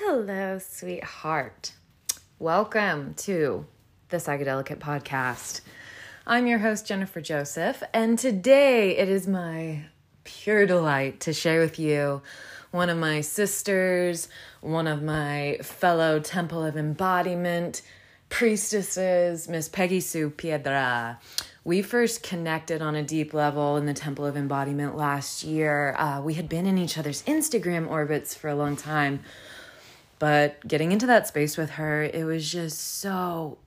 [0.00, 1.72] Hello, sweetheart.
[2.38, 3.66] Welcome to
[4.10, 5.60] the Psychedelicate Podcast.
[6.24, 9.86] I'm your host, Jennifer Joseph, and today it is my
[10.22, 12.22] pure delight to share with you
[12.70, 14.28] one of my sisters,
[14.60, 17.82] one of my fellow Temple of Embodiment
[18.28, 21.18] priestesses, Miss Peggy Sue Piedra.
[21.64, 25.96] We first connected on a deep level in the Temple of Embodiment last year.
[25.98, 29.24] Uh, we had been in each other's Instagram orbits for a long time
[30.18, 33.58] but getting into that space with her, it was just so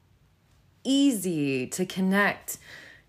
[0.83, 2.57] easy to connect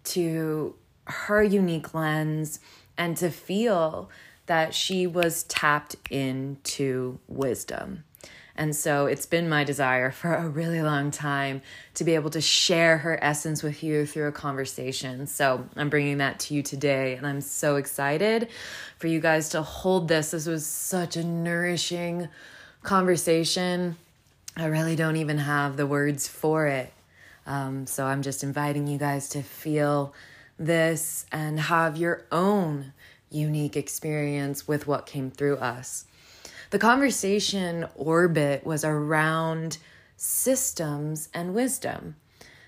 [0.04, 0.74] to
[1.06, 2.60] her unique lens
[2.96, 4.10] and to feel
[4.46, 8.04] that she was tapped into wisdom.
[8.54, 11.62] And so it's been my desire for a really long time
[11.94, 15.26] to be able to share her essence with you through a conversation.
[15.26, 17.14] So I'm bringing that to you today.
[17.14, 18.48] And I'm so excited
[18.98, 20.32] for you guys to hold this.
[20.32, 22.28] This was such a nourishing
[22.82, 23.96] conversation.
[24.56, 26.92] I really don't even have the words for it.
[27.46, 30.14] Um, so I'm just inviting you guys to feel
[30.58, 32.92] this and have your own
[33.30, 36.04] unique experience with what came through us.
[36.70, 39.78] The conversation orbit was around
[40.16, 42.16] systems and wisdom.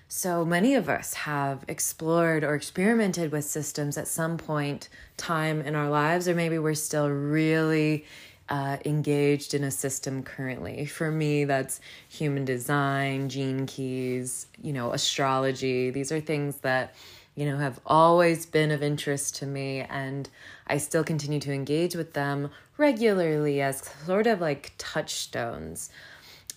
[0.07, 5.75] So many of us have explored or experimented with systems at some point time in
[5.75, 8.05] our lives or maybe we're still really
[8.49, 10.85] uh, engaged in a system currently.
[10.85, 15.89] For me, that's human design, gene keys, you know, astrology.
[15.89, 16.93] These are things that,
[17.35, 20.29] you know, have always been of interest to me, and
[20.67, 25.89] I still continue to engage with them regularly as sort of like touchstones.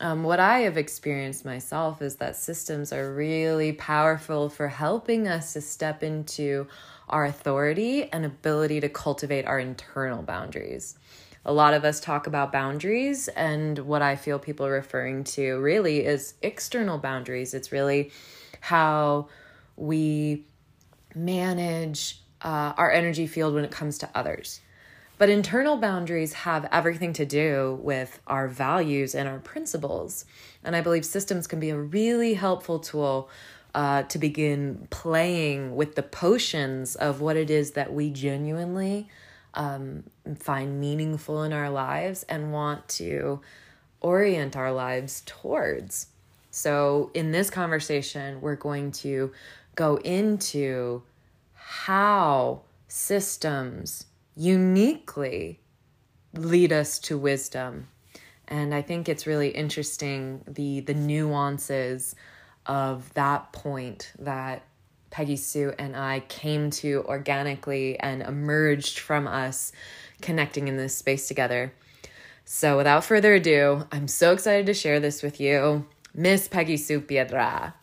[0.00, 5.54] Um, what I have experienced myself is that systems are really powerful for helping us
[5.54, 6.68] to step into
[7.08, 10.96] our authority and ability to cultivate our internal boundaries
[11.48, 15.58] a lot of us talk about boundaries, and what I feel people are referring to
[15.60, 17.54] really is external boundaries.
[17.54, 18.12] It's really
[18.60, 19.28] how
[19.74, 20.44] we
[21.14, 24.60] manage uh, our energy field when it comes to others.
[25.16, 30.26] But internal boundaries have everything to do with our values and our principles.
[30.62, 33.30] And I believe systems can be a really helpful tool
[33.74, 39.08] uh, to begin playing with the potions of what it is that we genuinely
[39.58, 40.04] um,
[40.38, 43.40] find meaningful in our lives and want to
[44.00, 46.06] orient our lives towards.
[46.50, 49.32] So, in this conversation, we're going to
[49.74, 51.02] go into
[51.54, 55.60] how systems uniquely
[56.32, 57.88] lead us to wisdom.
[58.46, 62.14] And I think it's really interesting the the nuances
[62.64, 64.62] of that point that
[65.10, 69.72] Peggy Sue and I came to organically and emerged from us
[70.20, 71.72] connecting in this space together.
[72.44, 75.86] So, without further ado, I'm so excited to share this with you.
[76.14, 77.74] Miss Peggy Sue Piedra.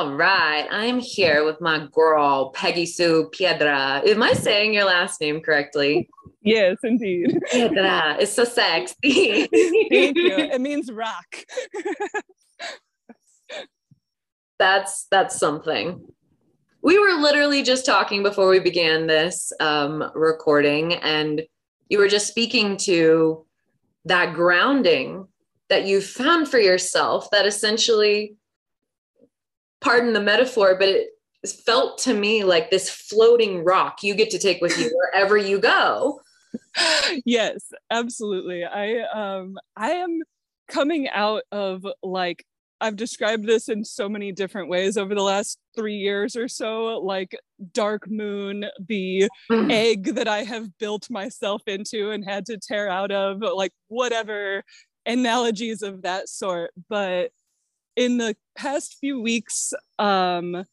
[0.00, 4.00] All right, I'm here with my girl, Peggy Sue Piedra.
[4.06, 6.08] Am I saying your last name correctly?
[6.40, 7.38] Yes, indeed.
[7.52, 8.16] Piedra.
[8.18, 9.46] It's so sexy.
[9.46, 10.36] Thank you.
[10.54, 11.44] It means rock.
[14.58, 16.02] that's that's something.
[16.80, 21.42] We were literally just talking before we began this um, recording, and
[21.90, 23.44] you were just speaking to
[24.06, 25.28] that grounding
[25.68, 27.30] that you found for yourself.
[27.32, 28.38] That essentially,
[29.80, 31.08] pardon the metaphor, but it
[31.64, 35.58] felt to me like this floating rock you get to take with you wherever you
[35.58, 36.20] go.
[37.24, 38.64] yes, absolutely.
[38.64, 40.20] I um I am
[40.68, 42.44] coming out of like
[42.80, 46.98] I've described this in so many different ways over the last three years or so,
[46.98, 47.36] like
[47.72, 49.70] dark moon, the mm.
[49.70, 54.62] egg that I have built myself into and had to tear out of, like whatever
[55.04, 56.70] analogies of that sort.
[56.88, 57.32] But
[58.00, 60.64] in the past few weeks, um,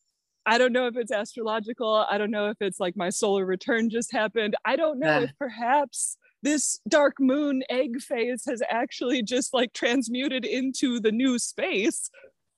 [0.45, 2.07] I don't know if it's astrological.
[2.09, 4.55] I don't know if it's like my solar return just happened.
[4.63, 5.25] I don't know yeah.
[5.25, 11.37] if perhaps this dark moon egg phase has actually just like transmuted into the new
[11.37, 12.09] space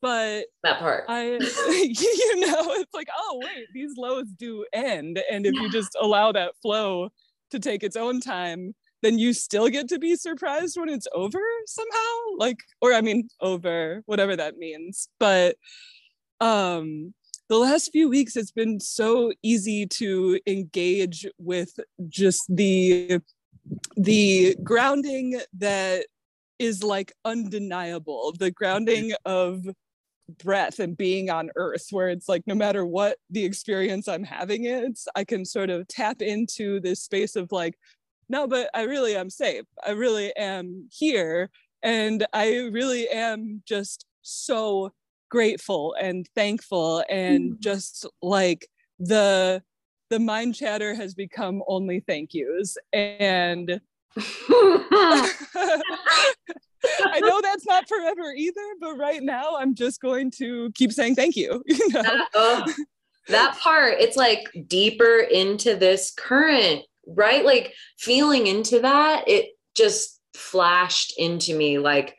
[0.02, 1.24] but that part i
[1.80, 6.32] you know it's like oh wait these lows do end and if you just allow
[6.32, 7.10] that flow
[7.52, 11.42] to take its own time then you still get to be surprised when it's over
[11.66, 12.38] somehow?
[12.38, 15.10] Like or i mean over whatever that means.
[15.20, 15.56] But
[16.42, 17.14] um
[17.50, 23.20] the last few weeks it's been so easy to engage with just the
[23.96, 26.06] the grounding that
[26.60, 28.34] is like undeniable.
[28.38, 29.66] The grounding of
[30.44, 34.66] breath and being on earth where it's like no matter what the experience i'm having
[34.66, 37.76] is i can sort of tap into this space of like
[38.30, 39.66] no, but I really am safe.
[39.86, 41.50] I really am here.
[41.82, 44.92] And I really am just so
[45.30, 47.60] grateful and thankful and mm.
[47.60, 48.68] just like
[49.00, 49.62] the
[50.10, 53.80] the mind chatter has become only thank yous and
[57.06, 61.16] I know that's not forever either, but right now I'm just going to keep saying
[61.16, 61.64] thank you.
[61.68, 62.02] you know?
[62.02, 62.74] that, oh,
[63.28, 66.84] that part, it's like deeper into this current,
[67.16, 67.46] right?
[67.46, 72.16] Like feeling into that, it just flashed into me like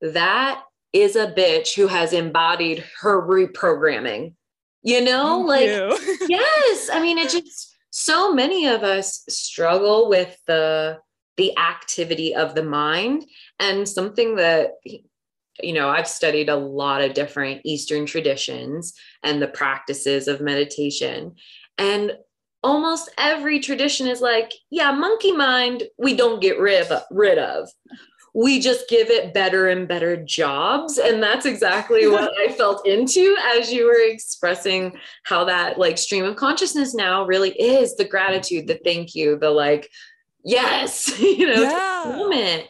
[0.00, 0.62] that
[0.92, 4.34] is a bitch who has embodied her reprogramming.
[4.82, 6.26] You know, Thank like you.
[6.28, 10.98] yes, I mean it just so many of us struggle with the
[11.36, 13.24] the activity of the mind
[13.58, 14.72] and something that
[15.62, 18.92] you know i've studied a lot of different eastern traditions
[19.22, 21.34] and the practices of meditation
[21.78, 22.12] and
[22.62, 27.68] almost every tradition is like yeah monkey mind we don't get rid of, rid of.
[28.34, 30.98] We just give it better and better jobs.
[30.98, 36.24] And that's exactly what i felt into as you were expressing how that like stream
[36.24, 39.88] of consciousness now really is the gratitude the thank you the like
[40.44, 42.16] yes you know yeah.
[42.16, 42.66] moment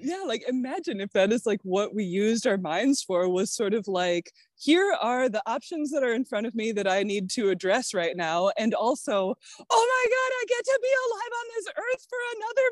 [0.00, 3.74] yeah like imagine if that is like what we used our minds for was sort
[3.74, 7.28] of like here are the options that are in front of me that i need
[7.30, 9.34] to address right now and also
[9.70, 12.68] oh my god i get to be alive on this earth for another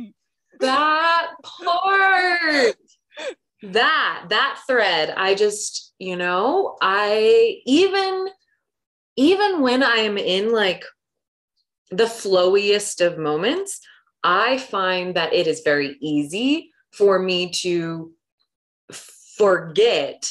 [0.00, 0.14] moment.
[0.60, 2.76] That part.
[3.62, 8.28] That that thread i just you know i even
[9.16, 10.82] even when i am in like
[11.90, 13.80] the flowiest of moments,
[14.22, 18.12] I find that it is very easy for me to
[18.92, 20.30] forget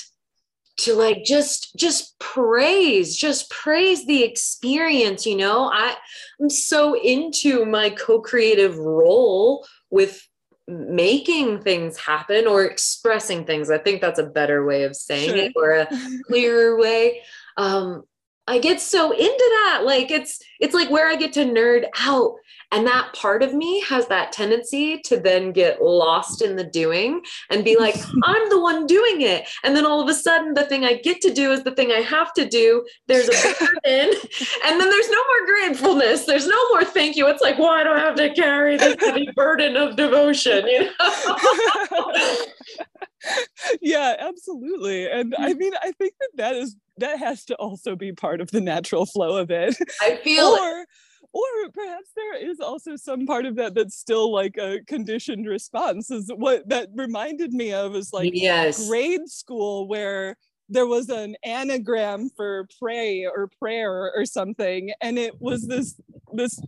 [0.77, 5.69] to like just just praise just praise the experience you know?
[5.73, 5.95] I
[6.39, 10.25] i'm so into my co-creative role with
[10.69, 13.71] making things happen or expressing things.
[13.71, 15.37] I think that's a better way of saying sure.
[15.37, 15.87] it or a
[16.27, 17.21] clearer way.
[17.57, 18.03] Um
[18.49, 19.81] I get so into that.
[19.85, 22.33] Like it's it's like where I get to nerd out.
[22.71, 27.21] And that part of me has that tendency to then get lost in the doing
[27.49, 29.47] and be like, I'm the one doing it.
[29.63, 31.91] And then all of a sudden, the thing I get to do is the thing
[31.91, 32.85] I have to do.
[33.07, 34.13] There's a burden.
[34.65, 36.25] and then there's no more gratefulness.
[36.25, 37.27] There's no more thank you.
[37.27, 40.67] It's like, why do I have to carry this heavy burden of devotion?
[40.67, 42.13] You know?
[43.81, 45.09] yeah, absolutely.
[45.09, 45.57] And I hmm.
[45.57, 49.05] mean, I think that that is that has to also be part of the natural
[49.05, 49.77] flow of it.
[50.01, 50.85] I feel or,
[51.33, 56.11] or perhaps there is also some part of that that's still like a conditioned response
[56.11, 58.87] is what that reminded me of is like yes.
[58.87, 60.35] grade school where
[60.69, 65.99] there was an anagram for pray or prayer or something and it was this
[66.33, 66.61] this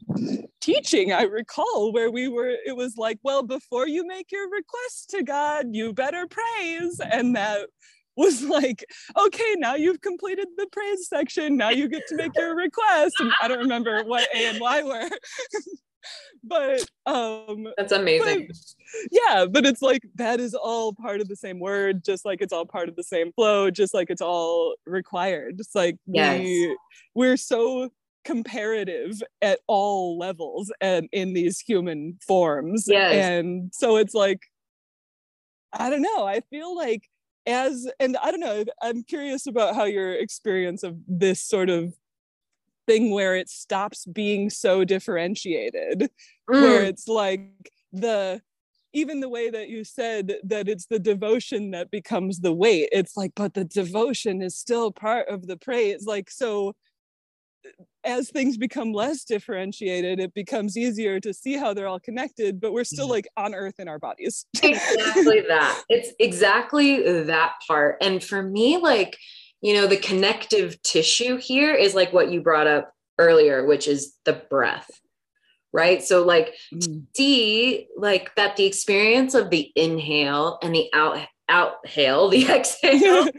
[0.59, 5.09] teaching i recall where we were it was like well before you make your request
[5.09, 7.67] to god you better praise and that
[8.17, 8.85] was like,
[9.17, 11.57] okay, now you've completed the praise section.
[11.57, 13.15] Now you get to make your request.
[13.19, 15.09] And I don't remember what A and Y were.
[16.43, 18.47] but um that's amazing.
[18.47, 18.57] But,
[19.11, 22.53] yeah, but it's like that is all part of the same word, just like it's
[22.53, 25.55] all part of the same flow, just like it's all required.
[25.59, 26.39] It's like yes.
[26.39, 26.77] we
[27.15, 27.89] we're so
[28.23, 32.85] comparative at all levels and in these human forms.
[32.87, 33.13] Yes.
[33.13, 34.41] And so it's like
[35.73, 36.25] I don't know.
[36.25, 37.03] I feel like
[37.47, 41.93] as and i don't know i'm curious about how your experience of this sort of
[42.91, 46.09] thing where it stops being so differentiated mm.
[46.61, 47.41] where it's like
[47.93, 48.41] the
[48.93, 53.15] even the way that you said that it's the devotion that becomes the weight it's
[53.15, 56.73] like but the devotion is still part of the praise like so
[58.03, 62.73] as things become less differentiated, it becomes easier to see how they're all connected, but
[62.73, 63.11] we're still mm-hmm.
[63.11, 64.47] like on earth in our bodies.
[64.63, 65.83] exactly that.
[65.87, 67.97] It's exactly that part.
[68.01, 69.15] And for me, like,
[69.61, 74.15] you know, the connective tissue here is like what you brought up earlier, which is
[74.25, 74.89] the breath.
[75.73, 76.03] Right.
[76.03, 77.05] So, like, mm.
[77.15, 81.17] see, like, that the experience of the inhale and the out
[81.49, 83.25] outhale, the exhale.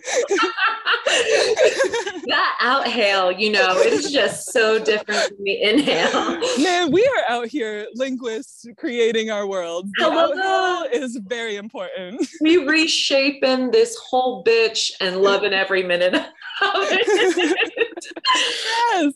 [2.26, 6.40] that outhale, you know, it's just so different from the inhale.
[6.62, 9.88] Man, we are out here linguists creating our world.
[9.98, 12.26] The outhale is very important.
[12.40, 16.24] We reshaping this whole bitch and loving every minute of
[16.60, 18.04] it.
[18.24, 19.12] yes.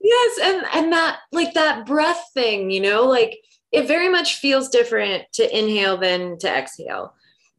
[0.00, 3.38] yes and and that like that breath thing you know like
[3.72, 7.14] it very much feels different to inhale than to exhale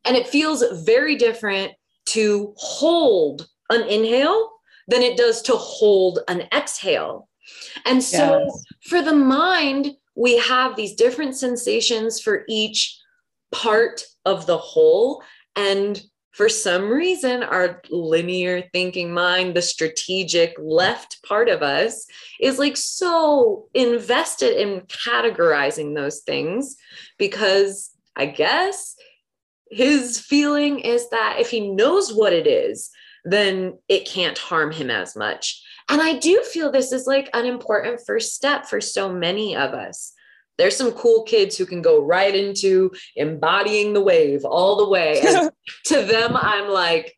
[0.06, 1.74] and it feels very different
[2.08, 4.52] to hold an inhale
[4.88, 7.28] than it does to hold an exhale.
[7.86, 8.64] And so yes.
[8.88, 13.00] for the mind, we have these different sensations for each
[13.52, 15.24] part of the whole.
[15.56, 16.02] And
[16.32, 22.06] for some reason, our linear thinking mind, the strategic left part of us,
[22.40, 26.76] is like so invested in categorizing those things
[27.18, 28.96] because I guess
[29.70, 32.90] his feeling is that if he knows what it is,
[33.26, 35.62] then it can't harm him as much.
[35.90, 39.74] And I do feel this is like an important first step for so many of
[39.74, 40.14] us
[40.60, 45.22] there's some cool kids who can go right into embodying the wave all the way.
[45.26, 45.50] And
[45.86, 47.18] to them, I'm like,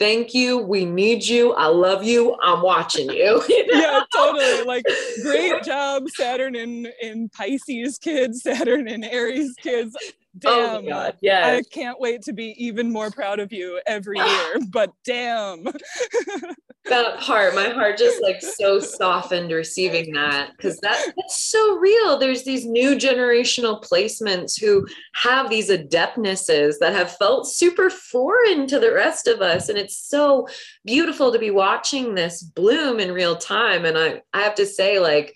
[0.00, 0.58] thank you.
[0.58, 1.52] We need you.
[1.52, 2.36] I love you.
[2.42, 3.42] I'm watching you.
[3.48, 3.80] you know?
[3.80, 4.64] Yeah, totally.
[4.64, 4.84] Like,
[5.22, 9.96] great job, Saturn in in Pisces kids, Saturn in Aries kids.
[10.44, 10.92] Oh damn.
[10.92, 11.46] Oh yeah.
[11.46, 14.58] I can't wait to be even more proud of you every year.
[14.70, 15.64] but damn.
[16.86, 22.18] that part, my heart just like so softened receiving that because that, that's so real.
[22.18, 28.78] There's these new generational placements who have these adeptnesses that have felt super foreign to
[28.78, 29.68] the rest of us.
[29.68, 30.46] And it's so
[30.84, 33.84] beautiful to be watching this bloom in real time.
[33.84, 35.34] And I, I have to say, like,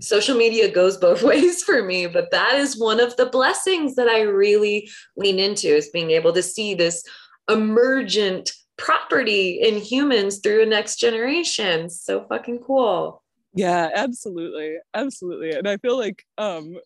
[0.00, 4.08] social media goes both ways for me but that is one of the blessings that
[4.08, 7.02] i really lean into is being able to see this
[7.48, 11.88] emergent property in humans through a next generation.
[11.90, 13.22] So fucking cool.
[13.54, 14.76] Yeah absolutely.
[14.94, 15.50] Absolutely.
[15.52, 16.76] And i feel like um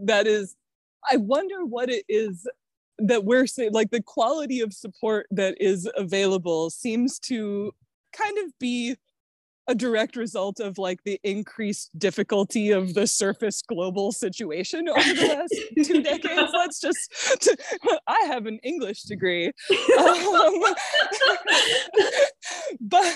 [0.00, 0.54] that is
[1.10, 2.46] i wonder what it is
[2.98, 7.72] that we're saying like the quality of support that is available seems to
[8.12, 8.96] kind of be
[9.68, 15.28] a direct result of like the increased difficulty of the surface global situation over the
[15.28, 16.50] last two decades.
[16.54, 17.56] Let's just, to,
[18.08, 19.52] I have an English degree.
[19.98, 20.62] Um,
[22.80, 23.14] but,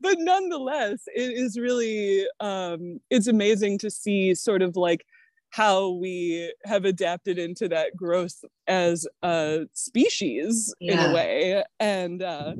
[0.00, 5.04] but nonetheless, it is really, um, it's amazing to see sort of like
[5.50, 10.92] how we have adapted into that growth as a species yeah.
[10.92, 11.64] in a way.
[11.78, 12.54] And, uh,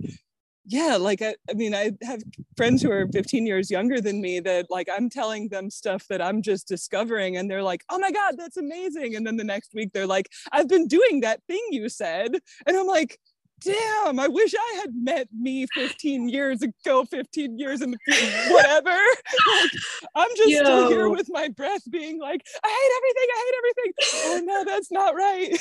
[0.67, 2.23] yeah like I, I mean i have
[2.57, 6.23] friends who are 15 years younger than me that like i'm telling them stuff that
[6.23, 9.17] i'm just discovering and they're like oh my god that's amazing.
[9.17, 12.37] And then the next week they're like i've been doing that thing you said.
[12.67, 13.19] And i'm like
[13.65, 18.53] damn, I wish I had met me 15 years ago, 15 years in the future,
[18.53, 18.91] whatever.
[18.91, 19.71] like,
[20.15, 20.65] I'm just Yo.
[20.65, 23.93] still here with my breath being like, I hate everything, I hate everything.
[24.25, 25.59] Oh no, that's not right.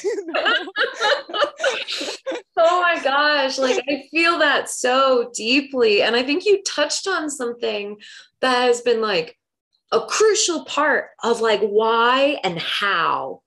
[2.58, 6.02] oh my gosh, like I feel that so deeply.
[6.02, 7.98] And I think you touched on something
[8.42, 9.38] that has been like
[9.92, 13.42] a crucial part of like why and how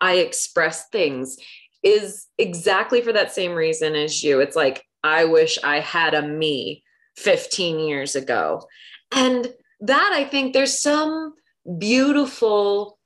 [0.00, 1.36] I express things
[1.82, 4.40] is exactly for that same reason as you.
[4.40, 6.82] It's like, I wish I had a me
[7.16, 8.66] 15 years ago.
[9.12, 11.34] And that I think there's some
[11.78, 12.98] beautiful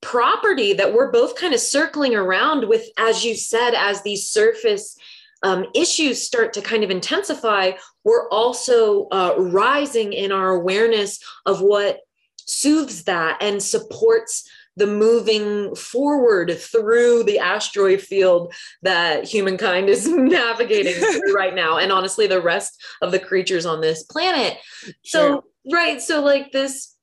[0.00, 4.96] property that we're both kind of circling around with, as you said, as these surface
[5.42, 7.72] um, issues start to kind of intensify,
[8.04, 12.00] we're also uh, rising in our awareness of what
[12.36, 18.52] soothes that and supports the moving forward through the asteroid field
[18.82, 23.80] that humankind is navigating through right now and honestly the rest of the creatures on
[23.80, 24.58] this planet
[25.04, 25.42] sure.
[25.42, 26.96] so right so like this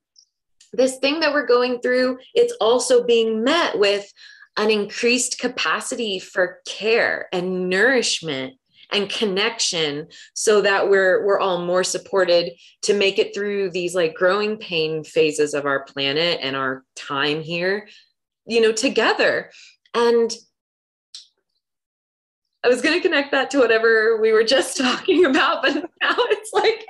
[0.73, 4.11] this thing that we're going through it's also being met with
[4.57, 8.55] an increased capacity for care and nourishment
[8.91, 14.15] and connection so that we're we're all more supported to make it through these like
[14.15, 17.87] growing pain phases of our planet and our time here
[18.47, 19.51] you know together
[19.93, 20.33] and
[22.61, 26.15] I was going to connect that to whatever we were just talking about, but now
[26.17, 26.85] it's like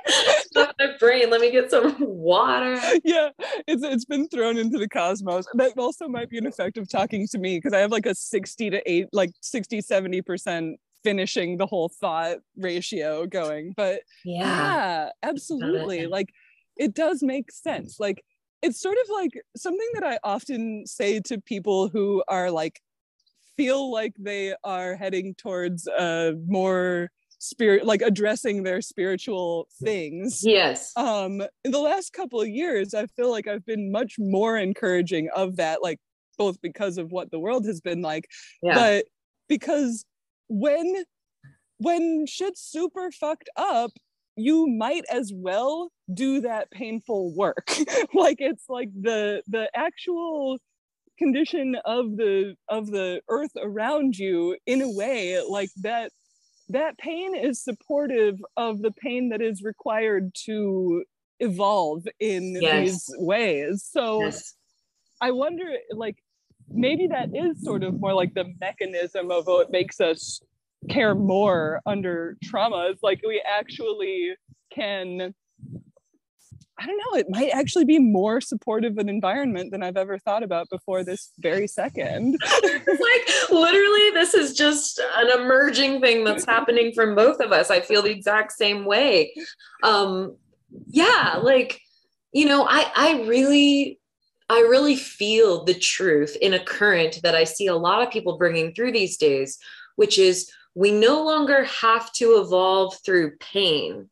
[0.78, 1.30] my brain.
[1.30, 2.80] Let me get some water.
[3.04, 3.30] Yeah,
[3.68, 5.46] it's it's been thrown into the cosmos.
[5.54, 8.14] That also might be an effect of talking to me because I have like a
[8.14, 15.08] 60 to 8 like 60 70% finishing the whole thought ratio going but yeah, yeah
[15.22, 16.28] absolutely like
[16.76, 18.22] it does make sense like
[18.62, 22.80] it's sort of like something that i often say to people who are like
[23.56, 30.42] feel like they are heading towards a more spirit like addressing their spiritual things.
[30.44, 30.92] Yes.
[30.94, 35.28] Um in the last couple of years i feel like i've been much more encouraging
[35.34, 35.98] of that like
[36.38, 38.26] both because of what the world has been like
[38.62, 38.74] yeah.
[38.74, 39.04] but
[39.48, 40.04] because
[40.50, 41.04] when
[41.78, 43.92] when shit's super fucked up
[44.36, 47.70] you might as well do that painful work.
[48.14, 50.58] Like it's like the the actual
[51.18, 56.10] condition of the of the earth around you in a way like that
[56.70, 61.04] that pain is supportive of the pain that is required to
[61.40, 62.84] evolve in yes.
[62.84, 63.88] these ways.
[63.90, 64.54] So yes.
[65.20, 66.16] I wonder, like,
[66.70, 70.40] maybe that is sort of more like the mechanism of what makes us
[70.88, 72.90] care more under trauma.
[72.92, 74.34] Is like we actually
[74.72, 75.34] can
[76.80, 80.42] I don't know, it might actually be more supportive an environment than I've ever thought
[80.42, 82.38] about before this very second.
[82.62, 87.70] like literally, this is just an emerging thing that's happening from both of us.
[87.70, 89.34] I feel the exact same way.
[89.82, 90.36] Um,
[90.86, 91.82] yeah, like,
[92.32, 93.99] you know, I I really
[94.50, 98.36] I really feel the truth in a current that I see a lot of people
[98.36, 99.58] bringing through these days,
[99.96, 104.10] which is we no longer have to evolve through pain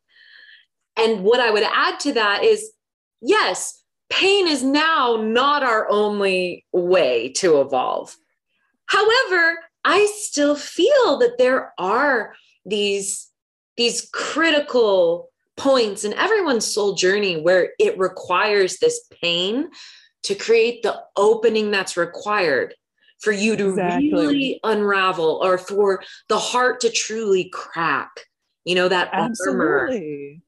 [0.99, 2.73] and what I would add to that is
[3.21, 8.17] yes, pain is now not our only way to evolve.
[8.87, 12.35] However, I still feel that there are
[12.67, 13.29] these,
[13.77, 19.69] these critical points in everyone's soul journey where it requires this pain
[20.25, 22.75] to create the opening that's required
[23.21, 24.13] for you to exactly.
[24.13, 28.11] really unravel or for the heart to truly crack
[28.65, 30.41] you know that absolutely armor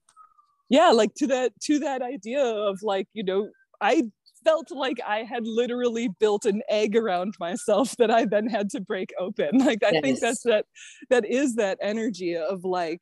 [0.69, 3.49] yeah like to that to that idea of like you know
[3.81, 4.03] i
[4.45, 8.81] felt like i had literally built an egg around myself that i then had to
[8.81, 10.03] break open like i yes.
[10.03, 10.65] think that's that
[11.09, 13.01] that is that energy of like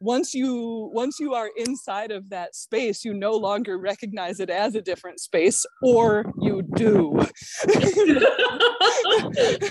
[0.00, 4.74] once you once you are inside of that space you no longer recognize it as
[4.74, 7.18] a different space or you do.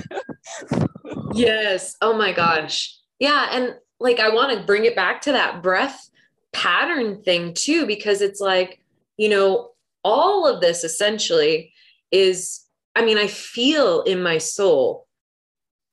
[1.34, 1.96] Yes.
[2.01, 2.98] Oh my gosh.
[3.20, 6.10] Yeah and like i want to bring it back to that breath
[6.55, 8.79] pattern thing too, because it's like,
[9.17, 9.72] you know,
[10.03, 11.74] all of this essentially
[12.12, 12.62] is,
[12.96, 15.05] I mean, I feel in my soul,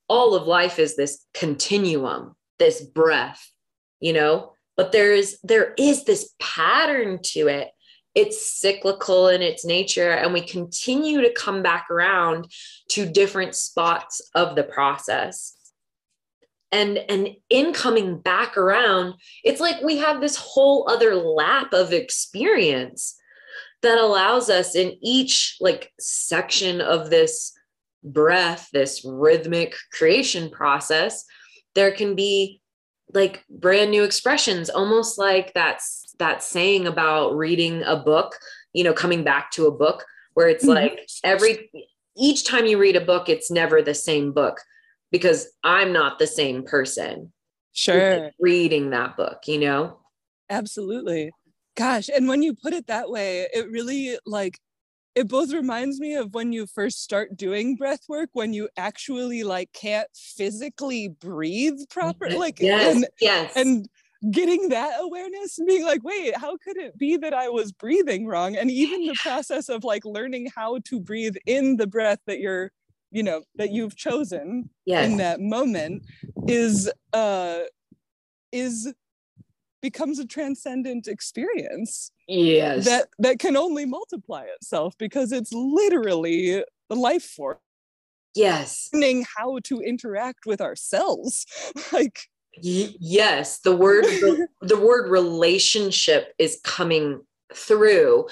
[0.08, 3.51] all of life is this continuum, this breath,
[4.02, 7.68] you know, but there is there is this pattern to it.
[8.14, 12.50] It's cyclical in its nature and we continue to come back around
[12.90, 15.54] to different spots of the process.
[16.73, 21.93] And and in coming back around it's like we have this whole other lap of
[21.93, 23.17] experience
[23.82, 27.52] that allows us in each like section of this
[28.02, 31.25] breath this rhythmic creation process
[31.75, 32.61] there can be
[33.12, 38.36] like brand new expressions almost like that's that saying about reading a book
[38.72, 40.94] you know coming back to a book where it's mm-hmm.
[40.94, 41.70] like every
[42.16, 44.58] each time you read a book it's never the same book
[45.12, 47.32] because I'm not the same person.
[47.72, 48.30] Sure.
[48.40, 49.98] Reading that book, you know?
[50.50, 51.30] Absolutely.
[51.76, 52.08] Gosh.
[52.08, 54.58] And when you put it that way, it really like,
[55.14, 59.42] it both reminds me of when you first start doing breath work when you actually
[59.44, 63.52] like can't physically breathe properly like yes, and, yes.
[63.56, 63.88] and
[64.30, 68.26] getting that awareness and being like wait how could it be that i was breathing
[68.26, 72.38] wrong and even the process of like learning how to breathe in the breath that
[72.38, 72.70] you're
[73.10, 75.10] you know that you've chosen yes.
[75.10, 76.04] in that moment
[76.46, 77.60] is uh
[78.52, 78.92] is
[79.82, 82.84] becomes a transcendent experience yes.
[82.86, 87.58] that that can only multiply itself because it's literally the life force.
[88.34, 88.88] Yes.
[88.95, 91.45] Learning how to interact with ourselves.
[91.92, 92.21] Like
[92.62, 97.21] y- yes the word the, the word relationship is coming
[97.52, 98.26] through.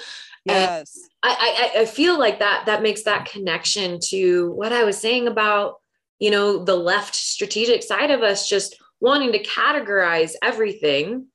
[0.45, 0.97] Yes.
[1.23, 5.27] I, I i feel like that that makes that connection to what i was saying
[5.27, 5.75] about
[6.17, 11.27] you know the left strategic side of us just wanting to categorize everything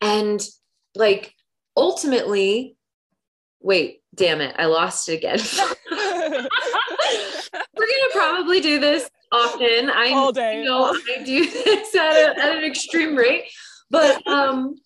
[0.00, 0.46] and
[0.94, 1.34] like
[1.76, 2.76] ultimately
[3.60, 5.38] wait damn it i lost it again.
[7.76, 9.90] We're gonna probably do this often.
[9.90, 10.58] I all day.
[10.58, 13.44] you know i do this at, a, at an extreme rate.
[13.90, 14.76] But um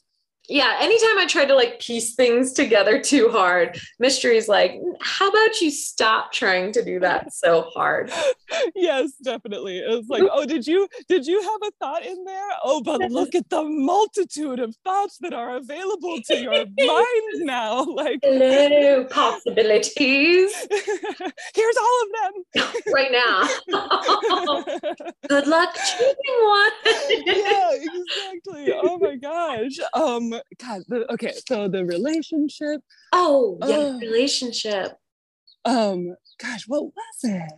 [0.53, 5.63] yeah, anytime I try to like piece things together too hard, Mystery's like, how about
[5.63, 8.13] you stop trying to do that so hard?
[8.75, 9.79] yes, definitely.
[9.79, 12.49] It was like, oh, did you did you have a thought in there?
[12.63, 16.67] Oh, but look at the multitude of thoughts that are available to your mind
[17.37, 17.85] now.
[17.85, 20.53] Like hello, possibilities.
[21.55, 22.09] Here's all of
[22.53, 23.49] them right now.
[25.29, 26.73] Good luck choosing one.
[27.25, 28.75] yeah, exactly.
[28.83, 29.79] Oh my gosh.
[29.95, 32.83] Um God, the, okay, so the relationship.
[33.13, 34.97] Oh, yeah, uh, relationship.
[35.65, 37.53] Um, gosh, what was it?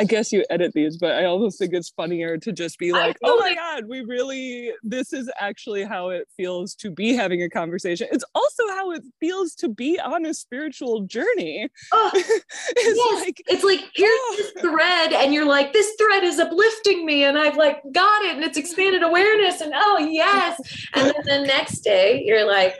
[0.00, 3.16] I guess you edit these, but I almost think it's funnier to just be like,
[3.24, 7.50] oh my God, we really, this is actually how it feels to be having a
[7.50, 8.06] conversation.
[8.12, 11.68] It's also how it feels to be on a spiritual journey.
[11.92, 12.44] Oh, it's
[12.76, 13.24] yes.
[13.24, 14.34] like, it's like, here's oh.
[14.36, 18.36] this thread, and you're like, this thread is uplifting me, and I've like got it,
[18.36, 20.60] and it's expanded awareness, and oh, yes.
[20.94, 22.76] And then the next day, you're like,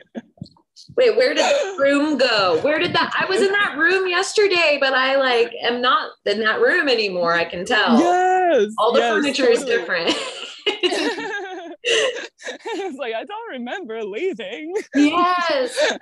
[0.96, 2.61] Wait, where did the room go?
[2.62, 3.12] Where did that?
[3.18, 7.35] I was in that room yesterday, but I like am not in that room anymore.
[7.35, 7.98] I can tell.
[7.98, 8.72] Yes.
[8.79, 9.59] All the yes, furniture totally.
[9.59, 10.14] is different.
[11.85, 14.74] it's like I don't remember leaving.
[14.94, 15.96] yes.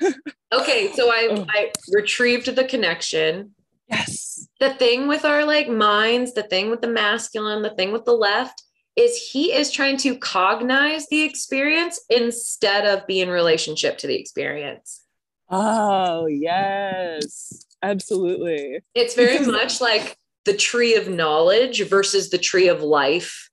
[0.53, 1.47] Okay, so I Oh.
[1.49, 3.53] I retrieved the connection.
[3.89, 4.49] Yes.
[4.61, 8.13] The thing with our like minds, the thing with the masculine, the thing with the
[8.13, 8.63] left
[8.97, 14.17] is he is trying to cognize the experience instead of be in relationship to the
[14.17, 15.03] experience.
[15.51, 18.81] Oh yes, absolutely.
[18.95, 23.51] It's very much like the tree of knowledge versus the tree of life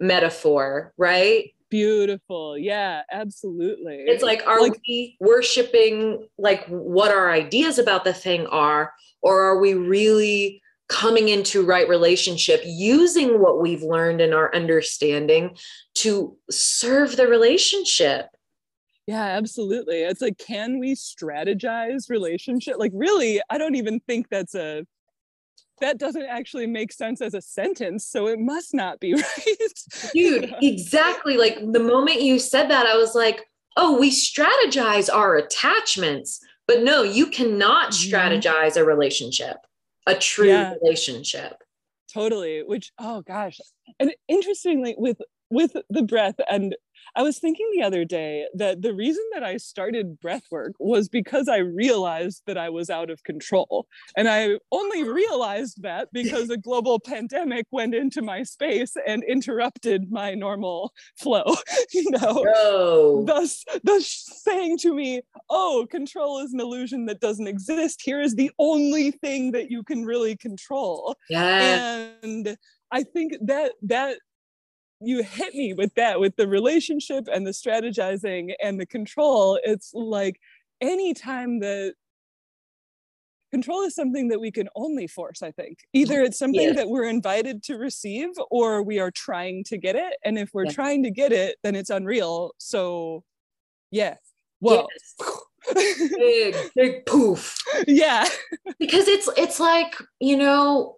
[0.00, 1.50] metaphor, right?
[1.68, 2.58] Beautiful.
[2.58, 3.96] Yeah, absolutely.
[4.06, 9.40] It's like, are Like- we worshiping like what our ideas about the thing are, or
[9.42, 15.56] are we really coming into right relationship using what we've learned in our understanding
[15.94, 18.26] to serve the relationship?
[19.06, 20.02] yeah, absolutely.
[20.02, 22.76] It's like, can we strategize relationship?
[22.78, 24.84] Like, really, I don't even think that's a
[25.80, 29.72] that doesn't actually make sense as a sentence, so it must not be right.
[30.14, 31.36] Dude, exactly.
[31.38, 36.82] Like the moment you said that, I was like, oh, we strategize our attachments, but
[36.82, 38.10] no, you cannot Mhm.
[38.12, 39.56] strategize a relationship,
[40.06, 40.74] a true Yeah.
[40.82, 41.54] relationship.
[42.12, 43.60] totally which oh gosh
[44.00, 45.18] and interestingly with
[45.50, 46.74] with the breath and
[47.16, 51.08] i was thinking the other day that the reason that i started breath work was
[51.08, 53.86] because i realized that i was out of control.
[54.16, 60.10] And i only realized that because a global pandemic went into my space and interrupted
[60.10, 61.44] my normal flow
[61.92, 63.24] you know?
[63.26, 64.06] Thus thus
[64.44, 68.00] saying to me oh control is an illusion that doesn't exist.
[68.02, 71.16] Here is the only thing that you can really control.
[71.28, 72.08] Yeah.
[72.22, 72.56] and
[72.92, 74.18] i think that that
[75.00, 79.92] you hit me with that with the relationship and the strategizing and the control it's
[79.94, 80.38] like
[80.80, 81.94] anytime that
[83.50, 87.04] control is something that we can only force i think either it's something that we're
[87.08, 90.72] invited to receive or we are trying to get it and if we're Yeah.
[90.72, 93.24] trying to get it then it's unreal so
[93.90, 94.16] yeah
[94.60, 96.10] whoa Yes.
[96.16, 97.56] Big, big poof.
[97.86, 98.24] yeah
[98.78, 100.96] because it's it's like you know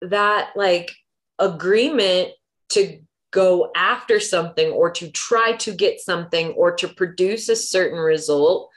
[0.00, 0.92] that like
[1.38, 2.30] agreement
[2.70, 2.98] to
[3.32, 8.70] go after something or to try to get something or to produce a certain result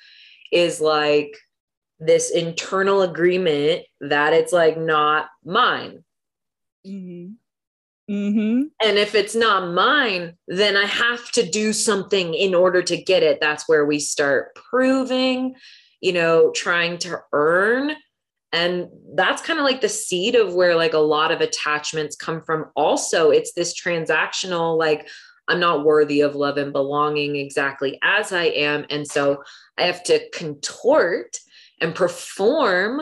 [0.51, 1.33] is like
[1.99, 6.03] this internal agreement that it's like not mine
[6.85, 7.31] mm-hmm.
[8.11, 8.61] Mm-hmm.
[8.83, 13.21] and if it's not mine then i have to do something in order to get
[13.21, 15.55] it that's where we start proving
[16.01, 17.95] you know trying to earn
[18.51, 22.41] and that's kind of like the seed of where like a lot of attachments come
[22.41, 25.07] from also it's this transactional like
[25.47, 29.43] i'm not worthy of love and belonging exactly as i am and so
[29.77, 31.37] i have to contort
[31.81, 33.01] and perform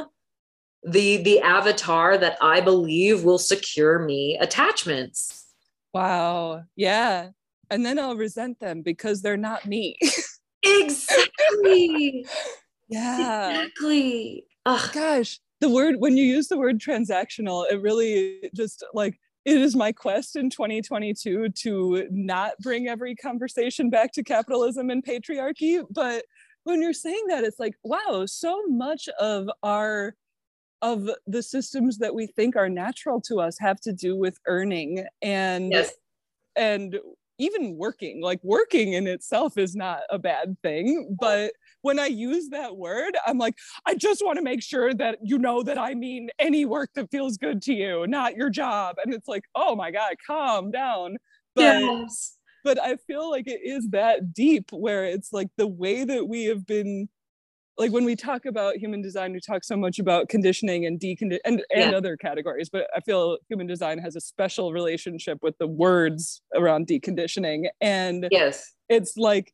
[0.83, 5.45] the the avatar that i believe will secure me attachments
[5.97, 6.63] Wow.
[6.75, 7.29] Yeah.
[7.71, 9.97] And then I'll resent them because they're not me.
[10.63, 12.25] exactly
[12.89, 13.49] yeah.
[13.49, 14.93] exactly Ugh.
[14.93, 19.77] Gosh, the word, when you use the word transactional, it really just like, it is
[19.77, 25.81] my quest in 2022 to not bring every conversation back to capitalism and patriarchy.
[25.89, 26.25] But
[26.65, 30.15] when you're saying that, it's like, wow, so much of our
[30.81, 35.05] of the systems that we think are natural to us have to do with earning
[35.23, 35.93] and yes
[36.55, 36.99] and
[37.39, 42.49] even working like working in itself is not a bad thing but when i use
[42.49, 45.93] that word i'm like i just want to make sure that you know that i
[45.93, 48.95] mean any work that feels good to you not your job.
[49.03, 51.17] And it's like oh my god calm down.
[51.55, 52.37] But yes.
[52.63, 56.45] but i feel like it is that deep where it's like the way that we
[56.45, 57.07] have been
[57.79, 61.37] like when we talk about human design we talk so much about conditioning and decondi
[61.45, 61.97] and, and Yeah.
[61.97, 66.87] other categories but i feel human design has a special relationship with the words around
[66.87, 67.67] deconditioning.
[67.81, 68.73] And yes.
[68.89, 69.53] it's like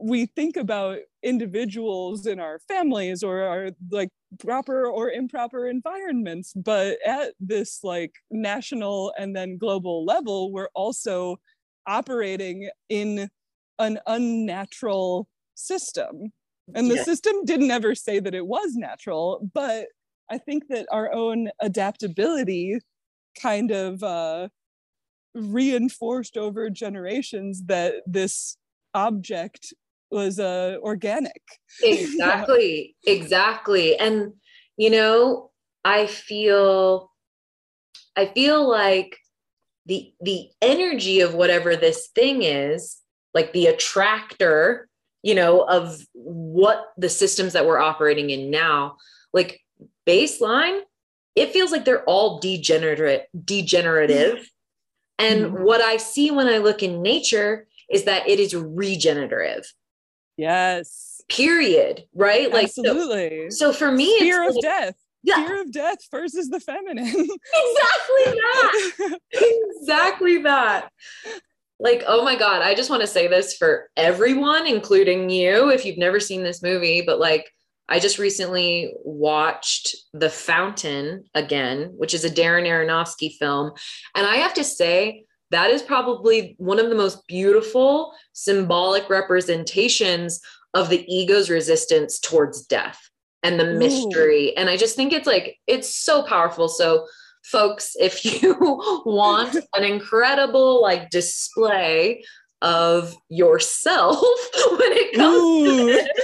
[0.00, 6.98] we think about individuals in our families or our like proper or improper environments but
[7.06, 11.36] at this like national and then global level we're also
[11.86, 13.28] operating in
[13.80, 16.32] an unnatural system
[16.74, 17.02] and the Yeah.
[17.04, 19.88] system didn't ever say that it was natural but
[20.30, 22.78] i think that our own adaptability
[23.40, 24.48] kind of uh
[25.34, 28.56] reinforced over generations that this
[28.94, 29.72] object
[30.10, 31.42] was uh organic
[31.82, 34.32] exactly exactly and
[34.76, 35.50] you know
[35.84, 37.10] i feel
[38.16, 39.16] i feel like
[39.86, 42.98] the the energy of whatever this thing is
[43.34, 44.88] like the attractor
[45.22, 48.96] you know, of what the systems that we're operating in now,
[49.32, 49.60] like
[50.06, 50.80] baseline,
[51.34, 54.48] it feels like they're all degenerate, degenerative.
[55.18, 55.64] And mm-hmm.
[55.64, 59.70] what I see when I look in nature is that it is regenerative.
[60.38, 61.20] Yes.
[61.28, 62.04] Period.
[62.14, 62.50] Right?
[62.50, 63.50] Like absolutely.
[63.50, 64.94] So, so for me, fear of like, death.
[65.22, 65.44] Yeah.
[65.46, 67.06] Fear of death versus the feminine.
[67.06, 67.28] exactly
[68.24, 69.18] that.
[69.32, 70.90] exactly that.
[71.80, 75.84] Like, oh my God, I just want to say this for everyone, including you, if
[75.84, 77.52] you've never seen this movie, but like,
[77.88, 83.72] I just recently watched The Fountain again, which is a Darren Aronofsky film.
[84.14, 90.40] And I have to say, that is probably one of the most beautiful symbolic representations
[90.74, 93.00] of the ego's resistance towards death
[93.42, 94.50] and the mystery.
[94.50, 94.54] Ooh.
[94.56, 96.68] And I just think it's like, it's so powerful.
[96.68, 97.06] So,
[97.44, 98.56] folks, if you
[99.06, 102.24] want an incredible like display
[102.62, 104.20] of yourself
[104.70, 105.78] when it comes Ooh.
[105.78, 106.08] to this.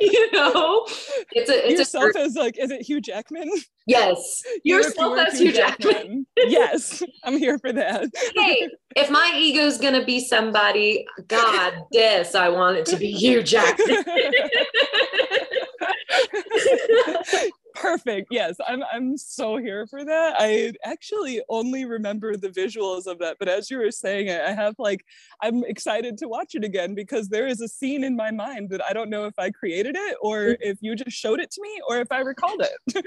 [0.00, 0.86] You know,
[1.32, 3.50] it's a it's yourself a, as like is it Hugh Jackman?
[3.86, 5.92] Yes, yourself as Hugh Jackman.
[5.92, 6.26] Jackman.
[6.36, 8.08] yes, I'm here for that.
[8.36, 13.42] hey, if my ego's gonna be somebody, God, this I want it to be Hugh
[13.42, 14.04] Jackman
[17.80, 18.28] perfect.
[18.30, 20.36] Yes i'm i'm so here for that.
[20.38, 24.52] I actually only remember the visuals of that but as you were saying it i
[24.52, 25.04] have like
[25.42, 28.84] i'm excited to watch it again because there is a scene in my mind that
[28.84, 30.56] i don't know if i created it or mm.
[30.60, 33.04] if you just showed it to me or if i recalled it.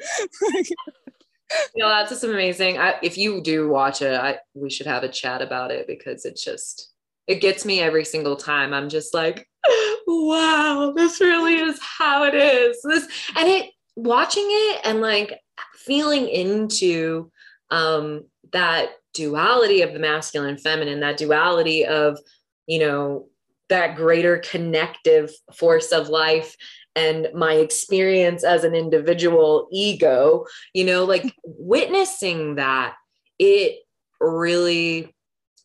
[1.76, 2.78] You know that's just amazing.
[2.78, 6.24] I, if you do watch it I, we should have a chat about it because
[6.24, 6.94] it's just
[7.28, 8.74] it gets me every single time.
[8.74, 9.50] I'm just like
[10.08, 12.80] wow this really is how it is.
[12.84, 13.06] This
[13.36, 13.72] and it
[14.04, 15.40] watching it and like
[15.76, 17.32] feeling into
[17.70, 22.20] um, that duality of the masculine and feminine, that duality of,
[22.68, 23.28] you know,
[23.70, 26.56] that greater connective force of life
[26.96, 32.96] and my experience as an individual ego, you know, like witnessing that,
[33.40, 33.80] it
[34.20, 35.14] really,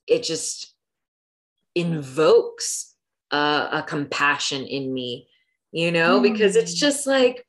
[0.06, 0.72] it just
[1.74, 2.94] invokes
[3.30, 5.28] uh, a compassion in me,
[5.72, 6.22] you know, mm.
[6.22, 6.80] because it's mm.
[6.80, 7.45] just like,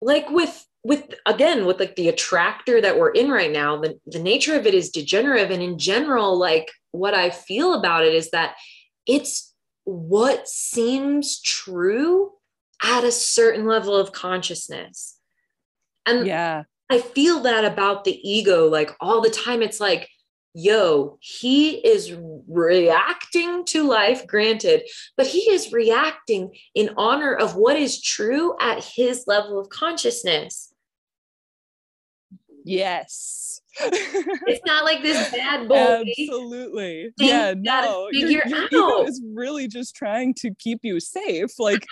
[0.00, 4.20] like with with again with like the attractor that we're in right now the, the
[4.20, 5.50] nature of it is degenerative.
[5.50, 8.56] And in general like what i feel about it is that
[9.06, 9.54] it's
[9.84, 12.32] what seems true
[12.82, 15.16] at a certain level of consciousness.
[16.04, 16.64] And yeah.
[16.90, 19.62] I feel that about the ego like all the time.
[19.62, 20.08] It's like
[20.56, 22.14] yo, he is
[22.48, 24.82] reacting to life, granted,
[25.16, 30.72] but he is reacting in honor of what is true at his level of consciousness.
[32.64, 33.60] Yes.
[33.80, 36.02] it's not like this bad boy.
[36.08, 37.10] Absolutely.
[37.18, 38.08] Yeah, no.
[38.10, 41.50] Your, your ego is really just trying to keep you safe.
[41.58, 41.84] Like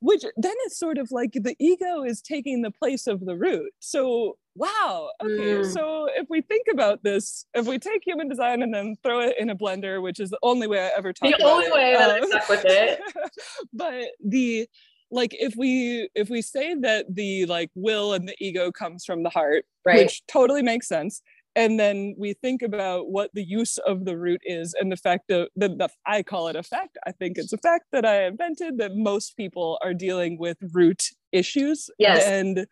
[0.00, 3.72] which then it's sort of like the ego is taking the place of the root.
[3.80, 5.72] So wow okay mm.
[5.72, 9.34] so if we think about this if we take human design and then throw it
[9.38, 11.94] in a blender which is the only way i ever talk the only it, way
[11.96, 13.00] that um, i stuck with it
[13.72, 14.68] but the
[15.10, 19.22] like if we if we say that the like will and the ego comes from
[19.22, 19.96] the heart right.
[19.96, 21.22] which totally makes sense
[21.56, 25.24] and then we think about what the use of the root is and the fact
[25.28, 28.26] that the, the, i call it a fact i think it's a fact that i
[28.26, 32.66] invented that most people are dealing with root issues yes and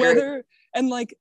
[0.00, 0.42] whether
[0.74, 1.14] and like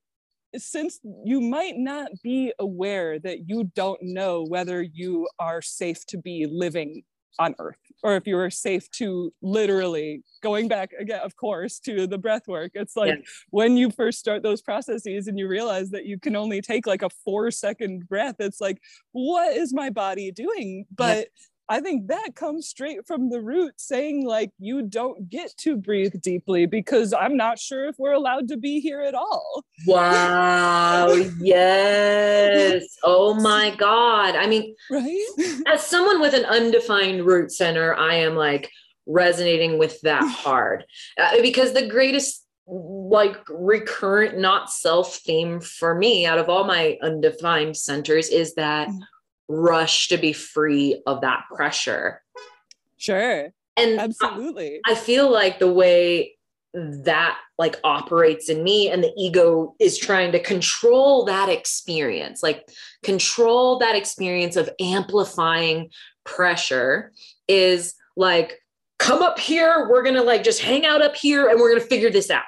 [0.58, 6.18] since you might not be aware that you don't know whether you are safe to
[6.18, 7.04] be living
[7.40, 12.06] on earth or if you are safe to literally going back again of course to
[12.06, 13.22] the breath work it's like yeah.
[13.50, 17.02] when you first start those processes and you realize that you can only take like
[17.02, 18.78] a four second breath it's like
[19.14, 21.24] what is my body doing but yeah.
[21.70, 26.22] I think that comes straight from the root saying, like, you don't get to breathe
[26.22, 29.64] deeply because I'm not sure if we're allowed to be here at all.
[29.88, 31.08] Wow.
[31.40, 32.84] yes.
[33.04, 34.36] Oh my God.
[34.36, 35.28] I mean, right?
[35.68, 38.70] as someone with an undefined root center, I am like
[39.06, 40.86] resonating with that hard
[41.18, 46.98] uh, because the greatest like recurrent not self theme for me out of all my
[47.02, 49.00] undefined centers is that mm
[49.54, 52.22] rush to be free of that pressure.
[52.98, 53.52] Sure.
[53.78, 54.80] And absolutely.
[54.86, 56.38] I, I feel like the way
[56.74, 62.68] that like operates in me and the ego is trying to control that experience like
[63.04, 65.88] control that experience of amplifying
[66.24, 67.12] pressure
[67.48, 68.60] is like
[68.98, 71.82] come up here we're going to like just hang out up here and we're going
[71.82, 72.44] to figure this out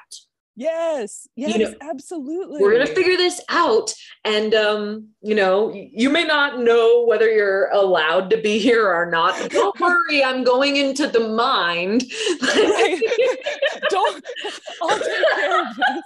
[0.58, 2.62] Yes, yes, you know, absolutely.
[2.62, 3.94] We're gonna figure this out.
[4.24, 9.06] And um, you know, you may not know whether you're allowed to be here or
[9.12, 9.50] not.
[9.50, 12.06] Don't worry, I'm going into the mind.
[13.90, 14.26] Don't
[14.82, 16.02] I'll take care of this.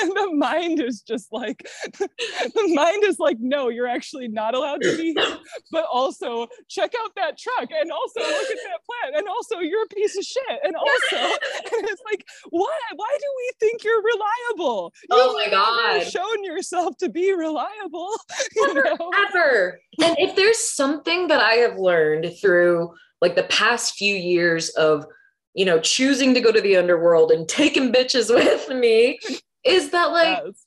[0.00, 4.80] and the mind is just like the mind is like no you're actually not allowed
[4.82, 5.38] to be here
[5.70, 9.84] but also check out that truck and also look at that plant and also you're
[9.84, 14.02] a piece of shit and also and it's like why why do we think you're
[14.02, 14.92] reliable?
[15.02, 16.00] You oh my god.
[16.00, 18.10] You've shown yourself to be reliable
[18.56, 19.10] never, you know?
[19.28, 19.80] ever.
[20.02, 25.06] And if there's something that i have learned through like the past few years of
[25.54, 29.18] you know, choosing to go to the underworld and taking bitches with me
[29.64, 30.66] is that like yes.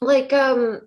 [0.00, 0.80] like um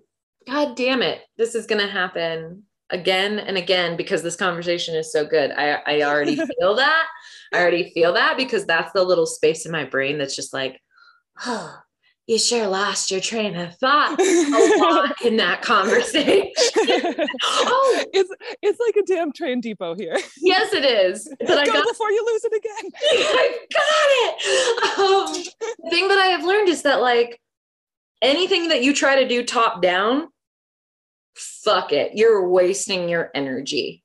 [0.46, 5.24] god damn it this is gonna happen again and again because this conversation is so
[5.24, 5.52] good.
[5.52, 7.06] I i already feel that
[7.52, 10.80] i already feel that because that's the little space in my brain that's just like
[11.46, 11.80] oh
[12.30, 16.52] you sure lost your train of thought a lot in that conversation.
[17.42, 18.30] oh, it's
[18.62, 20.16] it's like a damn train depot here.
[20.40, 21.28] Yes, it is.
[21.40, 22.90] But I got before you lose it again.
[23.10, 24.98] I got it.
[25.00, 27.40] Um, the thing that I have learned is that like
[28.22, 30.28] anything that you try to do top down,
[31.34, 34.04] fuck it, you're wasting your energy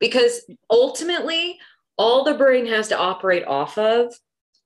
[0.00, 1.60] because ultimately
[1.96, 4.12] all the brain has to operate off of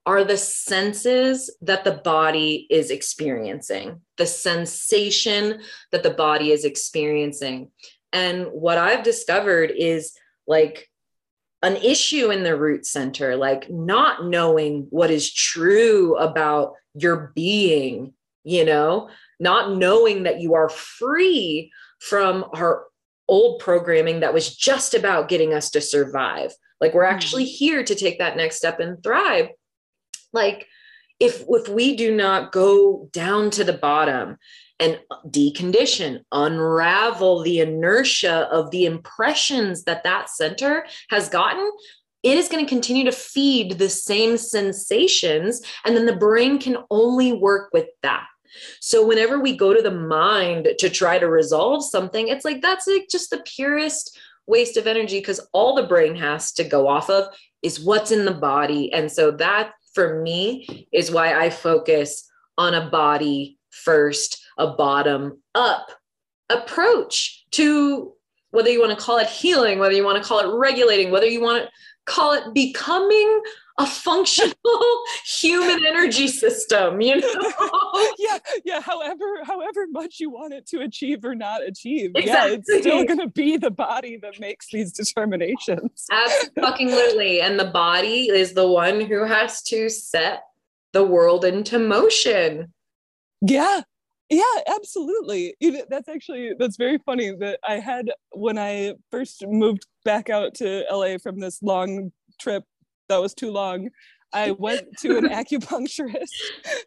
[0.07, 5.61] are the senses that the body is experiencing, the sensation
[5.91, 7.71] that the body is experiencing.
[8.13, 10.13] And what I've discovered is
[10.47, 10.89] like
[11.63, 18.15] an issue in the root center, like not knowing what is true about your being,
[18.45, 19.11] you know,
[19.41, 22.85] not knowing that you are free from our
[23.27, 26.53] old programming that was just about getting us to survive.
[26.81, 27.15] Like we're mm-hmm.
[27.15, 29.49] actually here to take that next step and thrive
[30.37, 30.67] like
[31.19, 34.37] if if we do not go down to the bottom
[34.79, 41.71] and decondition unravel the inertia of the impressions that that center has gotten
[42.23, 46.77] it is going to continue to feed the same sensations and then the brain can
[46.91, 48.27] only work with that
[48.81, 52.87] so whenever we go to the mind to try to resolve something it's like that's
[52.87, 57.11] like just the purest waste of energy because all the brain has to go off
[57.11, 57.27] of
[57.63, 58.93] is what's in the body.
[58.93, 65.43] And so that for me is why I focus on a body first, a bottom
[65.55, 65.89] up
[66.49, 68.13] approach to
[68.51, 71.27] whether you want to call it healing, whether you want to call it regulating, whether
[71.27, 71.71] you want to
[72.07, 73.43] call it becoming
[73.79, 74.55] a functional
[75.41, 77.53] human energy system you know?
[78.19, 82.51] Yeah yeah however however much you want it to achieve or not achieve exactly.
[82.51, 86.07] yeah it's still going to be the body that makes these determinations.
[86.11, 90.45] Absolutely and the body is the one who has to set
[90.93, 92.73] the world into motion.
[93.43, 93.83] Yeah
[94.31, 95.55] yeah absolutely
[95.89, 100.85] that's actually that's very funny that i had when i first moved back out to
[100.91, 102.11] la from this long
[102.41, 102.65] trip
[103.09, 103.89] that was too long.
[104.33, 106.27] I went to an acupuncturist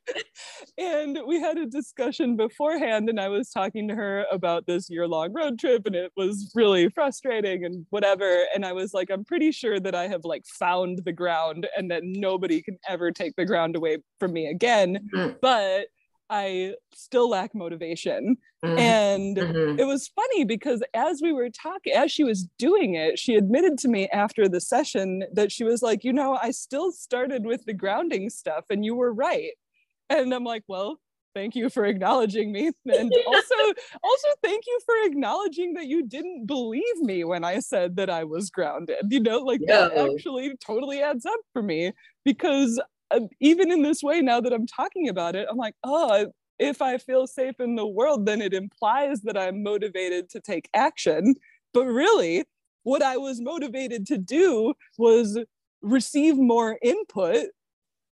[0.78, 3.10] and we had a discussion beforehand.
[3.10, 6.52] And I was talking to her about this year long road trip and it was
[6.54, 8.44] really frustrating and whatever.
[8.54, 11.90] And I was like, I'm pretty sure that I have like found the ground and
[11.92, 15.10] that nobody can ever take the ground away from me again.
[15.16, 15.38] Mm.
[15.42, 15.88] But
[16.30, 18.38] I still lack motivation.
[18.64, 18.78] Mm-hmm.
[18.78, 19.80] And mm-hmm.
[19.80, 23.78] it was funny because as we were talking, as she was doing it, she admitted
[23.80, 27.66] to me after the session that she was like, you know, I still started with
[27.66, 29.52] the grounding stuff and you were right.
[30.10, 31.00] And I'm like, well,
[31.34, 32.72] thank you for acknowledging me.
[32.86, 33.56] And also,
[34.04, 38.24] also thank you for acknowledging that you didn't believe me when I said that I
[38.24, 39.06] was grounded.
[39.10, 41.94] You know, like that actually totally adds up for me
[42.26, 42.80] because
[43.40, 46.98] even in this way, now that I'm talking about it, I'm like, oh, if I
[46.98, 51.36] feel safe in the world, then it implies that I'm motivated to take action.
[51.74, 52.44] But really,
[52.84, 55.40] what I was motivated to do was
[55.82, 57.48] receive more input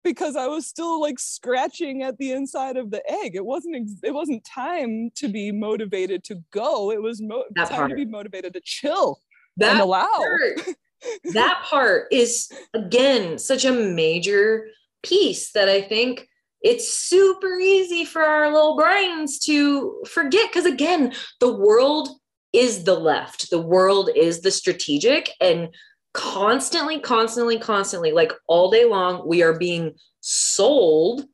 [0.04, 3.34] because I was still like scratching at the inside of the egg.
[3.34, 6.92] It wasn't ex- it wasn't time to be motivated to go.
[6.92, 7.90] It was mo- time part.
[7.90, 9.20] to be motivated to chill
[9.56, 10.06] that and allow.
[10.06, 10.76] Part,
[11.34, 14.68] that part is again such a major
[15.06, 16.28] piece that I think
[16.62, 20.50] it's super easy for our little brains to forget.
[20.50, 22.08] Because again, the world
[22.52, 25.68] is the left, the world is the strategic, and
[26.14, 31.24] constantly, constantly, constantly, like all day long, we are being sold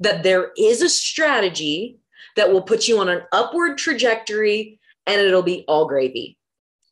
[0.00, 1.98] that there is a strategy
[2.36, 6.36] that will put you on an upward trajectory and it'll be all gravy.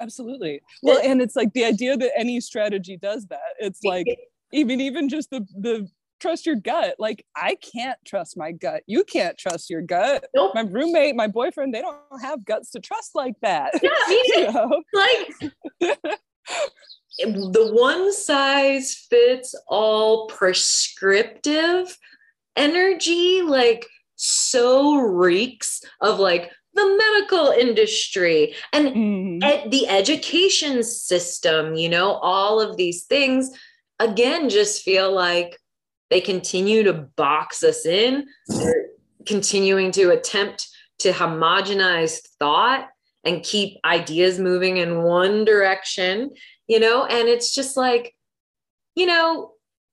[0.01, 0.61] Absolutely.
[0.83, 3.41] Well, and it's like the idea that any strategy does that.
[3.59, 4.07] It's like
[4.53, 5.89] even even just the the
[6.21, 6.95] trust your gut.
[6.99, 8.83] Like I can't trust my gut.
[8.87, 10.27] You can't trust your gut.
[10.35, 10.53] Nope.
[10.55, 13.73] My roommate, my boyfriend, they don't have guts to trust like that.
[13.83, 14.83] Yeah, me You know?
[14.93, 15.35] like
[17.19, 21.97] the one size fits all prescriptive
[22.57, 23.87] energy like
[24.17, 29.43] so reeks of like the medical industry and Mhm.
[29.43, 33.51] ed- the education system you know all of these things
[34.03, 35.59] again just feel like
[36.11, 38.87] they continue to box us in they're
[39.27, 42.89] continuing to attempt to homogenize thought
[43.25, 46.31] and keep ideas moving in one direction
[46.69, 47.05] you know?
[47.05, 48.15] And it's just like
[48.95, 49.53] you know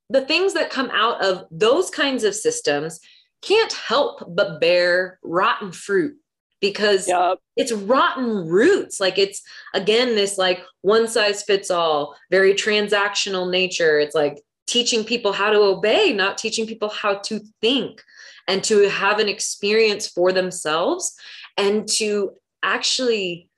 [0.09, 2.99] the things that come out of those kinds of systems
[3.41, 6.15] can't help but bear rotten fruit
[6.61, 7.39] because Yup.
[7.55, 9.41] it's rotten roots like it's
[9.73, 15.49] again this like one size fits all very transactional nature it's like teaching people how
[15.49, 18.03] to obey not teaching people how to think
[18.47, 21.15] and to have an experience for themselves
[21.57, 22.31] and to
[22.63, 23.49] actually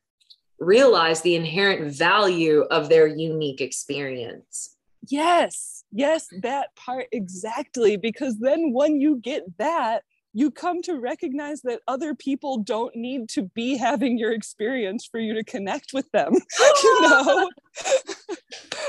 [0.59, 4.75] realize the inherent value of their unique experience
[5.09, 7.97] Yes, yes, that part exactly.
[7.97, 10.03] Because then when you get that,
[10.33, 15.19] you come to recognize that other people don't need to be having your experience for
[15.19, 16.33] you to connect with them.
[16.83, 17.49] you know?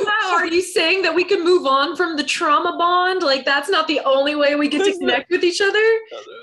[0.03, 3.69] wow are you saying that we can move on from the trauma bond like that's
[3.69, 5.79] not the only way we get to connect with each other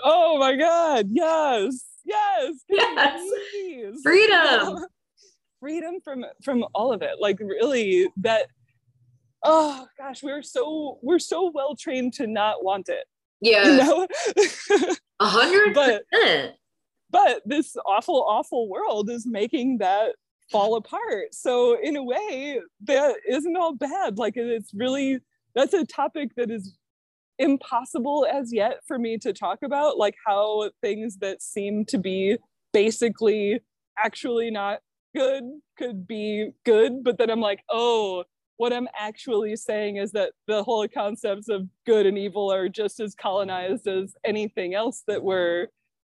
[0.04, 1.08] Oh my God.
[1.12, 1.86] Yes.
[2.06, 2.54] Yes.
[2.70, 3.22] Yes.
[3.52, 4.02] please.
[4.04, 4.78] Freedom.
[5.60, 7.16] Freedom from from all of it.
[7.20, 8.47] Like really that
[9.43, 13.06] oh gosh, we're so we're so well trained to not want it.
[13.42, 14.06] Yeah
[15.20, 15.74] a hundred
[16.12, 16.56] percent.
[17.10, 20.16] but this awful awful world is making that
[20.52, 21.34] fall apart.
[21.34, 24.18] So in a way that isn't all bad.
[24.18, 25.20] Like it's really
[25.56, 26.76] that's a topic that is
[27.38, 32.38] impossible as yet for me to talk about like how things that seem to be
[32.74, 33.62] basically
[33.98, 34.80] actually not
[35.16, 35.44] good
[35.78, 38.26] could be good but then i'm like oh
[38.60, 42.99] what i'm actually saying is that the whole concepts of good and evil are just
[42.99, 45.68] as colonized as anything else that we're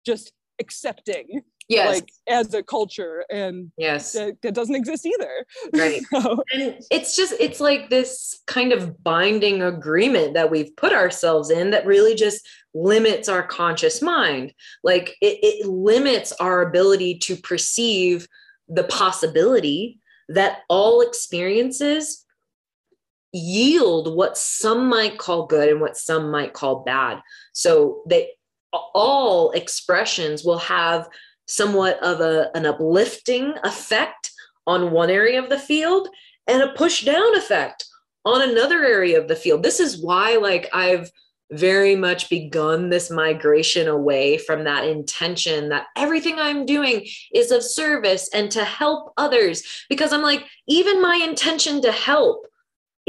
[0.06, 1.96] just accepting yes.
[1.96, 4.14] like as a culture and yes.
[4.14, 5.46] that, that doesn't exist either.
[5.74, 6.02] Right.
[6.10, 11.52] So, and it's just it's like this kind of binding agreement that we've put ourselves
[11.52, 14.54] in that really just limits our conscious mind.
[14.84, 18.28] Like it, it limits our ability to perceive
[18.68, 22.26] the possibility that all experiences
[23.32, 27.22] yield what some might call good and what some might call bad
[27.54, 28.30] so they
[28.72, 31.08] all expressions will have
[31.48, 34.32] somewhat of a, an uplifting effect
[34.68, 36.08] on one area of the field
[36.48, 37.86] and a push down effect
[38.26, 39.64] on another area of the field.
[39.64, 41.10] This is why, like, I've
[41.52, 47.64] very much begun this migration away from that intention that everything I'm doing is of
[47.64, 49.64] service and to help others.
[49.90, 52.46] Because I'm like, even my intention to help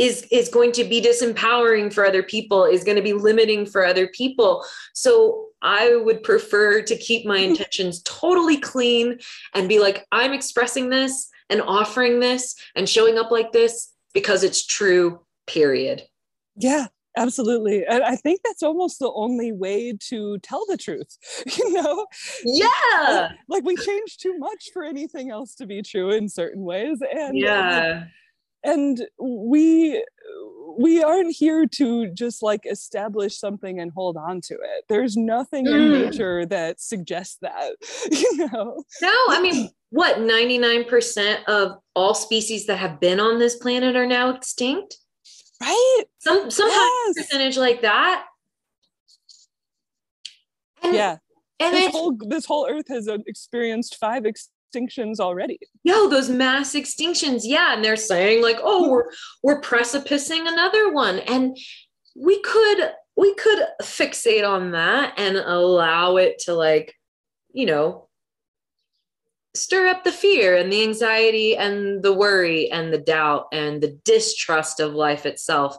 [0.01, 3.85] is is going to be disempowering for other people is going to be limiting for
[3.85, 4.65] other people.
[4.95, 9.19] So i would prefer to keep my intentions totally clean
[9.55, 14.43] and be like i'm expressing this and offering this and showing up like this because
[14.43, 16.03] it's true period.
[16.57, 16.87] Yeah
[17.17, 17.85] absolutely.
[17.85, 21.19] And i think that's almost the only way to tell the truth
[21.59, 22.07] you know?
[22.45, 23.33] Yeah!
[23.49, 27.37] Like we change too much for anything else to be true in certain ways and
[27.37, 28.05] yeah
[28.63, 30.05] and we
[30.79, 34.85] we aren't here to just like establish something and hold on to it.
[34.89, 36.05] There's nothing in Mm.
[36.05, 37.73] nature that suggests that
[38.11, 38.83] you know?
[39.03, 44.07] No i mean what 99% of all species that have been on this planet are
[44.07, 44.97] now extinct?
[45.61, 46.05] Right?
[46.21, 47.15] Some some yes.
[47.17, 48.25] percentage like that.
[50.83, 51.17] And, yeah.
[51.59, 54.25] and this whole this whole earth has uh, experienced five
[54.71, 55.59] extinctions already.
[55.83, 57.43] Yo those mass extinctions.
[57.45, 59.11] Yeah and they're saying like oh we're
[59.43, 61.19] we're precipicing another one.
[61.21, 61.57] And
[62.17, 66.95] we could we could fixate on that and allow it to like
[67.53, 68.09] you know
[69.55, 73.99] stir up the fear and the anxiety and the worry and the doubt and the
[74.05, 75.77] distrust of life itself.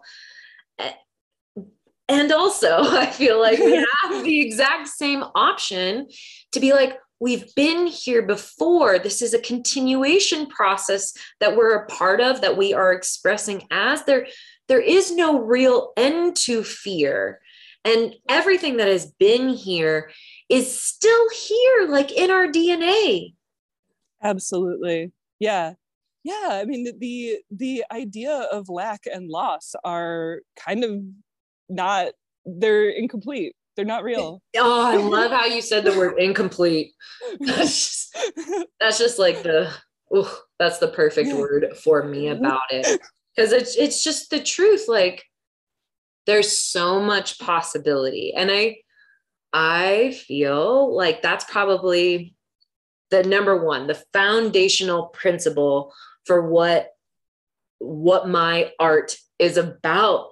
[2.10, 6.08] And also i feel like we have the exact same option
[6.52, 9.00] to be like we've been here before.
[9.00, 14.04] This is a continuation process that we're a part of that we are expressing as.
[14.04, 14.28] There
[14.68, 17.40] there is no real end to fear.
[17.86, 20.12] And everything that has been here
[20.50, 23.34] is still here like in our dna
[24.22, 25.12] absolutely.
[25.40, 25.74] Yeah.
[26.24, 31.02] Yeah i mean the- the idea of lack and loss are kind of
[31.70, 32.10] not
[32.46, 34.42] they're incomplete they're not real.
[34.58, 36.94] Oh i love how you said the word incomplete.
[37.40, 38.18] That's just,
[38.80, 39.72] that's just like the
[40.16, 40.28] ooh,
[40.60, 43.00] that's the perfect word for me about it.
[43.36, 45.24] Because it's it's just the truth like
[46.26, 48.34] there's so much possibility.
[48.36, 48.78] And i
[49.54, 52.34] i feel like that's probably
[53.10, 55.94] the number one the foundational principle
[56.26, 56.92] for what
[57.80, 60.31] what my art is about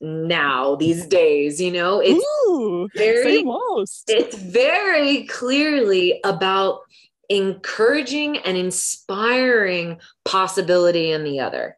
[0.00, 2.00] now these days you know?
[2.00, 4.04] It's Ooh, very most.
[4.08, 6.80] it's very clearly about
[7.28, 11.76] encouraging and inspiring possibility in the other.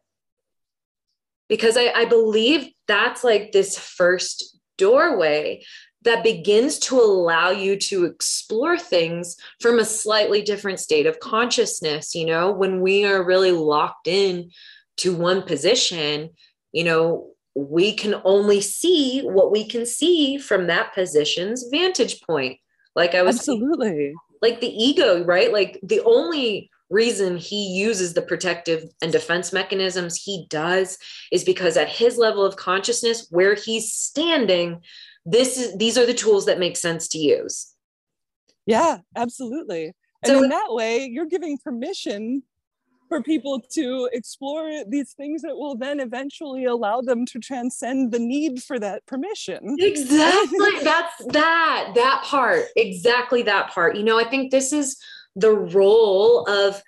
[1.47, 5.63] Because I, I believe that's like this first doorway
[6.03, 12.15] that begins to allow you to explore things from a slightly different state of consciousness
[12.15, 12.51] you know?
[12.51, 14.51] When we are really locked in
[14.97, 16.29] to one position
[16.71, 22.59] you know we can only see what we can see from that position's vantage point.
[22.95, 25.51] Like I was absolutely saying, like the ego, right?
[25.51, 30.97] Like the only reason he uses the protective and defense mechanisms he does
[31.31, 34.81] is because at his level of consciousness where he's standing
[35.25, 37.75] this is these are the tools that make sense to use
[38.65, 39.93] yeah absolutely
[40.23, 42.41] and so in that way you're giving permission
[43.09, 48.19] for people to explore these things that will then eventually allow them to transcend the
[48.19, 49.75] need for that permission.
[49.79, 50.79] Exactly.
[50.83, 52.65] That's that, that part.
[52.75, 53.97] Exactly that part.
[53.97, 54.97] You know, I think this is
[55.35, 56.81] the role of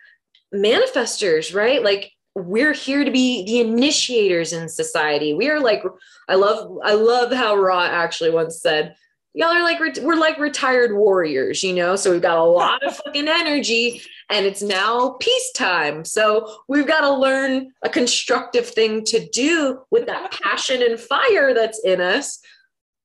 [0.53, 1.83] manifestors, right?
[1.83, 5.33] Like we're here to be the initiators in society.
[5.33, 5.83] We are like,
[6.29, 8.95] I love, I love how Ra actually once said,
[9.33, 11.95] y'all are like we're like retired warriors you know?
[11.95, 16.05] So we've got a lot of fucking energy and it's now peacetime.
[16.05, 21.53] So we've got to learn a constructive thing to do with that passion and fire
[21.53, 22.39] that's in us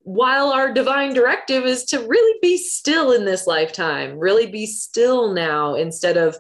[0.03, 5.33] while our divine directive is to really be still in this lifetime really be still
[5.33, 6.37] now instead of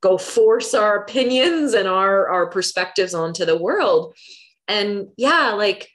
[0.00, 4.14] go force our opinions and our our perspectives onto the world.
[4.68, 5.91] And yeah like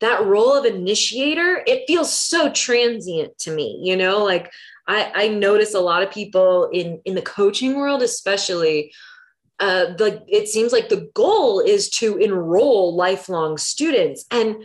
[0.00, 4.52] that role of initiator, it feels so transient to me, you know, like
[4.86, 8.92] I, I notice a lot of people in, in the coaching world, especially,
[9.60, 14.24] uh, the, it seems like the goal is to enroll lifelong students.
[14.30, 14.56] And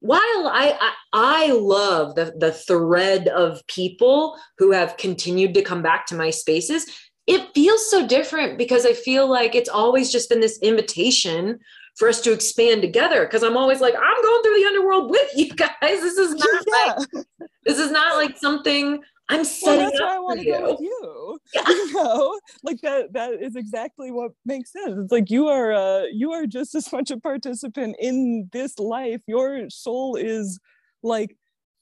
[0.00, 5.82] while I, I, I love the, the thread of people who have continued to come
[5.82, 6.86] back to my spaces,
[7.28, 11.60] it feels so different because I feel like it's always just been this invitation
[11.96, 13.26] for us to expand together.
[13.26, 15.70] Cause I'm always like, I'm going through the underworld with you guys.
[15.80, 16.94] This is not yeah.
[16.96, 17.26] like
[17.64, 20.80] this is not like something I'm setting well, that's why I want to go with
[20.80, 21.38] you.
[21.54, 21.68] Yeah.
[21.68, 24.94] You know, like that that is exactly what makes sense.
[24.98, 29.22] It's like you are uh you are just as much a participant in this life.
[29.26, 30.58] Your soul is
[31.02, 31.36] like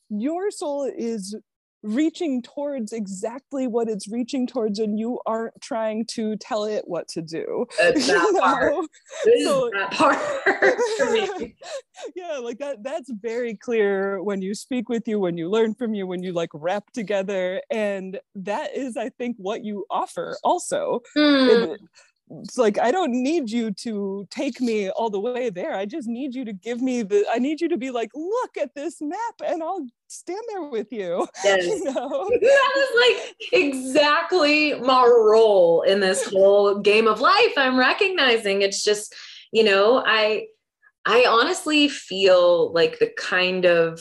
[0.08, 1.36] your soul is
[1.82, 7.08] reaching towards exactly what it's reaching towards and you aren't trying to tell it what
[7.08, 8.74] to do it's that part.
[9.44, 10.18] so, that part
[12.16, 15.94] yeah like that that's very clear when you speak with you when you learn from
[15.94, 21.00] you when you like rap together and that is i think what you offer also
[21.16, 21.74] mm.
[21.74, 21.80] it,
[22.30, 26.08] it's like i don't need you to take me all the way there i just
[26.08, 29.00] need you to give me the i need you to be like look at this
[29.00, 31.66] map and i'll stand there with you yes.
[31.66, 32.28] you know?
[32.40, 38.84] that is like exactly my role in this whole game of life i'm recognizing it's
[38.84, 39.14] just
[39.52, 40.46] you know i
[41.06, 44.00] i honestly feel like the kind of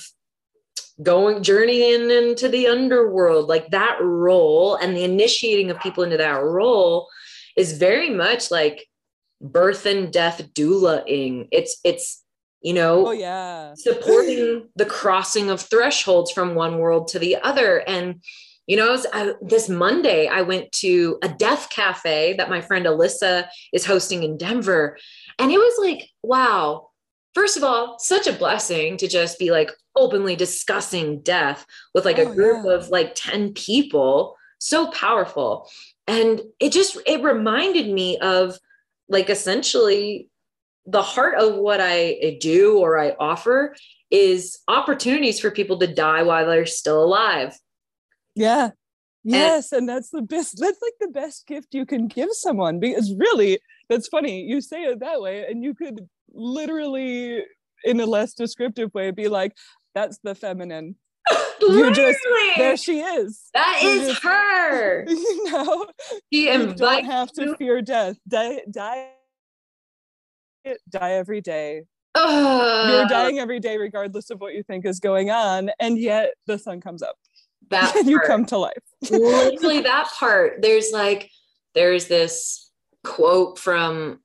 [1.02, 6.44] going journeying into the underworld like that role and the initiating of people into that
[6.44, 7.08] role
[7.56, 8.88] is very much like
[9.42, 11.48] birth and death doula-ing.
[11.52, 12.24] It's it's
[12.62, 13.74] you know oh yeah.
[13.76, 17.78] supporting the crossing of thresholds from one world to the other.
[17.88, 18.22] And
[18.68, 23.48] you know I, this monday i went to a death cafe that my friend alyssa
[23.74, 24.98] is hosting in denver.
[25.38, 26.88] And it was like wow.
[27.36, 32.20] First of all such a blessing to just be like openly discussing death with like
[32.20, 32.74] oh, a group yeah.
[32.74, 34.36] of like 10 people.
[34.60, 35.70] So powerful
[36.10, 38.58] and it just it reminded me of
[39.08, 40.30] like essentially
[40.86, 43.76] the heart of what i do or i offer
[44.12, 47.56] is opportunities for people to die while they're still alive.
[48.36, 48.72] Yeah.
[49.24, 52.80] Yes and, and that's the best that's like the best gift you can give someone
[52.80, 57.44] because really that's funny you say it that way and you could literally
[57.84, 59.52] in a less descriptive way be like
[59.94, 60.96] that's the feminine
[61.62, 62.20] you just
[62.58, 63.50] there she is.
[63.54, 65.06] That you is just, her.
[65.10, 65.86] You know,
[66.32, 68.18] she you don't have to fear death.
[68.28, 69.10] Die, die,
[70.90, 71.84] die every day.
[72.16, 76.58] You're dying every day, regardless of what you think is going on, and yet the
[76.58, 77.16] sun comes up.
[77.70, 78.74] That and you come to life.
[79.10, 80.62] literally, that part.
[80.62, 81.30] There's like,
[81.76, 82.72] there's this
[83.04, 84.20] quote from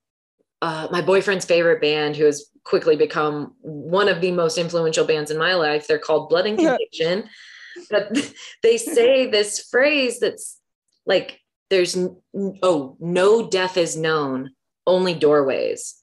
[0.62, 5.30] uh, my boyfriend's favorite band, who has quickly become one of the most influential bands
[5.30, 5.86] in my life.
[5.86, 7.28] They're called Blood and Conviction.
[7.90, 10.60] but they say this phrase that's
[11.06, 11.40] like,
[11.70, 11.96] there's
[12.62, 14.50] oh, no death is known,
[14.86, 15.94] only doorways.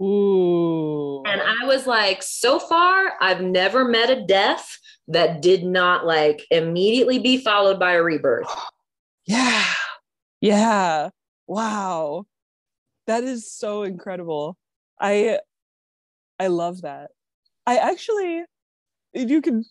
[0.00, 1.22] Ooh.
[1.26, 6.46] And I was like, so far, I've never met a death that did not like
[6.50, 8.48] immediately be followed by a rebirth.
[9.26, 9.64] Yeah.
[10.40, 11.10] Yeah.
[11.46, 12.24] Wow.
[13.06, 14.56] That is so incredible.
[15.00, 15.38] I
[16.40, 17.10] I love that.
[17.66, 18.44] I actually
[19.12, 19.64] you can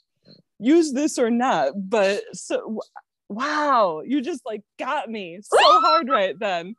[0.60, 2.80] use this or not, but so
[3.28, 6.76] wow, you just like got me so hard right then.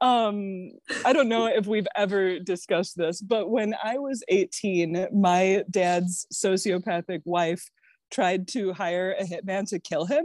[0.00, 0.70] Um,
[1.04, 6.26] I don't know if we've ever discussed this, but when I was 18, my dad's
[6.32, 7.68] sociopathic wife
[8.10, 10.24] tried to hire a hitman to kill him.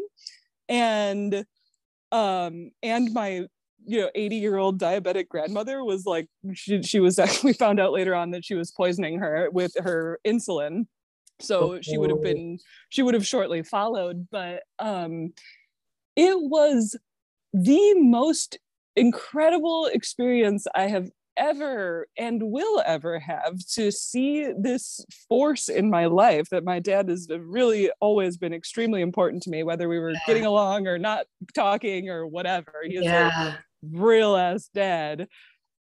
[0.69, 1.45] And
[2.11, 3.45] um, and my
[3.87, 7.93] you know 80 year old diabetic grandmother was like she, she was actually found out
[7.93, 10.85] later on that she was poisoning her with her insulin
[11.39, 12.57] so she would have been
[12.89, 15.31] she would have shortly followed but um
[16.15, 16.97] it was
[17.53, 18.57] the most
[18.95, 26.07] incredible experience I have ever and will ever have to see this force in my
[26.07, 30.11] life that my dad has really always been extremely important to me, whether we were
[30.11, 30.19] yeah.
[30.25, 32.73] getting along or not talking or whatever.
[32.83, 33.53] Yeah.
[33.53, 33.57] a
[33.91, 35.27] real ass dad.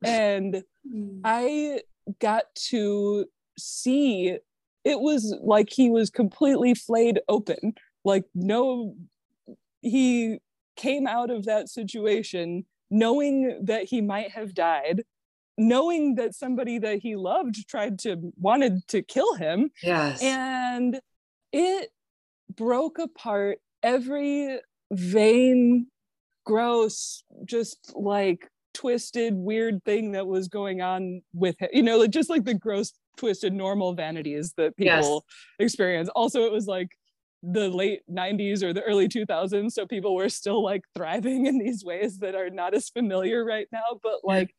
[0.03, 1.21] And hmm.
[1.23, 1.81] I
[2.19, 3.25] got to
[3.57, 4.37] see
[4.83, 7.75] it was like he was completely flayed open.
[8.03, 8.95] Like, no,
[9.81, 10.39] he
[10.75, 15.03] came out of that situation knowing that he might have died
[15.57, 20.99] knowing that somebody that he loved tried to wanted to kill him yes and
[21.51, 21.89] it
[22.55, 24.59] broke apart every
[24.91, 25.87] vain
[26.45, 32.09] gross just like twisted weird thing that was going on with him you know like
[32.09, 35.23] just like the gross twisted normal vanities that people
[35.59, 35.65] yes.
[35.65, 36.89] experience also it was like
[37.43, 41.83] the late 90s or the early 2000s so people were still like thriving in these
[41.83, 44.55] ways that are not as familiar right now but like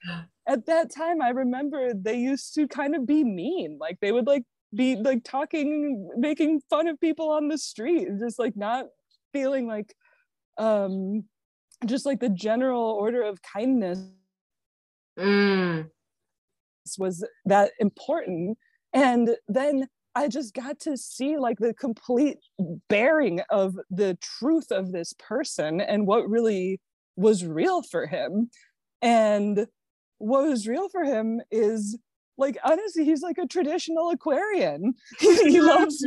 [0.47, 4.27] at that time i remember they used to kind of be mean like they would
[4.27, 8.87] like be like talking making fun of people on the street just like not
[9.33, 9.95] feeling like
[10.59, 11.25] um
[11.87, 14.01] just like the general order of kindness
[15.19, 15.89] mm.
[16.99, 18.59] was that important
[18.95, 22.39] and then I just got to see like the complete
[22.89, 26.81] bearing of the truth of this person and what really
[27.17, 28.51] was real for him.
[29.03, 29.67] And
[30.19, 31.99] what was real for him is
[32.39, 34.95] like honestly, he's like a traditional Aquarian.
[35.19, 36.07] he loves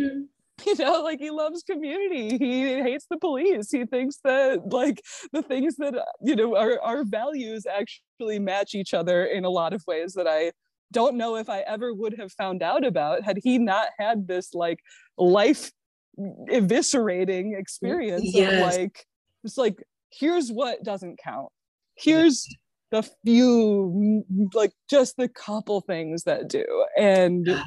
[0.66, 2.38] you know like he loves community.
[2.38, 3.70] He hates the police.
[3.72, 5.02] He thinks that like
[5.32, 9.50] the things that uh, you know our, our values actually match each other in a
[9.50, 10.52] lot of ways that i
[10.92, 14.54] don't know if I ever would have found out about had he not had this
[14.54, 14.80] like
[15.18, 15.72] life
[16.20, 18.54] eviscerating mm, experience yes.
[18.54, 19.06] of like
[19.44, 21.50] it's like here's what doesn't count.
[21.96, 22.48] Here's
[22.92, 26.66] the few like just the couple things that do.
[26.98, 27.66] And ah.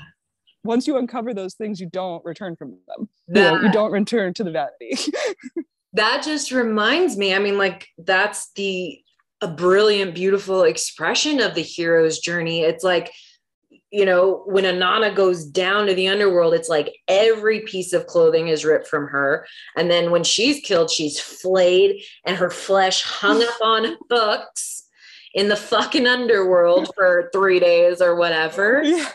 [0.65, 3.93] Once you uncover those things you don't return from them that, you, know, you don't
[3.93, 4.97] return to the vanity
[5.93, 9.03] that just reminds me i mean like that's the
[9.41, 12.61] a brilliant, beautiful expression of the hero's journey.
[12.61, 13.11] It's like,
[13.91, 18.49] you know, when Inanna goes down to the underworld, it's like every piece of clothing
[18.49, 19.47] is ripped from her.
[19.77, 24.87] And then when she's killed, she's flayed and her flesh hung up on hooks
[25.35, 28.83] in the fucking underworld for three days or whatever.
[28.85, 29.11] Yeah.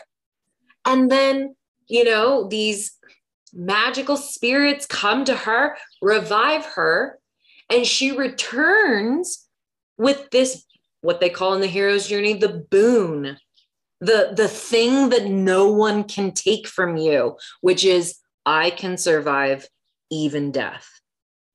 [0.86, 1.56] And then,
[1.88, 2.96] you know, these
[3.52, 7.18] magical spirits come to her, revive her,
[7.70, 9.46] and she returns
[9.98, 10.64] with this
[11.00, 13.36] what they call in the hero's journey the boon
[14.00, 19.68] the the thing that no one can take from you which is i can survive
[20.10, 20.88] even death.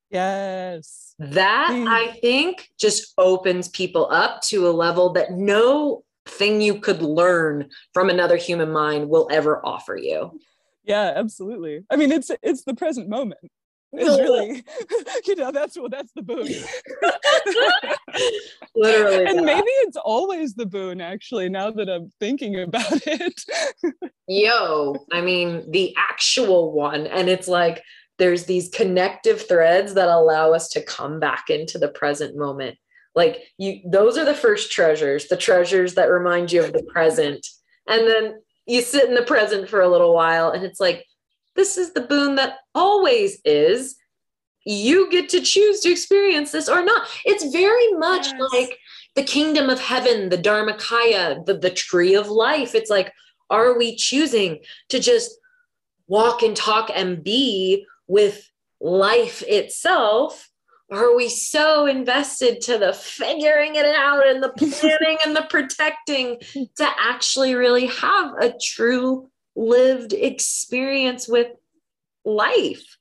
[0.09, 1.15] Yes.
[1.19, 7.01] That i think just opens people up to a level that no thing you could
[7.01, 10.39] learn from another human mind will ever offer you.
[10.83, 11.83] Yeah absolutely.
[11.89, 13.39] I mean it's it's the present moment.
[13.93, 14.63] Is really
[15.25, 16.47] you know that's what that's the boon.
[18.75, 23.41] Literally and maybe it's always the boon actually now that i'm thinking about it.
[24.27, 27.07] Yo i mean the actual one.
[27.07, 27.83] And it's like
[28.17, 32.77] there's these connective threads that allow us to come back into the present moment
[33.15, 37.45] like you those are the first treasures the treasures that remind you of the present.
[37.87, 41.05] And then you sit in the present for a little while and it's like
[41.55, 43.97] this is the boon that always is.
[44.65, 47.07] You get to choose to experience this or not.
[47.25, 48.41] It's very much yes.
[48.53, 48.77] like
[49.15, 52.75] the kingdom of heaven the dharmakaya the, the tree of life.
[52.75, 53.11] It's like
[53.49, 54.59] are we choosing
[54.89, 55.37] to just
[56.07, 58.49] walk and talk and be with
[58.79, 60.50] life itself
[60.91, 66.37] are we so invested to the figuring it out and the planning and the protecting
[66.53, 71.47] to actually really have a true lived experience with
[72.25, 72.97] life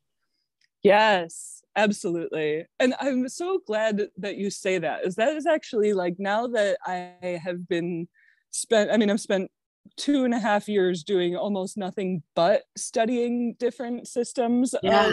[0.83, 6.15] yes absolutely and i'm so glad that you say that is that is actually like
[6.19, 8.09] now that i have been
[8.51, 9.51] spent i mean i've spent
[9.97, 15.07] two and a half years doing almost nothing but studying different systems yeah.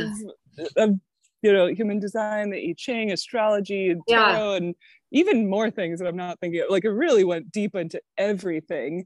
[0.57, 0.99] of, of
[1.41, 4.57] you know human design the i ching astrology and tarot yeah.
[4.57, 4.75] and
[5.11, 6.69] even more things that i'm not thinking of.
[6.69, 9.05] Like it really went deep into everything.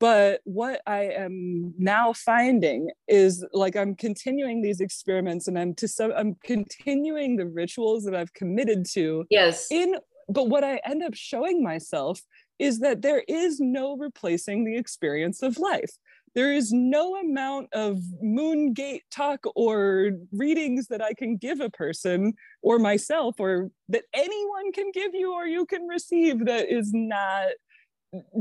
[0.00, 5.88] But what i am now finding is like i'm continuing these experiments and i'm to
[5.88, 9.66] some i'm continuing the rituals that i've committed to yes.
[9.72, 9.96] in
[10.28, 12.20] but what i end up showing myself
[12.60, 15.90] is that there is no replacing the experience of life
[16.34, 21.70] there is no amount of moon gate talk or readings that I can give a
[21.70, 26.92] person or myself or that anyone can give you or you can receive that is
[26.92, 27.48] not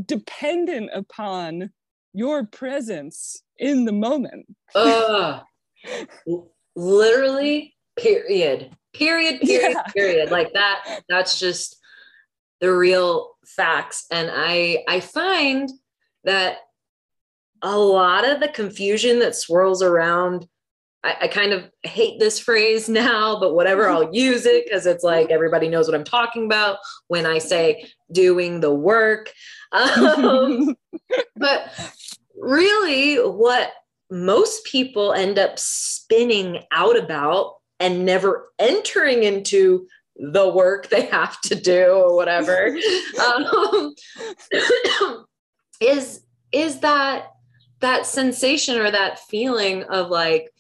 [0.06, 1.72] dependent upon
[2.14, 4.46] your presence in the moment.
[4.76, 5.42] uh,
[6.76, 8.76] literally, period.
[8.94, 9.84] Period, period, yeah.
[9.94, 10.32] period.
[10.32, 11.78] Like that, that's just
[12.62, 14.06] the real facts.
[14.12, 15.70] And I I find
[16.24, 16.58] that
[17.62, 20.48] a lot of the confusion that swirls around
[21.04, 25.04] I, I, kind of hate this phrase now, but whatever, I'll use it because it's
[25.04, 29.32] like everybody knows what I'm talking about when I say doing the work.
[29.72, 30.76] Um,
[31.36, 31.72] but
[32.36, 33.72] really, what
[34.10, 41.40] most people end up spinning out about and never entering into the work they have
[41.42, 42.76] to do or whatever
[43.24, 43.94] um,
[45.82, 47.28] is is that
[47.80, 50.52] that sensation or that feeling of like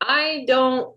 [0.00, 0.94] i don't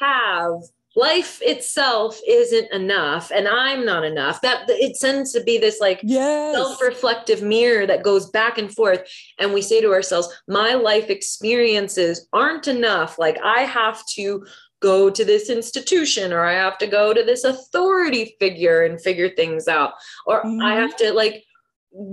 [0.00, 0.60] have
[0.96, 6.00] life itself isn't enough and i'm not enough that it tends to be this like
[6.02, 6.54] yes.
[6.54, 9.00] self-reflective mirror that goes back and forth
[9.38, 14.44] and we say to ourselves my life experiences aren't enough like i have to
[14.80, 19.28] go to this institution or i have to go to this authority figure and figure
[19.28, 19.92] things out
[20.26, 20.60] or mm-hmm.
[20.60, 21.44] i have to like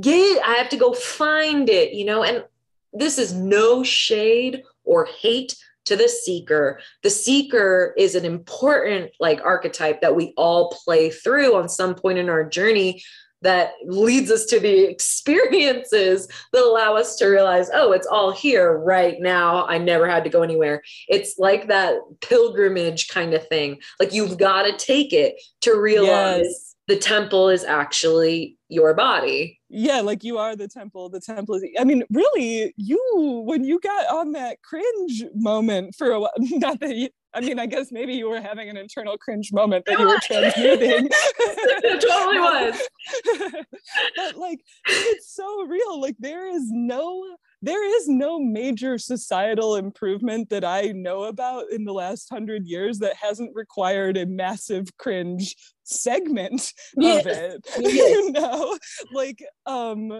[0.01, 2.43] get i have to go find it you know and
[2.93, 5.55] this is no shade or hate
[5.85, 11.55] to the seeker the seeker is an important like archetype that we all play through
[11.55, 13.01] on some point in our journey
[13.41, 18.77] that leads us to the experiences that allow us to realize, oh, it's all here
[18.77, 19.65] right now.
[19.67, 20.81] I never had to go anywhere.
[21.07, 23.79] It's like that pilgrimage kind of thing.
[23.99, 26.75] Like you've got to take it to realize yes.
[26.87, 29.59] The temple is actually your body.
[29.69, 31.09] Yeah like you are the temple.
[31.09, 36.11] The temple is i mean really you when you got on that cringe moment for
[36.11, 39.17] a while not that you, i mean i guess maybe you were having an internal
[39.17, 41.09] cringe moment that you were transmuting.
[41.89, 42.81] It totally was.
[44.15, 46.01] but like it's so real.
[46.01, 47.23] Like there is no
[47.61, 52.99] there is no major societal improvement that I know about in the last hundred years
[52.99, 57.25] that hasn't required a massive cringe segment yes.
[57.25, 57.67] of it.
[57.79, 57.93] Yes.
[57.95, 58.77] you know,
[59.13, 60.11] like um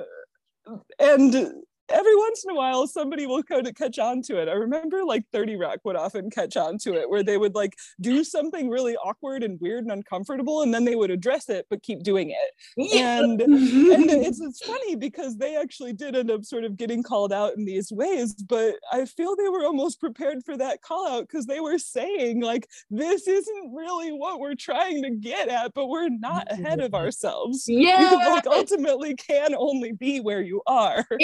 [0.99, 1.53] and
[1.89, 4.47] every once in a while somebody will kind of catch on to it.
[4.47, 7.75] I remember like 30 Rock would often catch on to it where they would like
[8.01, 11.83] do something really awkward and weird and uncomfortable and then they would address it but
[11.83, 12.95] keep doing it.
[12.95, 17.33] And and it's it's funny because they actually did end up sort of getting called
[17.33, 21.27] out in these ways, but I feel they were almost prepared for that call out
[21.27, 25.87] because they were saying like this isn't really what we're trying to get at, but
[25.87, 27.65] we're not ahead of ourselves.
[27.67, 28.11] Yeah.
[28.11, 31.05] You, like ultimately can only be where you are.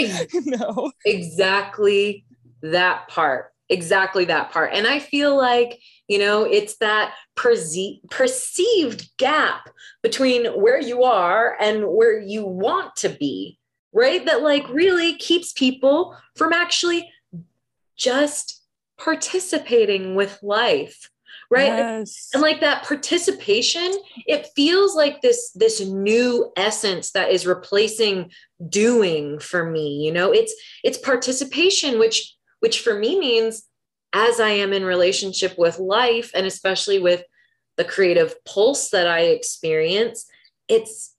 [0.58, 0.92] know.
[1.06, 2.26] Exactly
[2.62, 3.52] that part.
[3.70, 4.72] Exactly that part.
[4.74, 9.70] And i feel like you know it's that perce- perceived gap
[10.02, 13.58] between where you are and where you want to be
[13.94, 14.26] right?
[14.26, 17.10] That like really keeps people from actually
[17.96, 18.62] just
[18.98, 21.10] participating with life
[21.54, 22.30] right yes.
[22.34, 23.94] and like that participation
[24.26, 28.32] it feels like this this new essence that is replacing
[28.70, 33.64] doing for me you know it's it's participation which which for me means
[34.14, 37.24] as i am in relationship with life and especially with
[37.78, 40.26] the creative pulse that i experience
[40.68, 41.16] it's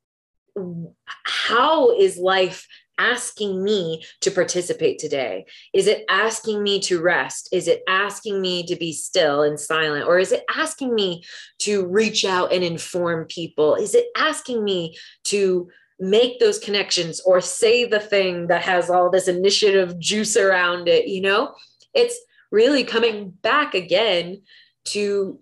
[1.24, 2.66] how is life
[2.98, 5.46] asking me to participate today?
[5.72, 7.48] Is it asking me to rest?
[7.52, 10.06] Is it asking me to be still and silent?
[10.06, 11.24] Or is it asking me
[11.60, 13.74] to reach out and inform people?
[13.74, 15.68] Is it asking me to
[16.00, 21.08] make those connections or say the thing that has all this initiative juice around it?
[21.08, 21.54] You know,
[21.94, 22.18] it's
[22.50, 24.42] really coming back again
[24.86, 25.38] to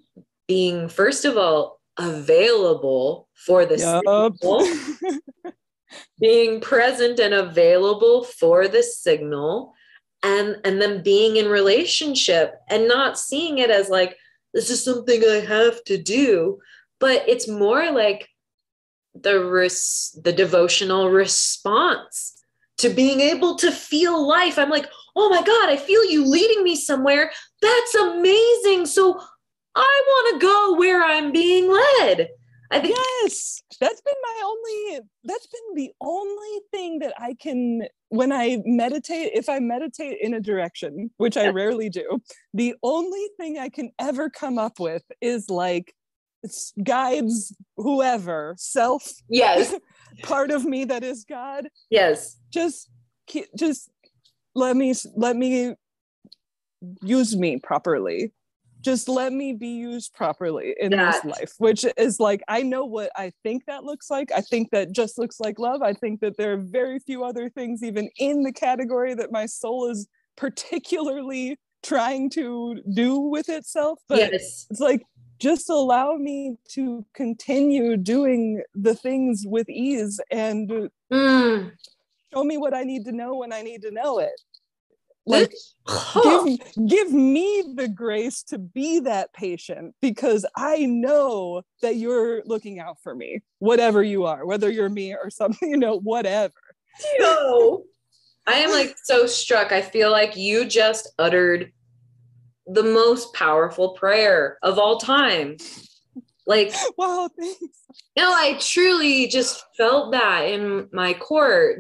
[0.46, 4.02] being, first of all, available for the yep.
[6.20, 9.74] being present and available for the signal
[10.22, 14.16] and and then being in relationship and not seeing it as like
[14.54, 16.58] this is something i have to do.
[17.00, 18.28] But it's more like
[19.14, 22.34] the res- the devotional response
[22.78, 24.58] to being able to feel life.
[24.58, 27.32] I'm like oh my god i feel you leading me somewhere.
[27.60, 28.86] That's amazing.
[28.86, 29.20] So
[29.74, 32.28] i want to go where i'm being led
[32.72, 35.00] I think yes, that's been my only.
[35.24, 39.32] That's been the only thing that I can when I meditate.
[39.34, 42.20] If I meditate in a direction, which I rarely do,
[42.54, 45.94] the only thing I can ever come up with is like
[46.82, 49.74] guides whoever self yes
[50.24, 52.90] part of me that is god yes just
[53.56, 53.90] just
[54.54, 55.74] let me let me
[57.00, 58.32] use me properly
[58.82, 61.22] just let me be used properly in that.
[61.22, 64.70] this life which is like i know what i think that looks like i think
[64.70, 68.08] that just looks like love i think that there are very few other things even
[68.18, 70.06] in the category that my soul is
[70.36, 74.66] particularly trying to do with itself but yes.
[74.70, 75.02] it's like
[75.38, 81.72] just allow me to continue doing the things with ease and mm.
[82.32, 84.40] show me what i need to know when i need to know it
[85.26, 85.52] like
[86.22, 92.80] give, give me the grace to be that patient because i know that you're looking
[92.80, 96.54] out for me whatever you are whether you're me or something you know whatever.
[97.18, 97.84] No
[98.46, 99.70] i am like so struck.
[99.70, 101.72] I feel like you just uttered
[102.66, 105.56] the most powerful prayer of all time.
[106.46, 107.60] Like wow thanks.
[108.16, 111.76] no i truly just felt that in my core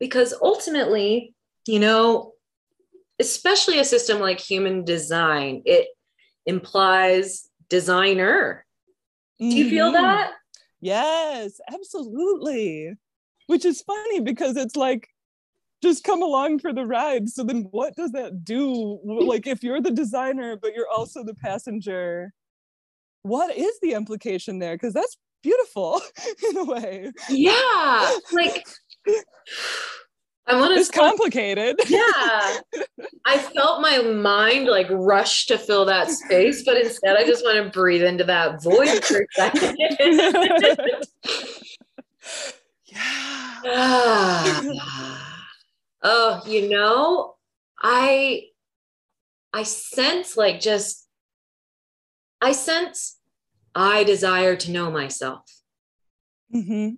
[0.00, 1.34] because ultimately
[1.66, 2.34] you know
[3.18, 5.88] especially a system like human design, it
[6.46, 8.64] implies designer.
[9.38, 9.70] Do you mm-hmm.
[9.70, 10.32] feel that?
[10.80, 12.94] Yes, absolutely.
[13.46, 15.08] Which is funny because it's like,
[15.82, 17.28] just come along for the ride.
[17.28, 18.98] So then what does that do?
[19.04, 22.32] Like, if you're the designer, but you're also the passenger,
[23.22, 24.74] what is the implication there?
[24.74, 26.00] Because that's beautiful
[26.50, 27.12] in a way.
[27.28, 28.16] Yeah.
[28.32, 28.66] Like,
[30.48, 30.80] I want to.
[30.80, 31.78] It's complicated.
[31.88, 32.60] Yeah.
[33.24, 37.62] I felt my mind like rush to fill that space, but instead I just want
[37.62, 39.76] to breathe into that void for a second.
[43.64, 44.72] yeah.
[46.02, 47.34] oh, you know,
[47.82, 48.44] I
[49.52, 51.06] I sense like just
[52.40, 53.18] I sense
[53.74, 55.44] I desire to know myself.
[56.54, 56.94] Mm-hmm.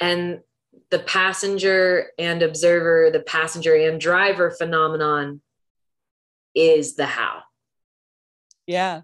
[0.00, 0.40] And
[0.92, 5.40] the passenger and observer, the passenger and driver phenomenon
[6.54, 7.40] is the how.
[8.66, 9.00] Yeah.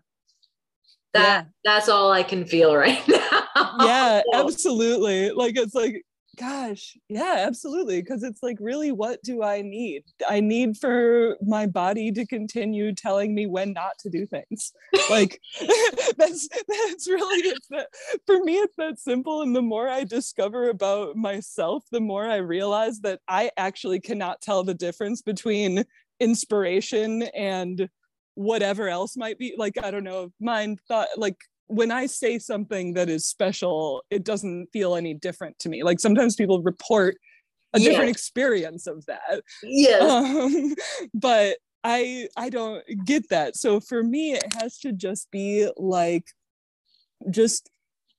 [1.14, 1.44] That yeah.
[1.64, 3.76] that's all I can feel right now.
[3.80, 5.30] yeah, absolutely.
[5.30, 6.04] Like it's like
[6.38, 10.04] gosh yeah absolutely because it's like really what do i need?
[10.28, 14.72] I need for my body to continue telling me when not to do things.
[15.10, 15.40] Like
[16.16, 17.88] that's that's really it's that
[18.26, 22.36] for me it's that simple and the more i discover about myself the more i
[22.36, 25.84] realize that i actually cannot tell the difference between
[26.20, 27.88] inspiration and
[28.34, 31.36] whatever else might be like i don't know mind thought like
[31.68, 35.82] when I say something that is special, it doesn't feel any different to me.
[35.82, 37.16] Like sometimes people report
[37.74, 37.90] a yeah.
[37.90, 39.42] different experience of that.
[39.62, 40.02] Yes.
[40.02, 40.74] Um,
[41.14, 43.56] but I I don't get that.
[43.56, 46.24] So for me, it has to just be like
[47.30, 47.70] just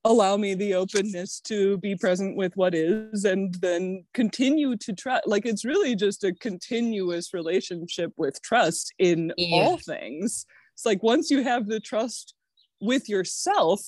[0.05, 5.19] allow me the openness to be present with what is and then continue to try
[5.25, 9.57] like it's really just a continuous relationship with trust in yeah.
[9.57, 12.33] all things it's like once you have the trust
[12.81, 13.81] with yourself,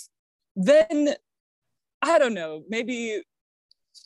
[0.55, 1.15] then
[2.01, 3.21] I don't know, maybe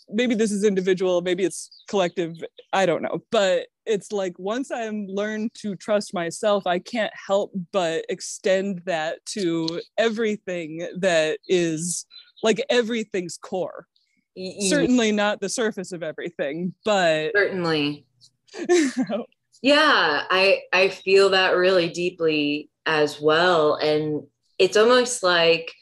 [0.09, 2.35] maybe this is individual, maybe it's collective,
[2.73, 3.23] I don't know.
[3.31, 9.23] But it's like once I'm learned to trust myself, I can't help but extend that
[9.27, 12.05] to everything that is
[12.43, 13.87] like everything's core.
[14.37, 14.67] Mm-hmm.
[14.67, 18.05] Certainly not the surface of everything, but certainly.
[19.61, 24.23] yeah, I I feel that really deeply as well and
[24.57, 25.73] it's almost like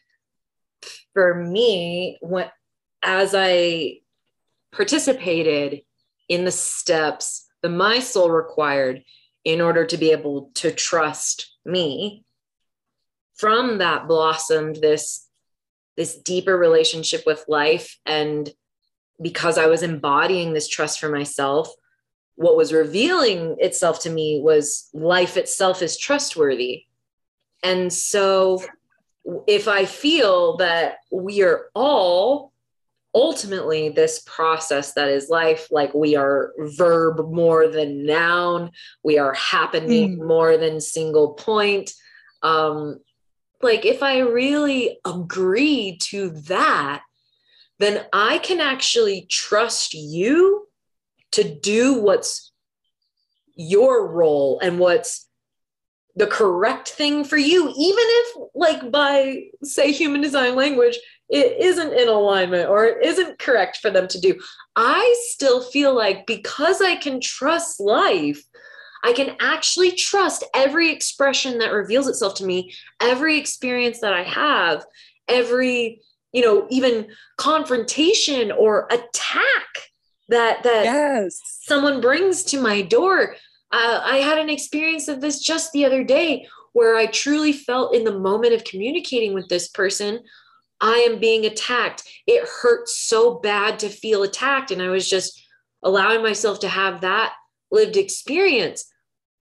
[1.14, 2.50] for me when
[3.02, 3.98] as i
[4.72, 5.82] participated
[6.30, 9.04] in the steps that my soul required
[9.44, 12.24] in order to be able to trust me
[13.36, 15.28] from that blossomed this
[15.96, 18.00] this deeper relationship with life.
[18.08, 18.50] And
[19.22, 21.72] because i was embodying this trust for myself
[22.36, 26.86] what was revealing itself to me was life itself is trustworthy
[27.64, 28.62] and so
[29.48, 32.52] if i feel that we are all
[33.16, 38.72] ultimately this process that is life like we are verb more than noun
[39.04, 40.28] we are happening mm.
[40.28, 41.92] more than single point
[42.42, 43.00] um
[43.62, 47.02] like if i really agree to that
[47.80, 50.68] then i can actually trust you
[51.32, 52.52] to do what's
[53.56, 55.30] your role and what's
[56.16, 60.98] the correct thing for you even if like by say human design language
[61.34, 64.40] it isn't in alignment or it isn't correct for them to do.
[64.76, 68.44] I still feel like because I can trust life,
[69.04, 74.22] I can actually trust every expression that reveals itself to me, every experience that I
[74.22, 74.86] have,
[75.28, 76.02] every,
[76.34, 77.08] you know, even
[77.38, 79.68] confrontation or attack
[80.30, 81.40] that that yes.
[81.64, 83.36] someone brings to my door.
[83.74, 87.96] Uh, I had an experience of this just the other day where I truly felt
[87.96, 90.20] in the moment of communicating with this person,
[90.80, 92.04] I am being attacked.
[92.28, 94.70] It hurts so bad to feel attacked.
[94.70, 95.44] And I was just
[95.82, 97.34] allowing myself to have that
[97.72, 98.86] lived experience.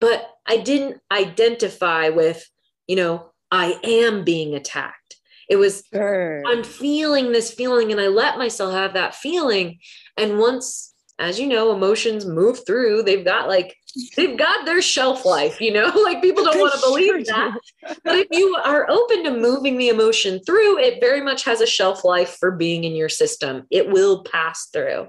[0.00, 2.48] But I didn't identify with,
[2.86, 5.16] you know, I am being attacked.
[5.48, 6.42] It was, sure.
[6.46, 9.78] I'm feeling this feeling, and I let myself have that feeling.
[10.16, 13.02] And once as you know, emotions move through.
[13.02, 13.76] They've got like
[14.16, 17.58] they've got their shelf life, you know, like people don't want to believe that.
[18.04, 21.66] but if you are open to moving the emotion through, it very much has a
[21.66, 23.66] shelf life for being in your system.
[23.70, 25.08] It will pass through.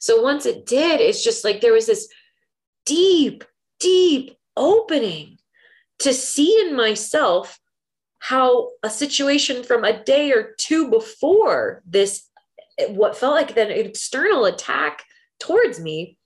[0.00, 2.08] So once it did, it's just like there was this
[2.84, 3.44] deep,
[3.78, 5.38] deep opening
[6.00, 7.58] to see in myself
[8.18, 12.28] how a situation from a day or two before this
[12.88, 15.04] what felt like an external attack
[15.38, 16.16] towards me,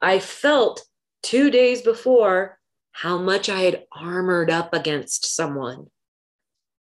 [0.00, 0.82] I felt
[1.22, 2.58] two days before
[2.92, 5.86] how much I had armored up against someone.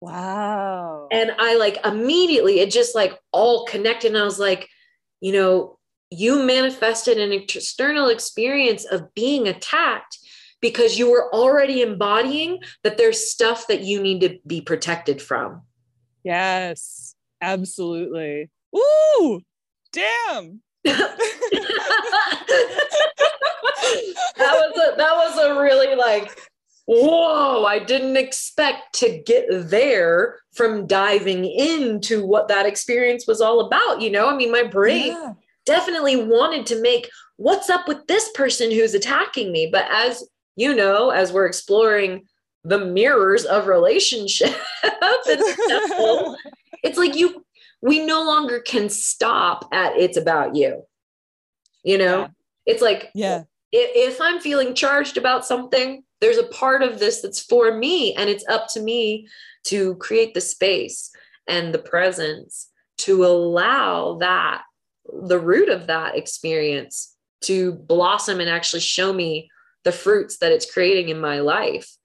[0.01, 1.09] Wow.
[1.11, 4.09] And I like immediately, it just like all connected.
[4.09, 4.69] And I was like,
[5.21, 5.79] you know,
[6.11, 10.19] you manifested an external experience of being attacked
[10.61, 15.63] because you were already embodying that there's stuff that you need to be protected from.
[16.23, 18.51] Yes, absolutely.
[18.77, 19.41] Ooh,
[19.93, 20.61] damn.
[24.37, 26.39] that was a that was a really like
[26.87, 33.61] whoa i didn't expect to get there from diving into what that experience was all
[33.61, 35.33] about you know i mean my brain yeah.
[35.65, 40.75] definitely wanted to make what's up with this person who's attacking me but as you
[40.75, 42.23] know as we're exploring
[42.65, 44.55] the mirrors of relationship
[46.83, 47.45] it's like you
[47.85, 50.85] we no longer can stop at it's about you.
[51.83, 52.29] You know, yeah.
[52.65, 53.43] it's like, yeah,
[53.77, 58.31] if, I'm feeling charged about something, there's a part of this that's for me, and
[58.31, 59.29] it's up to me
[59.65, 61.11] to create the space
[61.49, 64.63] and the presence to allow that,
[65.25, 69.51] the root of that experience to blossom and actually show me
[69.83, 71.97] the fruits that it's creating in my life.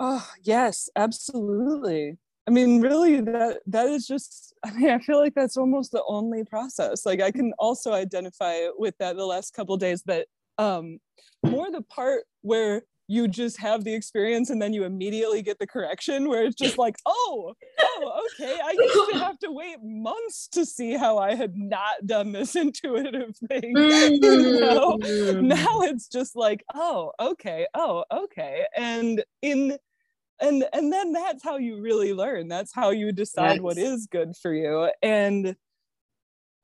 [0.00, 2.18] Oh, yes, absolutely.
[2.46, 4.52] I mean, really, that that is just.
[4.64, 7.06] I mean, I feel like that's almost the only process.
[7.06, 10.02] Like, I can also identify with that the last couple days.
[10.06, 10.26] That
[10.62, 10.98] um,
[11.44, 15.66] more the part where you just have the experience and then you immediately get the
[15.66, 18.58] correction, where it's just like, oh, oh, okay.
[18.64, 22.56] I used to have to wait months to see how I had not done this
[22.64, 23.76] intuitive thing.
[23.76, 24.98] you know?
[24.98, 25.42] Mm.
[25.42, 29.76] Now it's just like, oh, okay, oh, okay, and in
[30.40, 33.60] and and then that's how you really learn that's how you decide yes.
[33.60, 35.54] what is good for you and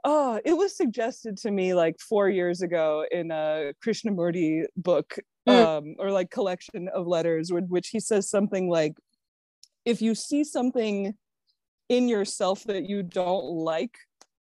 [0.04, 5.18] oh it was suggested to me like four years ago in a krishnamurti book
[5.48, 5.52] mm.
[5.52, 8.92] um, or like collection of letters with which he says something like
[9.84, 11.14] if you see something
[11.88, 13.96] in yourself that you don't like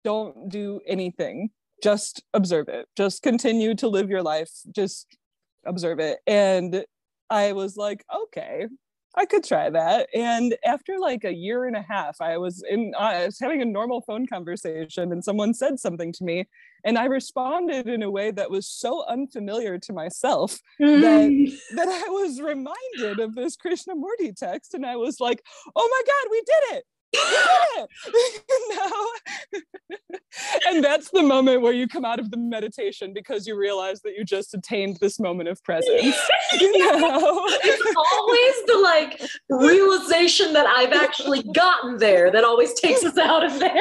[0.03, 1.49] don't do anything.
[1.83, 2.87] Just observe it.
[2.95, 4.49] Just continue to live your life.
[4.71, 5.17] Just
[5.65, 6.19] observe it.
[6.27, 6.83] And
[7.31, 8.65] i was like okay
[9.15, 10.07] I could try that.
[10.13, 13.65] And after like a year and a half, I was in I was having a
[13.65, 16.47] normal phone conversation and someone said something to me
[16.83, 21.01] and I responded in a way that was so unfamiliar to myself mm.
[21.01, 25.43] that that I was reminded of this Krishnamurti text and I was like,
[25.75, 26.85] "Oh my god, we did it.
[28.69, 30.19] no.
[30.67, 34.13] and that's the moment where you come out of the meditation because you realize that
[34.15, 35.89] you just attained this moment of presence.
[36.59, 37.45] you know?
[37.63, 43.43] It's always the like realization that I've actually gotten there that always takes us out
[43.43, 43.73] of there.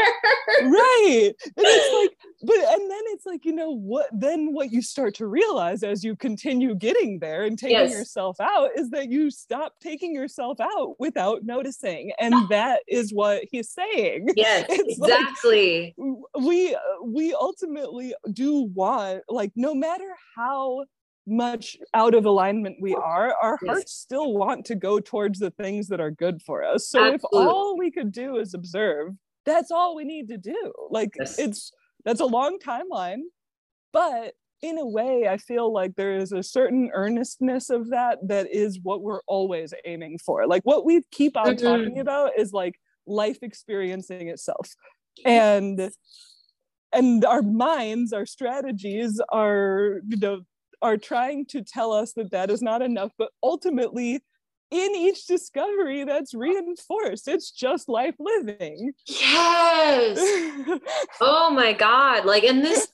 [0.62, 1.32] right.
[1.44, 5.14] And it's like, but and then it's like, you know, what then what you start
[5.16, 7.92] to realize as you continue getting there and taking yes.
[7.92, 12.12] yourself out is that you stop taking yourself out without noticing.
[12.20, 14.28] And that is what he's saying.
[14.36, 15.94] Yes, it's exactly.
[15.96, 20.84] Like we we ultimately do want like no matter how
[21.26, 23.68] much out of alignment we are, our yes.
[23.70, 26.88] hearts still want to go towards the things that are good for us.
[26.88, 27.16] So Absolutely.
[27.16, 29.12] if all we could do is observe,
[29.44, 30.72] that's all we need to do.
[30.90, 31.38] Like yes.
[31.38, 31.70] it's
[32.04, 33.22] that's a long timeline,
[33.92, 38.48] but in a way, I feel like there is a certain earnestness of that that
[38.50, 40.46] is what we're always aiming for.
[40.46, 41.66] Like what we keep on mm-hmm.
[41.66, 42.74] talking about is like
[43.06, 44.70] life experiencing itself.
[45.24, 45.90] And
[46.92, 50.40] and our minds, our strategies are, you know,
[50.80, 54.22] are trying to tell us that that is not enough, but ultimately
[54.70, 58.92] in each discovery that's reinforced it's just life living.
[59.06, 60.18] Yes.
[61.20, 62.26] Oh my god.
[62.26, 62.92] Like and this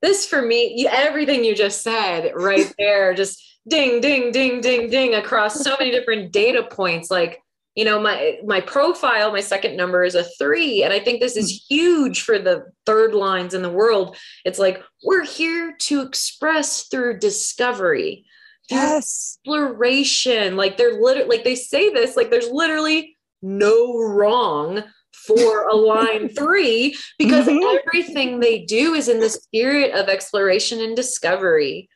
[0.00, 5.14] this for me everything you just said right there just ding ding ding ding ding
[5.14, 7.42] across so many different data points like
[7.78, 11.36] you know my my profile my second number is a 3 and i think this
[11.36, 11.74] is hmm.
[11.74, 14.16] huge for the third lines in the world.
[14.46, 18.24] It's like we're here to express through discovery
[18.70, 19.38] yes.
[19.44, 20.56] exploration.
[20.56, 26.28] Like they're literally like they say this like there's literally no wrong for a line
[26.34, 27.78] three because mm-hmm.
[27.78, 31.90] everything they do is in the spirit of exploration and discovery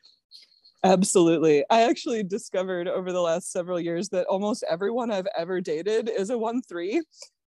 [0.84, 1.64] Absolutely.
[1.70, 6.30] I actually discovered over the last several years that almost everyone I've ever dated is
[6.30, 7.02] a 1 3.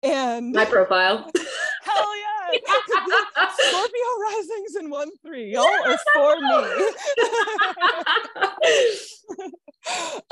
[0.03, 1.29] And my profile.
[1.83, 2.59] Hell yeah.
[3.57, 5.53] Scorpio risings in 1 3.
[5.53, 6.91] Y'all are for me.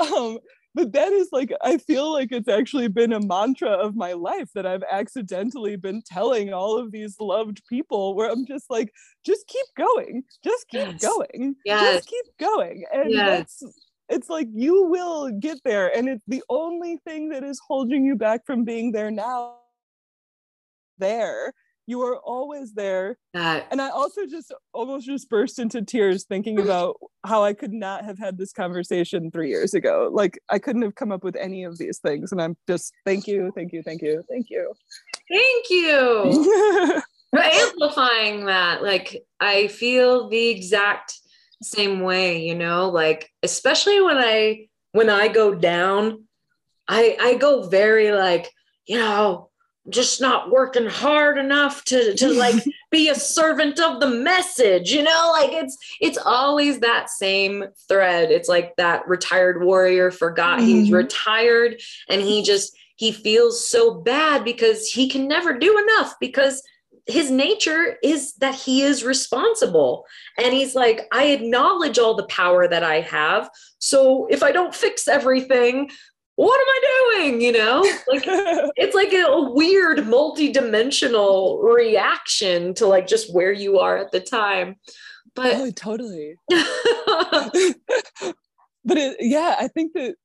[0.00, 0.38] um,
[0.74, 4.48] but that is like i feel like it's actually been a mantra of my life
[4.54, 8.92] that i've accidentally been telling all of these loved people where i'm just like
[9.24, 11.02] just keep going just keep yes.
[11.02, 11.94] going yes.
[11.96, 13.58] just keep going and yes.
[13.60, 13.74] that's
[14.10, 18.16] it's like you will get there and it's the only thing that is holding you
[18.16, 19.56] back from being there now
[20.98, 21.52] there
[21.86, 23.18] you are always there.
[23.70, 28.04] And i also just almost just burst into tears thinking about how i could not
[28.04, 30.10] have had this conversation three years ago.
[30.12, 32.32] Like i couldn't have come up with any of these things.
[32.32, 34.74] And i'm just thank you thank you thank you thank you.
[35.30, 37.02] Thank you.
[37.36, 41.18] Amplifying that like i feel the exact
[41.62, 42.90] same way you know?
[42.90, 46.24] Like especially when i when i go down
[46.86, 48.50] i i go very like
[48.86, 49.50] you know
[49.90, 55.02] just not working hard enough to to like be a servant of the message you
[55.02, 55.30] know?
[55.32, 58.30] Like it's it's always that same thread.
[58.30, 60.68] It's like that retired warrior forgot mm-hmm.
[60.68, 66.14] he's retired and he just he feels so bad because he can never do enough
[66.20, 66.62] because
[67.06, 70.06] his nature is that he is responsible.
[70.38, 73.50] And he's like i acknowledge all the power that i have.
[73.78, 75.90] So if i don't fix everything
[76.36, 76.80] what am I
[77.20, 77.40] doing?
[77.40, 78.24] You know, like
[78.76, 84.20] it's like a, a weird multi-dimensional reaction to like just where you are at the
[84.20, 84.76] time.
[85.34, 86.36] But oh, totally.
[88.84, 90.16] but it, yeah, I think that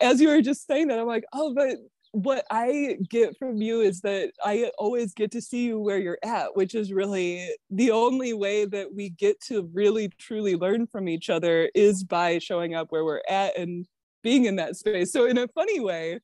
[0.00, 1.76] as you were just saying that, I'm like, oh, but
[2.12, 6.18] what I get from you is that I always get to see you where you're
[6.24, 11.08] at, which is really the only way that we get to really truly learn from
[11.08, 13.86] each other is by showing up where we're at and
[14.22, 15.12] being in that space.
[15.12, 16.20] So in a funny way,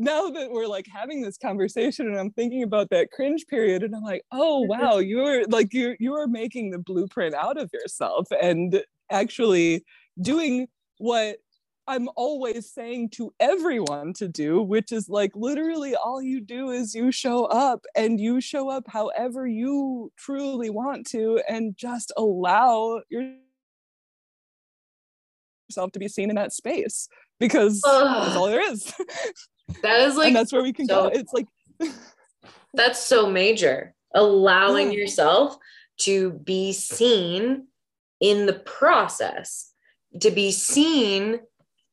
[0.00, 3.94] now that we're like having this conversation and I'm thinking about that cringe period and
[3.94, 4.80] I'm like, oh mm-hmm.
[4.82, 9.84] wow, you're like you you are making the blueprint out of yourself and actually
[10.20, 10.68] doing
[10.98, 11.36] what
[11.86, 16.94] I'm always saying to everyone to do, which is like literally all you do is
[16.94, 23.02] you show up and you show up however you truly want to and just allow
[23.10, 23.42] yourself
[25.92, 27.08] to be seen in that space
[27.40, 28.24] because Ugh.
[28.24, 28.92] that's all there is.
[29.82, 31.16] That is like and that's where we can so, go.
[31.16, 31.46] It's like
[32.74, 33.94] that's so major.
[34.16, 35.56] Allowing yourself
[35.98, 37.68] to be seen
[38.20, 39.72] in the process,
[40.20, 41.38] to be seen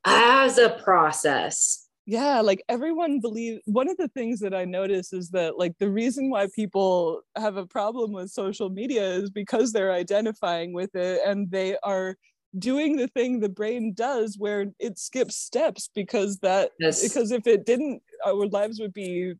[0.05, 1.87] as a process.
[2.07, 5.89] Yeah, like everyone believe one of the things that I notice is that like the
[5.89, 11.21] reason why people have a problem with social media is because they're identifying with it
[11.25, 12.15] and they are
[12.57, 17.03] doing the thing the brain does where it skips steps because that yes.
[17.03, 19.33] because if it didn't our lives would be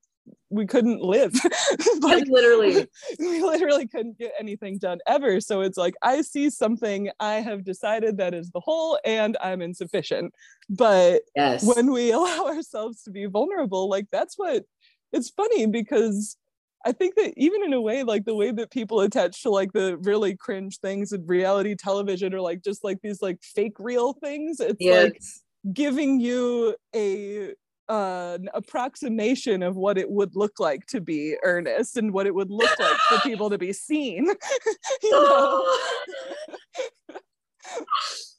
[0.50, 1.34] we couldn't live.
[2.00, 2.88] Like literally.
[3.20, 5.42] we literally couldn't get anything done ever.
[5.42, 9.62] So it's like i see something i have decided that is the whole and i'm
[9.62, 10.34] insufficient.
[10.70, 11.64] But yes.
[11.64, 14.64] when we allow ourselves to be vulnerable like that's what
[15.12, 16.38] it's funny because
[16.86, 19.74] I think that even in a way, like the way that people attach to like
[19.74, 24.14] the really cringe things in reality television or like just like these like fake real
[24.14, 25.04] things, it's yes.
[25.04, 25.22] like
[25.74, 27.54] giving you a
[27.90, 32.36] uh, an approximation of what it would look like to be earnest and what it
[32.36, 34.26] would look like for people to be seen.
[35.04, 35.78] you know?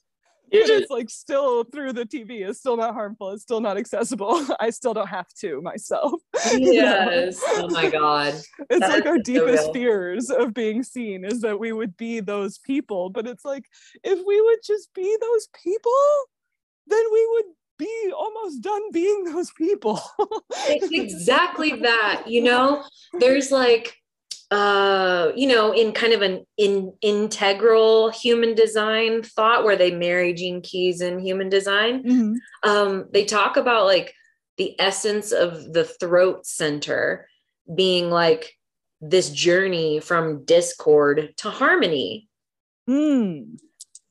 [0.51, 2.47] you just it's like still through the TV.
[2.47, 3.31] is still not harmful.
[3.31, 4.45] It's still not accessible.
[4.59, 6.21] I still don't have to myself.
[6.53, 7.41] Yes.
[7.47, 8.33] oh my God.
[8.69, 12.19] It's that like our deepest so fears of being seen is that we would be
[12.19, 13.09] those people.
[13.09, 13.65] But it's like
[14.03, 15.91] if we would just be those people,
[16.87, 17.45] then we would
[17.77, 20.01] be almost done being those people.
[20.67, 22.23] it's exactly that.
[22.27, 22.83] You know,
[23.19, 23.98] there's like
[24.51, 30.33] uh, you know, in kind of an in integral human design thought where they marry
[30.33, 32.03] Gene Keys and human design.
[32.03, 32.33] Mm-hmm.
[32.69, 34.13] Um, they talk about like
[34.57, 37.27] the essence of the throat center
[37.73, 38.53] being like
[39.01, 42.27] this journey from discord to harmony.
[42.89, 43.59] Mm.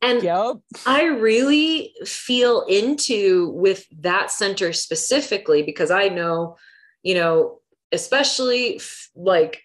[0.00, 0.56] And yep.
[0.86, 6.56] I really feel into with that center specifically because I know,
[7.02, 7.58] you know,
[7.90, 9.60] especially f- like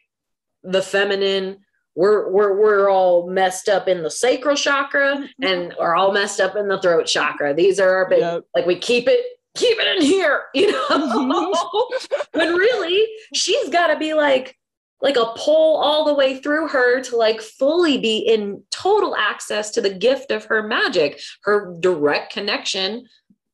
[0.63, 1.57] the feminine
[1.95, 5.43] we're we're we're all messed up in the sacral chakra mm-hmm.
[5.43, 7.53] and are all messed up in the throat chakra.
[7.53, 8.43] These are our big yep.
[8.55, 9.19] like we keep it
[9.55, 10.87] keep it in here, you know.
[10.89, 12.39] Mm-hmm.
[12.39, 14.57] when really she's got to be like
[15.01, 19.69] like a pull all the way through her to like fully be in total access
[19.71, 23.05] to the gift of her magic, her direct connection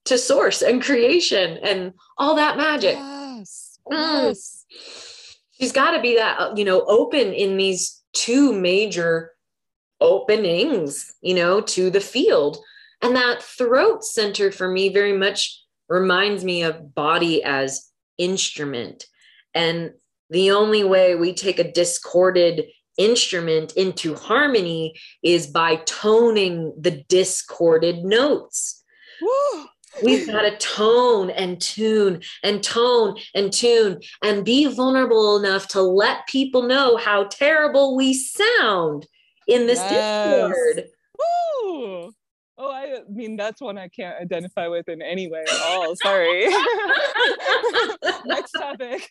[0.06, 2.96] to source and creation and all that magic.
[2.96, 3.80] Yes.
[3.92, 4.28] Mm.
[4.28, 5.09] Yes
[5.60, 9.32] she's got to be that uh, you know open in these two major
[10.02, 12.58] openings you know to the field.
[13.02, 19.06] And that throat center for me very much reminds me of body as instrument.
[19.54, 19.92] And
[20.30, 22.66] the only way we take a discorded
[22.98, 28.84] instrument into harmony is by toning the discorded notes.
[29.22, 29.66] Woo.
[30.04, 35.82] We've got to tone and tune and tone and tune and be vulnerable enough to
[35.82, 39.06] let people know how terrible we sound
[39.48, 40.50] in this yes.
[40.50, 40.86] Discord.
[41.18, 42.12] Woo!
[42.62, 45.96] Oh, I mean, that's one I can't identify with in any way at all.
[45.96, 46.42] Sorry.
[48.26, 49.10] Next topic.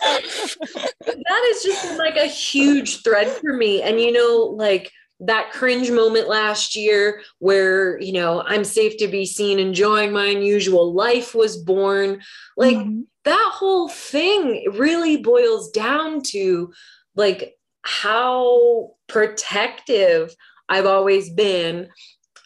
[0.00, 3.82] that is just like a huge thread for me.
[3.82, 4.90] And, you know, like,
[5.20, 10.26] that cringe moment last year where you know i'm safe to be seen enjoying my
[10.26, 12.20] unusual life was born.
[12.56, 13.02] Like mm-hmm.
[13.24, 16.72] that whole thing really boils down to
[17.14, 20.34] like how protective
[20.68, 21.88] i've always been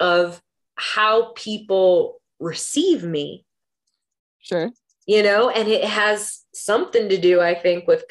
[0.00, 0.40] of
[0.76, 3.44] how people receive me.
[4.40, 4.70] Sure.
[5.06, 8.04] You know and it has something to do i think with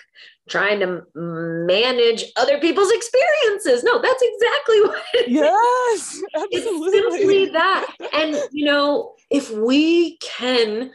[0.49, 3.84] trying to manage other people's experiences.
[3.84, 6.22] No, that's exactly what it yes,
[6.52, 7.95] It's simply that.
[8.14, 10.91] And you know, if we can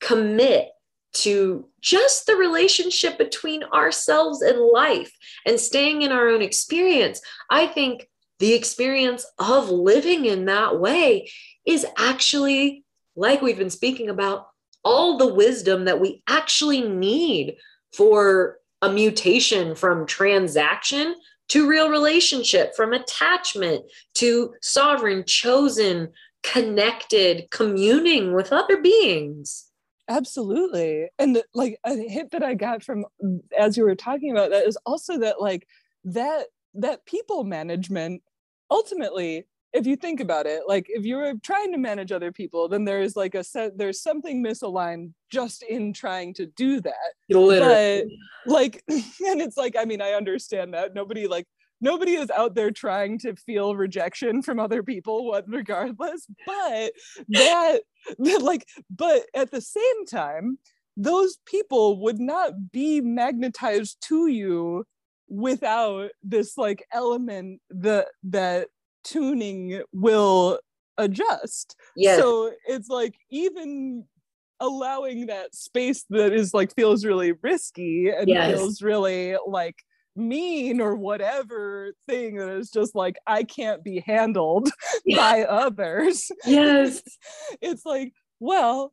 [0.00, 0.70] commit
[1.14, 5.12] to just the relationship between ourselves and life
[5.46, 8.08] and staying in our own experience, I think
[8.38, 11.30] the experience of living in that way
[11.66, 12.84] is actually,
[13.14, 14.48] like we've been speaking about,
[14.84, 17.56] all the wisdom that we actually need
[17.94, 21.14] for a mutation from transaction
[21.48, 23.84] to real relationship, from attachment
[24.14, 26.08] to sovereign, chosen,
[26.42, 29.66] connected, communing with other beings.
[30.08, 31.08] Absolutely.
[31.18, 33.04] And like a hit that I got from
[33.58, 35.66] as you were talking about that is also that like
[36.04, 38.22] that that people management
[38.70, 39.46] ultimately
[39.76, 43.14] if you think about it like if you're trying to manage other people then there's
[43.14, 47.12] like a set there's something misaligned just in trying to do that.
[47.28, 48.04] Literally.
[48.46, 50.94] but like and it's like i mean i understand that.
[50.94, 51.46] Nobody like
[51.80, 56.26] nobody is out there trying to feel rejection from other people what regardless.
[56.46, 56.92] But
[57.28, 57.82] that,
[58.18, 60.58] that like but at the same time
[60.96, 64.84] those people would not be magnetized to you
[65.28, 68.68] without this like element that that
[69.06, 70.58] tuning will
[70.98, 71.76] adjust.
[71.96, 72.16] Yeah.
[72.16, 74.04] So it's like even
[74.60, 78.52] allowing that space that is like feels really risky and yes.
[78.52, 79.76] feels really like
[80.14, 84.70] mean or whatever thing that is just like I can't be handled
[85.04, 85.16] yeah.
[85.16, 86.30] by others.
[86.46, 87.02] Yes.
[87.60, 88.92] it's like, well,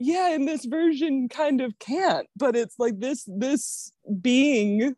[0.00, 4.94] yeah and this version kind of can't but it's like this this being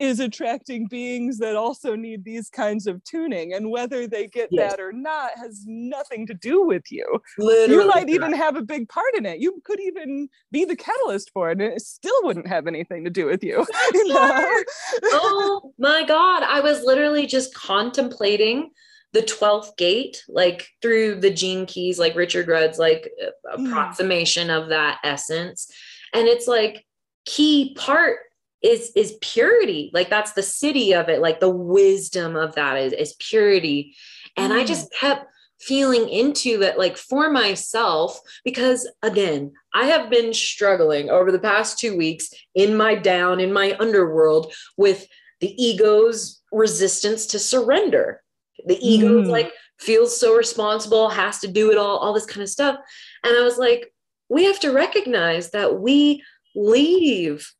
[0.00, 4.72] is attracting beings that also need these kinds of tuning and whether they get yes.
[4.72, 7.06] that or not has nothing to do with you
[7.38, 10.74] Literally you might even have a big part in it you could even be the
[10.74, 13.64] catalyst for it and it still wouldn't have anything to do with you,
[13.94, 14.62] you know?
[15.04, 18.70] oh my god i was literally just contemplating
[19.12, 23.10] the 12th gate like through the gene keys like richard rudd's like
[23.52, 24.62] approximation mm.
[24.62, 25.70] of that essence
[26.14, 26.86] and it's like
[27.26, 28.18] key part
[28.62, 29.90] is is purity.
[29.92, 31.20] Like that's the siddhi of it.
[31.20, 33.96] Like the wisdom of that is, is purity.
[34.36, 34.56] And mm.
[34.60, 35.26] i just kept
[35.60, 41.78] feeling into it like for myself because again i have been struggling over the past
[41.78, 45.06] two weeks in my down in my underworld with
[45.40, 48.22] the ego's resistance to surrender.
[48.66, 49.26] The ego mm.
[49.26, 52.76] like feels so responsible has to do it all all this kind of stuff.
[53.24, 53.92] And i was like
[54.28, 56.22] we have to recognize that we
[56.54, 57.52] leave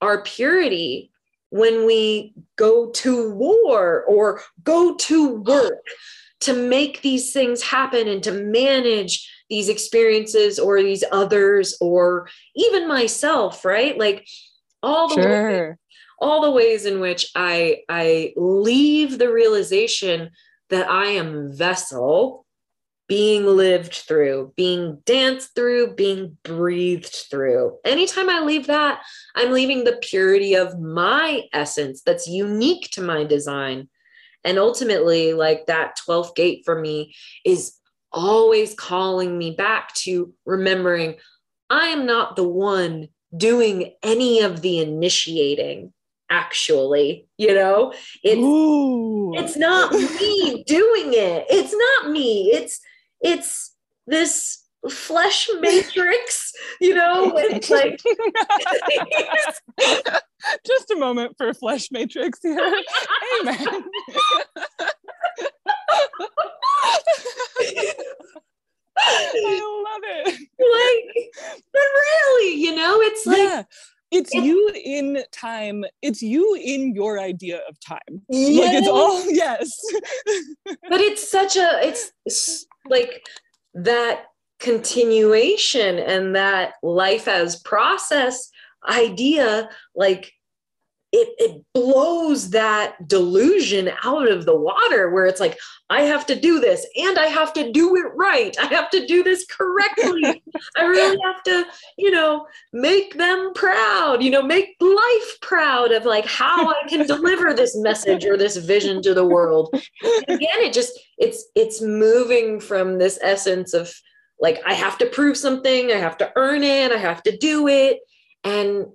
[0.00, 1.10] our purity
[1.50, 5.84] when we go to war or go to work
[6.40, 12.88] to make these things happen and to manage these experiences or these others or even
[12.88, 14.26] myself right like
[14.82, 15.68] all the sure.
[15.68, 15.76] ways,
[16.18, 20.30] all the ways in which i i leave the realization
[20.68, 22.45] that i am vessel
[23.08, 27.78] being lived through, being danced through, being breathed through.
[27.84, 29.02] Anytime I leave that,
[29.34, 33.88] I'm leaving the purity of my essence that's unique to my design.
[34.44, 37.14] And ultimately, like that 12th gate for me
[37.44, 37.76] is
[38.12, 41.16] always calling me back to remembering
[41.68, 45.92] I am not the one doing any of the initiating
[46.28, 47.92] actually you know
[48.24, 49.32] it's Ooh.
[49.36, 52.80] it's not me doing it it's not me it's
[53.20, 53.74] it's
[54.06, 58.00] this flesh matrix, you know, it's like
[60.66, 62.58] just a moment for flesh matrix here.
[63.40, 63.84] Amen.
[68.98, 70.26] I love it.
[70.26, 71.30] Like,
[71.72, 73.62] but really, you know, it's like yeah.
[74.10, 75.84] It's, it's, you in time.
[76.02, 78.22] It's you in your idea of time.
[78.28, 78.64] Yes.
[78.64, 79.70] Like it's all yes.
[80.88, 83.26] but it's such a it's like
[83.74, 84.26] that
[84.58, 88.50] continuation and that life as process
[88.88, 90.32] idea like
[91.16, 96.38] it, it blows that delusion out of the water where it's like i have to
[96.38, 98.56] do this and i have to do it right.
[98.60, 100.42] I have to do this correctly.
[100.76, 101.64] I really have to
[101.96, 107.06] you know make them proud you know make life proud of like how i can
[107.06, 109.70] deliver this message or this vision to the world.
[109.72, 113.92] And again it just it's it's moving from this essence of
[114.38, 117.68] like i have to prove something i have to earn it i have to do
[117.68, 118.00] it.
[118.44, 118.86] And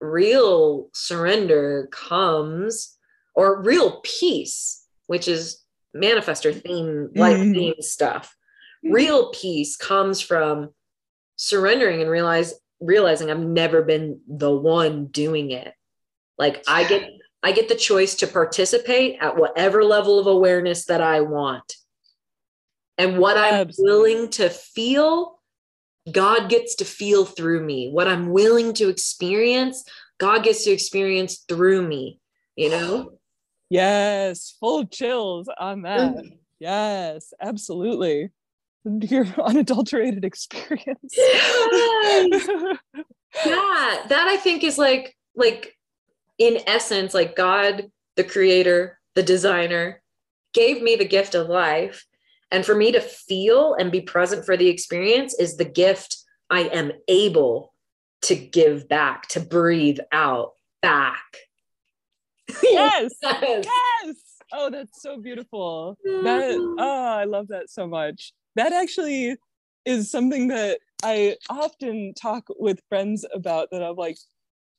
[0.00, 2.96] real surrender comes
[3.34, 7.52] or real peace which is manifestor theme life mm-hmm.
[7.52, 8.36] theme stuff.
[8.84, 10.70] Real peace comes from
[11.34, 15.74] surrendering and realize realizing i've never been the one doing it.
[16.38, 17.10] Like i get
[17.42, 21.74] i get the choice to participate at whatever level of awareness that i want.
[22.98, 25.39] And what i'm willing to feel
[26.12, 27.90] God gets to feel through me.
[27.90, 29.84] What I'm willing to experience,
[30.18, 32.20] God gets to experience through me,
[32.56, 33.12] you know?
[33.72, 36.16] Yes, full chills on that.
[36.16, 36.34] Mm-hmm.
[36.58, 38.30] Yes, absolutely.
[38.84, 41.14] Your unadulterated experience.
[41.16, 42.48] Yes.
[43.46, 45.76] yeah, that I think is like like
[46.36, 50.02] in essence like God, the creator, the designer
[50.52, 52.04] gave me the gift of life
[52.50, 56.16] and for me to feel and be present for the experience is the gift
[56.50, 57.72] I am able
[58.22, 60.52] to give back, to breathe out
[60.82, 61.24] back.
[62.62, 63.12] Yes.
[63.22, 63.66] yes.
[64.02, 64.16] yes.
[64.52, 65.96] Oh, that's so beautiful.
[66.04, 66.80] That mm-hmm.
[66.80, 68.32] oh, I love that so much.
[68.56, 69.36] That actually
[69.84, 74.18] is something that I often talk with friends about that I'm like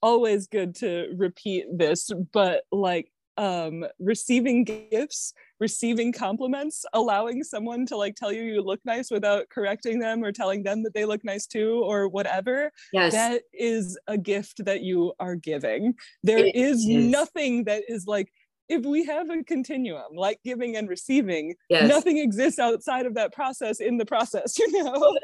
[0.02, 3.10] always good to repeat this, but like
[3.42, 9.50] um receiving gifts receiving compliments allowing someone to like tell you you look nice without
[9.50, 13.12] correcting them or telling them that they look nice too or whatever yes.
[13.14, 15.96] that is a gift that you are giving.
[16.24, 16.88] There it is, is.
[16.88, 18.32] nothing that is like
[18.70, 21.90] if we have a continuum like giving and receiving yes.
[21.90, 24.94] nothing exists outside of that process in the process you know?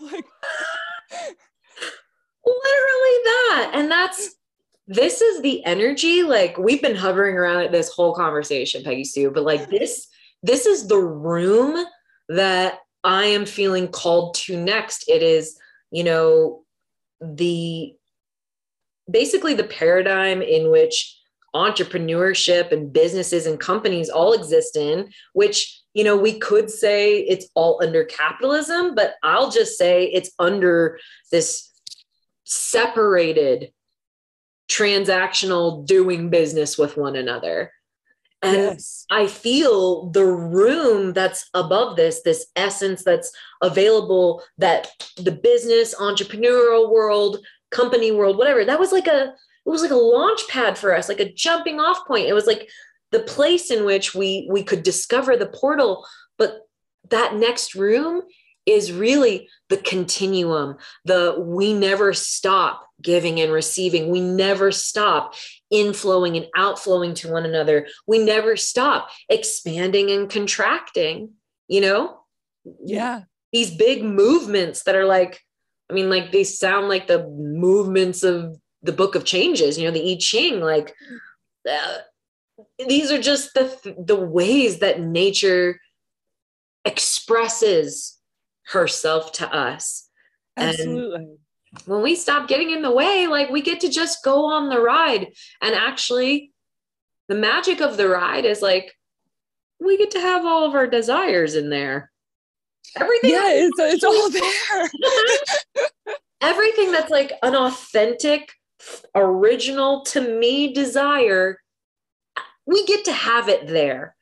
[0.00, 0.24] Like
[2.46, 3.70] literally that.
[3.74, 4.36] And that's
[4.88, 9.30] this is the energy like we've been hovering around it this whole conversation peggy sue
[9.30, 10.08] but like this
[10.42, 11.84] this is the room
[12.28, 15.08] that I am feeling called to next.
[15.08, 15.58] It is,
[15.90, 16.64] you know,
[17.20, 17.94] the
[19.10, 21.16] basically the paradigm in which
[21.54, 27.46] entrepreneurship and businesses and companies all exist in, which, you know, we could say it's
[27.54, 30.98] all under capitalism, but I'll just say it's under
[31.30, 31.72] this
[32.44, 33.72] separated
[34.68, 37.72] transactional doing business with one another.
[38.42, 39.06] And yes.
[39.10, 43.32] I feel the room that's above this, this essence that's
[43.62, 47.38] available, that the business, entrepreneurial world,
[47.70, 49.32] company world, whatever, that was like a,
[49.66, 52.26] it was like a launch pad for us, like a jumping off point.
[52.26, 52.68] It was like
[53.10, 56.06] the place in which we we could discover the portal.
[56.38, 56.60] But
[57.10, 58.22] that next room
[58.66, 64.10] is really the continuum, the we never stop giving and receiving.
[64.10, 65.34] We never stop
[65.72, 67.86] inflowing and outflowing to one another.
[68.06, 71.30] We never stop expanding and contracting,
[71.68, 72.20] you know?
[72.84, 73.22] Yeah.
[73.52, 75.40] These big movements that are like,
[75.90, 79.92] I mean, like they sound like the movements of the book of changes, you know,
[79.92, 80.94] the I Ching, like
[81.68, 81.98] uh,
[82.88, 85.80] these are just the the ways that nature
[86.84, 88.15] expresses
[88.68, 90.08] herself to us.
[90.56, 91.16] Absolutely.
[91.16, 91.38] And
[91.84, 94.80] when we stop getting in the way, like we get to just go on the
[94.80, 95.28] ride.
[95.60, 96.52] And actually,
[97.28, 98.94] the magic of the ride is like
[99.80, 102.10] we get to have all of our desires in there.
[102.96, 103.30] Everything.
[103.30, 104.30] Yeah, it's, it's all
[105.74, 106.16] there.
[106.40, 108.52] everything that's like an authentic,
[109.14, 111.58] original to me desire,
[112.64, 114.16] we get to have it there.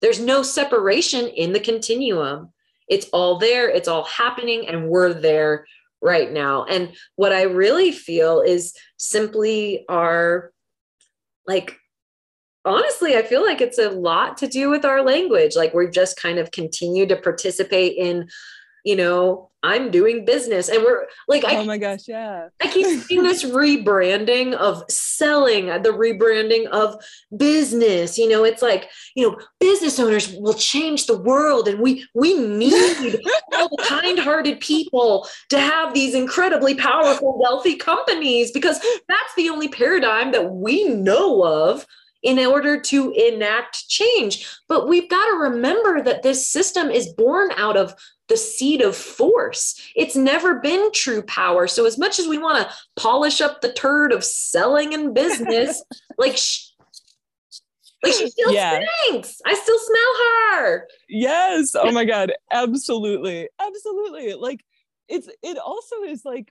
[0.00, 2.52] There's no separation in the continuum.
[2.90, 5.66] It's all there, it's all happening, and we're there
[6.02, 6.64] right now.
[6.64, 10.52] And what I really feel is simply our
[11.46, 11.76] like
[12.64, 15.56] honestly, I feel like it's a lot to do with our language.
[15.56, 18.28] Like we've just kind of continued to participate in
[18.84, 20.68] you know, I'm doing business.
[20.68, 22.48] And we're like, oh my gosh, yeah.
[22.62, 26.96] I keep seeing this rebranding of selling, uh, the rebranding of
[27.36, 28.16] business.
[28.16, 31.68] You know, it's like, you know, business owners will change the world.
[31.68, 32.72] And we we need
[33.54, 38.78] all the kind-hearted people to have these incredibly powerful, wealthy companies because
[39.08, 41.86] that's the only paradigm that we know of
[42.22, 44.46] in order to enact change.
[44.68, 47.94] But we've got to remember that this system is born out of
[48.30, 49.78] the seed of force.
[49.94, 51.66] It's never been true power.
[51.66, 55.84] So, as much as we want to polish up the turd of selling and business,
[56.18, 56.68] like, sh-
[58.02, 58.80] like she still yeah.
[59.04, 59.42] stinks.
[59.44, 60.88] I still smell her.
[61.10, 61.74] Yes.
[61.74, 62.32] Oh my God.
[62.50, 63.48] Absolutely.
[63.60, 64.32] Absolutely.
[64.32, 64.64] Like,
[65.08, 66.50] it's, it also is like,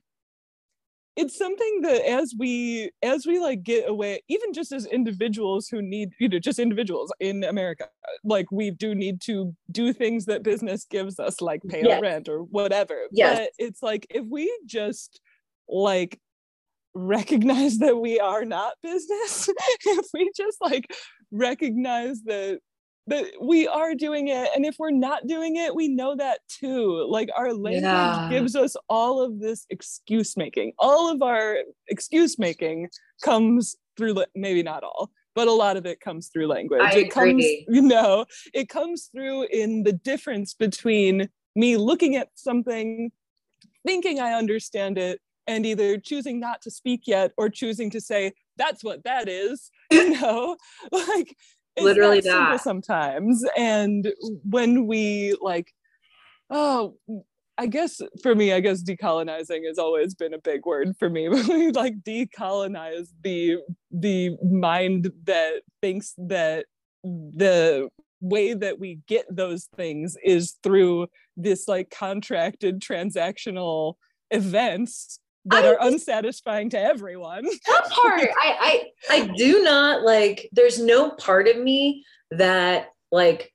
[1.20, 5.82] it's something that as we as we like get away even just as individuals who
[5.82, 7.88] need you know just individuals in america
[8.24, 11.96] like we do need to do things that business gives us like pay yes.
[11.96, 13.38] our rent or whatever yes.
[13.38, 15.20] but it's like if we just
[15.68, 16.18] like
[16.96, 19.50] recognize that we are not business
[19.86, 20.90] if we just like
[21.32, 22.60] recognize that
[23.10, 27.06] that we are doing it and if we're not doing it we know that too
[27.10, 28.28] like our language yeah.
[28.30, 31.58] gives us all of this excuse making all of our
[31.88, 32.88] excuse making
[33.22, 37.08] comes through maybe not all but a lot of it comes through language I it
[37.08, 37.10] agree.
[37.10, 43.12] comes you know it comes through in the difference between me looking at something
[43.86, 48.34] thinking i understand it and either choosing not to speak yet or choosing to say
[48.58, 50.56] that's what that is you know
[50.92, 51.36] like
[51.82, 54.12] literally that, sometimes and
[54.44, 55.74] when we like
[56.50, 56.96] oh
[57.60, 61.28] I guess for me, I guess decolonizing has always been a big word for me.
[61.50, 63.58] we like decolonize the
[63.92, 66.68] the mind that thinks that
[67.04, 67.90] the
[68.22, 73.96] way that we get those things is through this like contracted transactional
[74.32, 77.46] events that I, are unsatisfying to everyone.
[77.68, 80.50] That part, I, I, I do not like.
[80.52, 83.54] There's no part of me that like,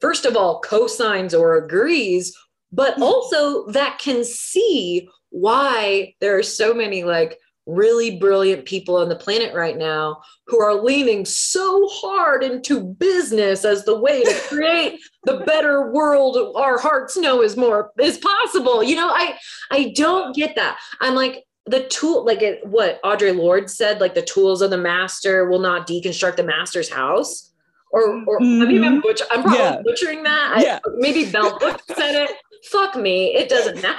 [0.00, 2.36] first of all, cosigns or agrees,
[2.72, 3.02] but mm-hmm.
[3.02, 7.38] also that can see why there are so many like
[7.70, 13.64] really brilliant people on the planet right now who are leaning so hard into business
[13.64, 18.82] as the way to create the better world our hearts know is more is possible
[18.82, 19.38] you know i
[19.70, 24.14] i don't get that i'm like the tool like it, what audre lorde said like
[24.14, 27.50] the tools of the master will not deconstruct the master's house
[27.92, 28.62] or, or mm-hmm.
[28.62, 29.82] I mean, I'm, butcher, I'm probably yeah.
[29.82, 30.60] butchering that.
[30.62, 30.78] Yeah.
[30.98, 32.30] maybe bell hooks said it,
[32.64, 33.34] fuck me.
[33.34, 33.98] It doesn't matter.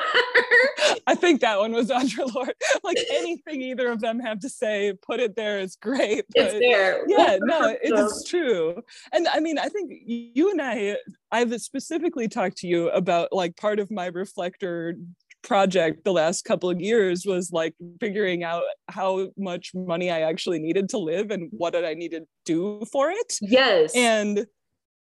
[1.08, 2.54] I think that one was Audre Lorde.
[2.84, 6.26] Like anything either of them have to say, put it there is great.
[6.36, 7.08] it's there.
[7.08, 8.82] Yeah, no, it's true.
[9.14, 10.98] And I mean, I think you and I,
[11.32, 14.96] I've specifically talked to you about like part of my reflector
[15.44, 20.60] project the last couple of years was like figuring out how much money I actually
[20.60, 23.38] needed to live and what did I need to do for it.
[23.42, 23.96] Yes.
[23.96, 24.46] And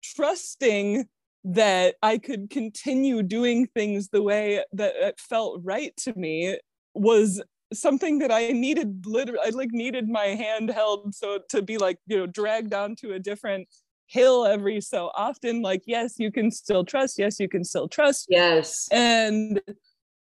[0.03, 1.07] trusting
[1.43, 6.57] that I could continue doing things the way that it felt right to me
[6.93, 7.41] was
[7.73, 11.97] something that I needed literally I like needed my hand held so to be like
[12.05, 13.67] you know dragged onto a different
[14.05, 18.27] hill every so often like yes you can still trust yes you can still trust
[18.29, 19.59] yes and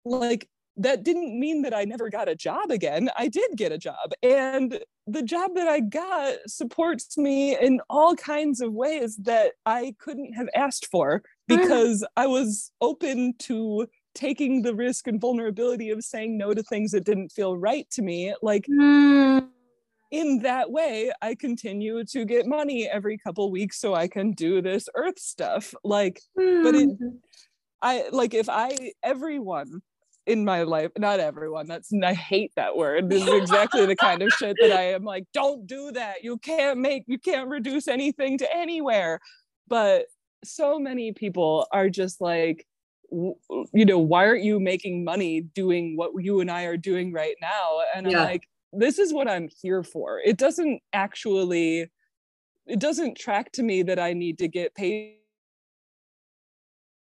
[0.06, 3.10] like that didn't mean that I never got a job again.
[3.18, 4.12] I did get a job.
[4.24, 9.96] And the job that I got supports me in all kinds of ways that I
[10.00, 11.62] couldn't have asked for mm-hmm.
[11.62, 16.92] because I was open to taking the risk and vulnerability of saying no to things
[16.92, 18.34] that didn't feel right to me.
[18.42, 19.48] Like, mm.
[20.12, 24.62] in that way, I continue to get money every couple weeks so I can do
[24.62, 25.74] this earth stuff.
[25.84, 26.64] Like, mm.
[26.64, 27.18] but it, mm.
[27.82, 29.82] I like if I, everyone,
[30.26, 33.10] in my life not everyone that's i hate that word.
[33.10, 36.24] This is exactly the kind of shit that i am like don't do that.
[36.24, 39.20] You can't make you can't reduce anything to anywhere.
[39.68, 40.06] But
[40.44, 42.66] so many people are just like
[43.12, 47.36] you know why aren't you making money doing what you and i are doing right
[47.42, 47.82] now?
[47.96, 50.20] And i'm like this is what i'm here for.
[50.24, 51.90] It doesn't actually
[52.66, 55.18] it doesn't track to me that i need to get paid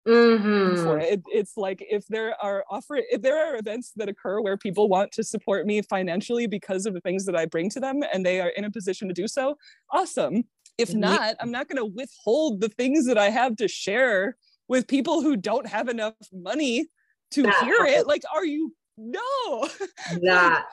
[0.08, 0.84] Mm-hmm.
[0.84, 1.14] for it.
[1.14, 1.22] it.
[1.28, 5.12] It's like if there are offer if there are events that occur where people want
[5.12, 8.42] to support me financially because of the things that I bring to them and they
[8.42, 9.58] are in a position to do so,
[9.92, 10.44] awesome.
[10.78, 14.38] If not, I'm not going to withhold the things that I have to share
[14.68, 16.88] with people who don't have enough money
[17.32, 18.08] to that hear it.
[18.08, 19.70] Like, are you no?
[20.24, 20.66] That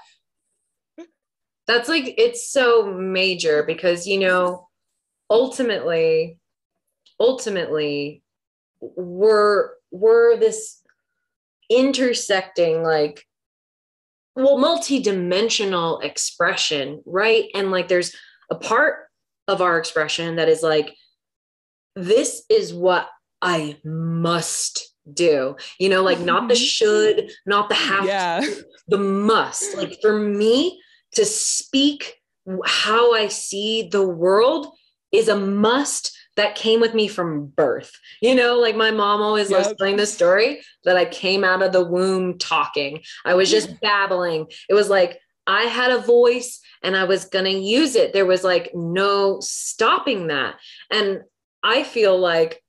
[1.67, 4.69] that's like it's so major because you know
[5.29, 6.39] ultimately
[7.21, 8.23] ultimately
[8.81, 10.83] were were this
[11.71, 13.25] intersecting like
[14.37, 18.15] well multi-dimensional expression right and like there's
[18.51, 19.09] a part
[19.47, 20.95] of our expression that is like
[21.97, 23.09] this is what
[23.43, 26.63] i must do you know like not the mm-hmm.
[26.63, 28.41] should not the have yeah.
[28.41, 30.81] to, the must like for me
[31.13, 32.15] to speak
[32.65, 34.69] how i see the world
[35.13, 37.91] is a must that came with me from birth.
[38.23, 39.65] You know, like my mom always yep.
[39.65, 43.03] loves telling the story that I came out of the womb talking.
[43.25, 44.47] I was just babbling.
[44.69, 48.13] It was like I had a voice and I was going to use it.
[48.13, 50.55] There was like no stopping that.
[50.93, 51.23] And
[51.65, 52.63] I feel like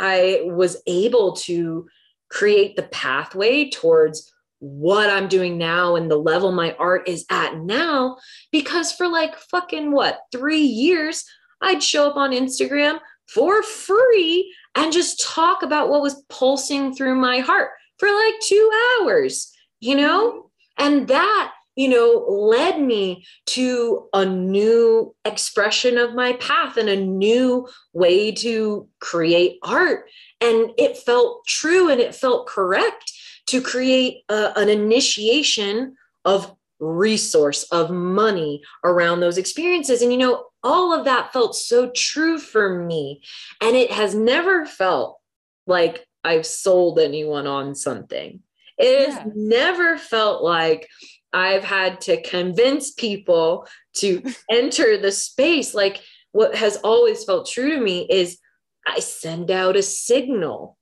[0.00, 1.86] I was able to
[2.28, 7.56] create the pathway towards what I'm doing now and the level my art is at
[7.56, 8.16] now
[8.50, 11.24] because for like fucking what, 3 years
[11.60, 17.14] I'd show up on Instagram for free and just talk about what was pulsing through
[17.14, 18.70] my heart for like two
[19.00, 20.32] hours, you know?
[20.32, 20.48] Mm-hmm.
[20.78, 26.96] And that, you know, led me to a new expression of my path and a
[26.96, 30.08] new way to create art.
[30.40, 33.12] And it felt true and it felt correct
[33.46, 40.02] to create a, an initiation of resource of money around those experiences.
[40.02, 43.22] And, you know, all of that felt so true for me.
[43.60, 45.18] And it has never felt
[45.66, 48.40] like I've sold anyone on something.
[48.78, 49.14] It yeah.
[49.14, 50.88] has never felt like
[51.32, 53.66] I've had to convince people
[53.96, 55.74] to enter the space.
[55.74, 56.00] Like
[56.32, 58.38] what has always felt true to me is
[58.86, 60.76] I send out a signal,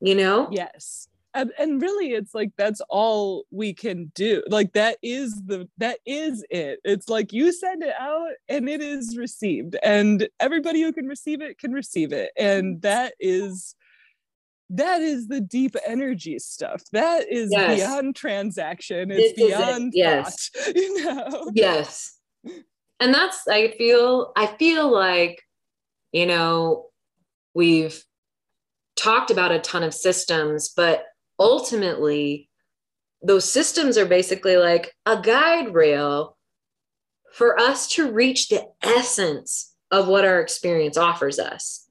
[0.00, 0.48] you know?
[0.50, 4.42] Yes and, and really it's like that's all we can do.
[4.48, 6.80] Like that is the that is it.
[6.84, 11.40] It's like you send it out and it is received and everybody who can receive
[11.40, 12.30] it can receive it.
[12.36, 13.74] And that is
[14.70, 16.82] that is the deep energy stuff.
[16.92, 17.76] That is yes.
[17.76, 19.10] beyond transaction.
[19.10, 19.98] It's this beyond it.
[19.98, 20.50] yes.
[20.54, 21.50] thought, you know?
[21.54, 22.18] Yes.
[23.00, 25.42] And that's i feel i feel like
[26.12, 26.86] you know
[27.52, 28.04] we've
[28.96, 31.04] talked about a ton of systems but
[31.42, 32.48] ultimately,
[33.20, 36.36] those systems are basically like a guide rail
[37.34, 41.88] for us to reach the essence of what our experience offers us.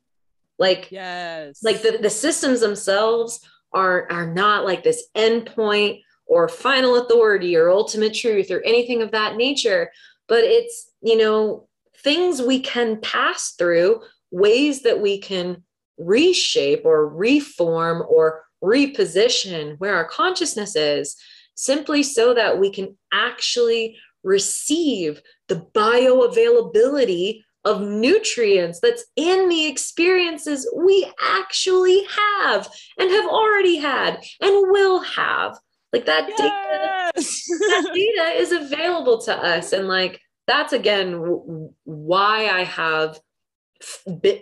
[0.58, 3.40] Like, yes, like the, the systems themselves
[3.74, 9.12] are, are not like this endpoint or final authority or ultimate truth or anything of
[9.12, 9.92] that nature,
[10.28, 11.68] but it's, you know,
[11.98, 14.02] things we can pass through,
[14.32, 15.64] ways that we can
[15.98, 21.16] reshape or reform or reposition where our consciousness is
[21.56, 30.68] simply so that we can actually receive the bioavailability of nutrients that's in the experiences
[30.76, 32.68] we actually have
[32.98, 35.58] and have already had and will have.
[35.94, 36.38] Like that yes.
[36.38, 39.74] data, that data is available to us.
[39.74, 43.20] And like that's again why I have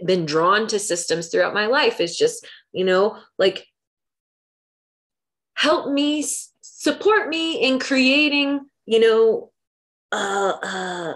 [0.05, 3.65] been drawn to systems throughout my life is just, you know, like
[5.59, 6.25] help me
[6.61, 9.51] support me in creating, you know,
[10.11, 11.13] uh, uh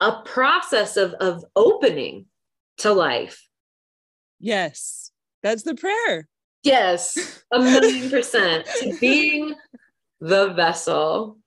[0.00, 2.26] a process of of opening
[2.78, 3.48] to life.
[4.38, 5.10] Yes,
[5.42, 6.28] that's the prayer.
[6.62, 9.54] Yes, a million percent to being
[10.20, 11.38] the vessel.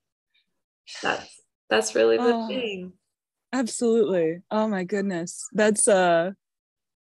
[1.02, 2.92] That's that's really the oh, thing.
[3.52, 4.42] Absolutely.
[4.50, 5.48] Oh my goodness.
[5.52, 6.32] That's uh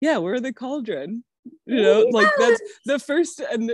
[0.00, 1.24] yeah, we're the cauldron.
[1.66, 2.14] You know, yes.
[2.14, 3.72] like that's the first and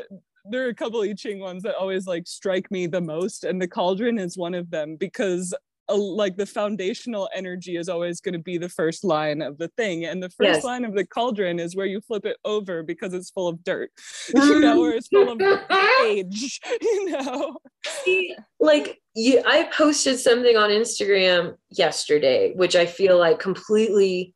[0.51, 3.61] there are a couple I Ching ones that always like strike me the most, and
[3.61, 5.55] the cauldron is one of them because
[5.89, 9.69] a, like the foundational energy is always going to be the first line of the
[9.69, 10.65] thing and the first yes.
[10.65, 13.91] line of the cauldron is where you flip it over because it's full of dirt
[14.35, 15.41] you know or it's full of
[16.05, 17.57] age you know
[18.05, 24.35] See, like you i posted something on instagram yesterday which i feel like completely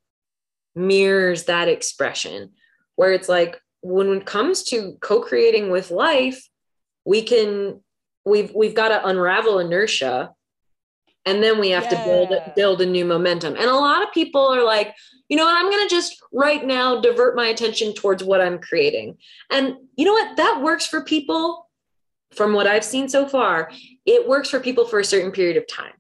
[0.75, 2.51] mirrors that expression
[2.97, 6.49] where it's like when it comes to co-creating with life
[7.05, 7.81] we can
[8.25, 10.31] we've we've got to unravel inertia
[11.25, 11.91] and then we have yeah.
[11.91, 13.55] to build build a new momentum.
[13.55, 14.95] And a lot of people are like
[15.29, 15.57] you know what?
[15.57, 19.17] I'm going to just right now divert my attention towards what i'm creating.
[19.51, 20.37] And you know what?
[20.37, 21.69] That works for people
[22.35, 23.71] from what i've seen so far
[24.07, 25.93] it works for people for a certain period of time.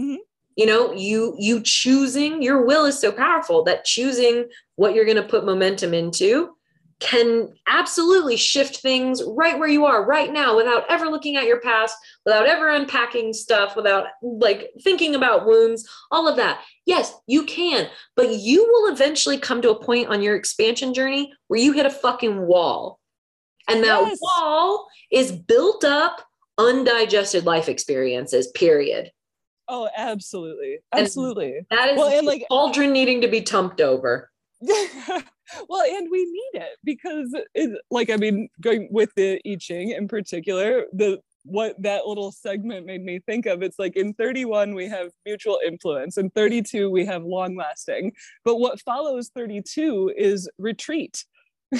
[0.00, 0.16] Mm-hmm.
[0.56, 5.16] you know you you choosing your will is so powerful that choosing what you're going
[5.16, 6.56] to put momentum into
[7.00, 11.60] can absolutely shift things right where you are right now without ever looking at your
[11.60, 11.96] past,
[12.26, 16.60] without ever unpacking stuff, without like thinking about wounds, all of that.
[16.84, 21.32] Yes, you can, but you will eventually come to a point on your expansion journey
[21.48, 23.00] where you hit a fucking wall.
[23.66, 24.18] And that yes.
[24.20, 26.22] wall is built up,
[26.58, 29.10] undigested life experiences, period.
[29.68, 30.78] Oh, absolutely.
[30.92, 31.58] Absolutely.
[31.58, 34.30] And that is well, and like cauldron needing to be tumped over.
[35.68, 39.90] well and we need it because it, like i mean going with the i ching
[39.90, 44.74] in particular the what that little segment made me think of it's like in 31
[44.74, 48.12] we have mutual influence and 32 we have long lasting
[48.44, 51.24] but what follows 32 is retreat.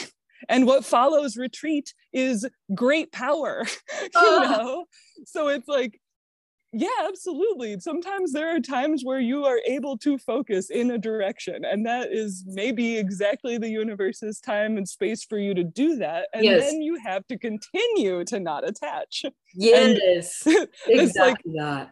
[0.49, 3.67] And what follows retreat is great power
[4.15, 4.87] you know?
[5.27, 6.01] So it's like
[6.73, 11.65] yeah absolutely sometimes there are times where you are able to focus in a direction
[11.65, 16.29] and that is maybe exactly the universe's time and space for you to do that
[16.33, 16.63] and yes.
[16.63, 19.25] then you have to continue to not attach
[19.55, 20.47] yes
[20.87, 21.91] exactly like, that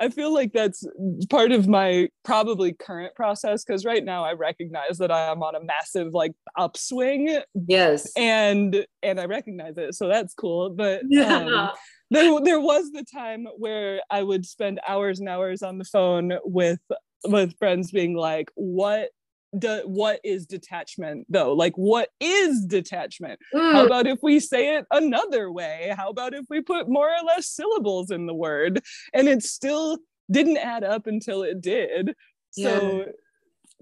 [0.00, 0.86] I feel like that's
[1.28, 5.56] part of my probably current process because right now I recognize that I am on
[5.56, 7.40] a massive like upswing.
[7.66, 8.12] Yes.
[8.16, 9.94] And and I recognize it.
[9.94, 10.70] So that's cool.
[10.70, 11.38] But yeah.
[11.58, 11.70] Um,
[12.10, 16.32] there, there was the time where I would spend hours and hours on the phone
[16.44, 16.80] with
[17.24, 19.10] with friends being like, what
[19.58, 21.52] do, what is detachment though?
[21.52, 23.40] Like what is detachment?
[23.54, 23.72] Mm.
[23.72, 25.92] How about if we say it another way?
[25.96, 28.82] How about if we put more or less syllables in the word?
[29.14, 29.98] And it still
[30.30, 32.14] didn't add up until it did.
[32.56, 32.78] Yeah.
[32.78, 33.04] So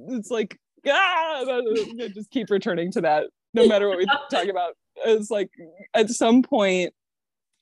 [0.08, 3.26] it's like, ah, I just keep returning to that
[3.56, 4.74] no matter what we talk about.
[5.04, 5.50] It's like
[5.94, 6.94] at some point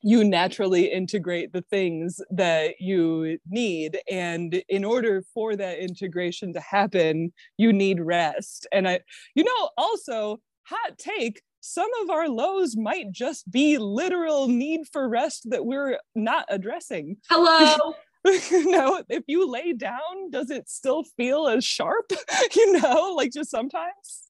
[0.07, 6.61] you naturally integrate the things that you need and in order for that integration to
[6.61, 8.67] happen you need rest.
[8.71, 9.01] And i
[9.35, 15.09] you know also hot take some of our lows might just be literal need for
[15.09, 17.17] rest that we're not addressing.
[17.29, 17.95] Hello?
[18.51, 22.11] You know if you lay down does it still feel as sharp?
[22.57, 24.24] You know like just sometimes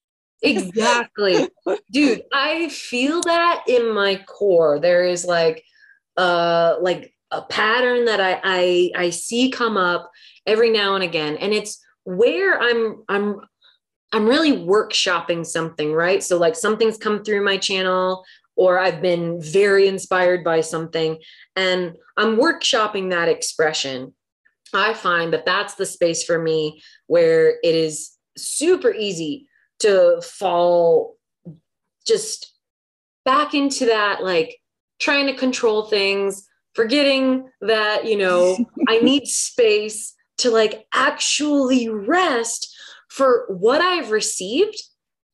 [0.44, 1.48] exactly.
[1.90, 4.78] Dude i feel that in my core.
[4.78, 5.64] There is like
[6.16, 10.10] uh like a pattern that I, I i see come up
[10.46, 11.36] every now and again.
[11.36, 13.40] And it's where i'm i'm
[14.12, 16.22] i'm really workshopping something right?
[16.22, 18.24] So like something's come through my channel
[18.56, 21.18] or i've been very inspired by something
[21.56, 24.14] and i'm workshopping that expression.
[24.72, 29.46] I find that that's the space for me where it is super easy
[29.80, 31.16] to fall
[32.06, 32.52] just
[33.24, 34.60] back into that like
[34.98, 38.56] trying to control things forgetting that you know
[38.88, 42.74] i need space to like actually rest
[43.08, 44.82] for what i've received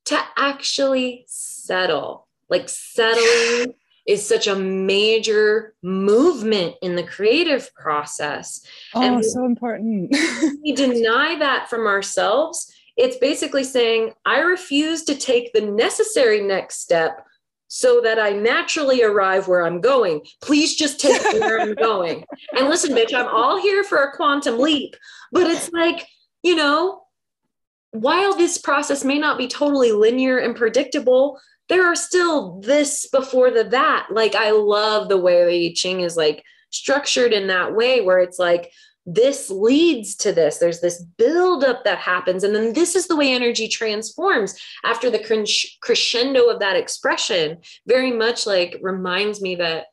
[0.04, 3.74] to actually settle like settling
[4.06, 8.64] is such a major movement in the creative process.
[8.92, 10.10] Oh, and so important.
[10.64, 12.74] we deny that from ourselves.
[13.00, 17.26] It's basically saying, I refuse to take the necessary next step
[17.68, 20.22] so that I naturally arrive where I'm going.
[20.42, 22.24] Please just take me where I'm going.
[22.56, 24.96] And listen, bitch, I'm all here for a quantum leap,
[25.32, 26.06] but it's like,
[26.42, 27.02] you know,
[27.92, 33.50] while this process may not be totally linear and predictable, there are still this before
[33.50, 34.08] the that.
[34.10, 38.18] Like I love the way the I Ching is like structured in that way where
[38.18, 38.72] it's like
[39.06, 40.58] this leads to this.
[40.58, 42.44] There's this buildup that happens.
[42.44, 44.54] And then this is the way energy transforms
[44.84, 47.58] after the crescendo of that expression.
[47.86, 49.86] Very much like reminds me that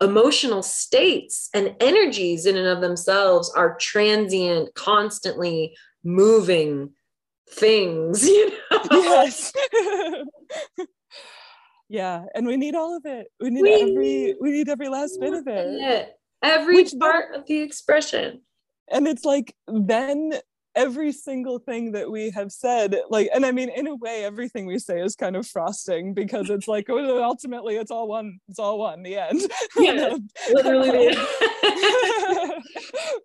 [0.00, 6.90] emotional states and energies in and of themselves are transient, constantly moving
[7.50, 8.82] things, you know?
[8.90, 9.52] Yes.
[11.88, 12.24] yeah.
[12.34, 13.26] And we need all of it.
[13.40, 15.66] We need we every need we need every last bit of it.
[15.80, 16.19] it.
[16.42, 18.40] Every Which part then, of the expression.
[18.90, 20.32] And it's like then
[20.74, 24.66] every single thing that we have said like and i mean in a way everything
[24.66, 28.58] we say is kind of frosting because it's like oh, ultimately it's all one it's
[28.58, 29.40] all one the end
[29.78, 30.16] yeah
[30.52, 31.08] literally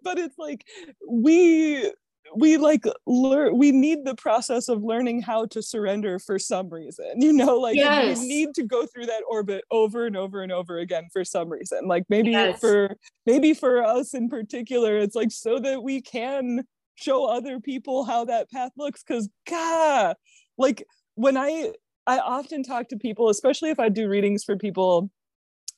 [0.04, 0.66] but it's like
[1.08, 1.92] we
[2.36, 7.22] we like learn we need the process of learning how to surrender for some reason
[7.22, 8.20] you know like yes.
[8.20, 11.50] we need to go through that orbit over and over and over again for some
[11.50, 12.60] reason like maybe yes.
[12.60, 12.96] for
[13.26, 16.64] maybe for us in particular it's like so that we can
[16.96, 20.16] show other people how that path looks because god
[20.58, 20.84] like
[21.16, 21.72] when i
[22.08, 25.10] i often talk to people especially if i do readings for people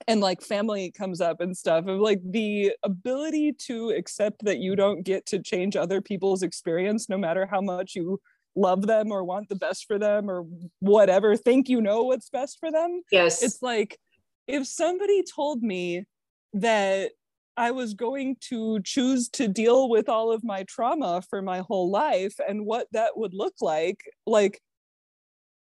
[0.07, 4.75] and like family comes up and stuff of like the ability to accept that you
[4.75, 8.19] don't get to change other people's experience no matter how much you
[8.55, 10.45] love them or want the best for them or
[10.79, 13.01] whatever think you know what's best for them.
[13.11, 13.43] Yes.
[13.43, 13.99] It's like
[14.47, 16.05] if somebody told me
[16.53, 17.11] that
[17.55, 21.89] I was going to choose to deal with all of my trauma for my whole
[21.89, 24.61] life and what that would look like like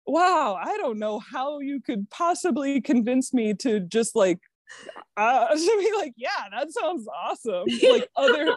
[0.07, 4.39] wow, I don't know how you could possibly convince me to just like
[5.17, 7.65] uh, to be like, yeah, that sounds awesome.
[7.85, 8.55] Like other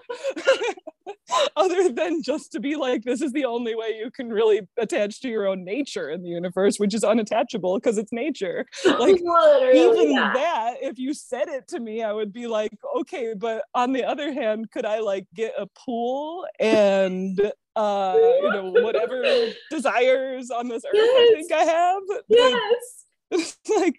[1.57, 5.21] other than just to be like, this is the only way you can really attach
[5.21, 8.65] to your own nature in the universe, which is unattachable because it's nature.
[8.85, 10.33] Like Literally, even yeah.
[10.35, 14.05] that, if you said it to me, I would be like, okay, but on the
[14.05, 17.39] other hand, could I like get a pool and
[17.77, 19.23] uh, you know, whatever
[19.71, 21.31] desires on this earth yes.
[21.31, 22.03] I think I have?
[22.29, 23.57] Yes.
[23.77, 23.97] like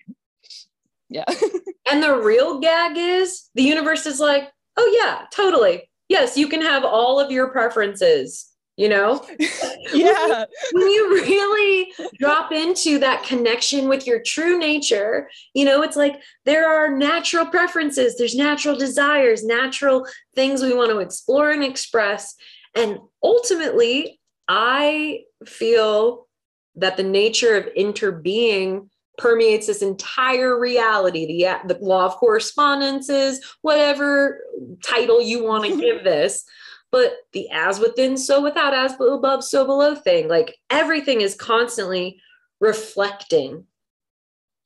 [1.09, 1.25] yeah.
[1.91, 5.89] and the real gag is the universe is like, oh, yeah, totally.
[6.07, 9.25] Yes, you can have all of your preferences, you know?
[9.93, 10.45] yeah.
[10.73, 16.15] when you really drop into that connection with your true nature, you know, it's like
[16.45, 20.05] there are natural preferences, there's natural desires, natural
[20.35, 22.35] things we want to explore and express.
[22.75, 26.27] And ultimately, I feel
[26.75, 34.39] that the nature of interbeing permeates this entire reality the, the law of correspondences whatever
[34.83, 36.43] title you want to give this.
[36.91, 42.19] But the as within so without as above so below thing like everything is constantly
[42.59, 43.65] reflecting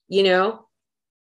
[0.07, 0.65] you know?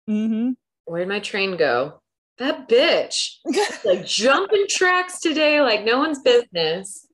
[0.09, 0.51] Mm-hmm.
[0.85, 2.01] where'd my train go?
[2.39, 3.37] That bitch.
[3.85, 7.07] Like jumping tracks today like no one's business.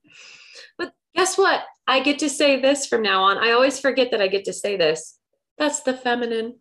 [0.76, 1.62] But guess what?
[1.86, 3.38] I get to say this from now on.
[3.38, 5.19] I always forget that i get to say this
[5.60, 6.54] that's the feminine.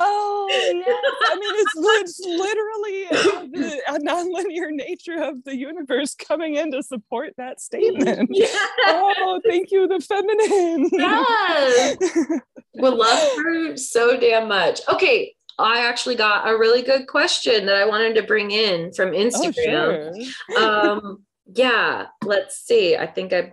[0.00, 0.98] Oh, yes.
[1.26, 3.04] I mean, it's, literally
[3.52, 8.30] the a nonlinear nature of the universe coming in to support that statement.
[8.38, 8.56] Yes.
[8.86, 10.88] Oh, thank you, the feminine.
[10.90, 11.96] Yes.
[12.74, 14.80] we love her so damn much.
[14.88, 15.34] Okay.
[15.58, 19.12] I actually got a really good question that I wanted to bring in from oh,
[19.12, 20.14] Instagram.
[20.14, 20.64] Oh, sure.
[20.64, 22.96] um, yeah, let's see.
[22.96, 23.52] I think I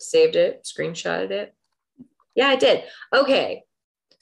[0.00, 1.54] saved it, screenshotted it.
[2.34, 2.84] Yeah, I did.
[3.12, 3.64] Okay.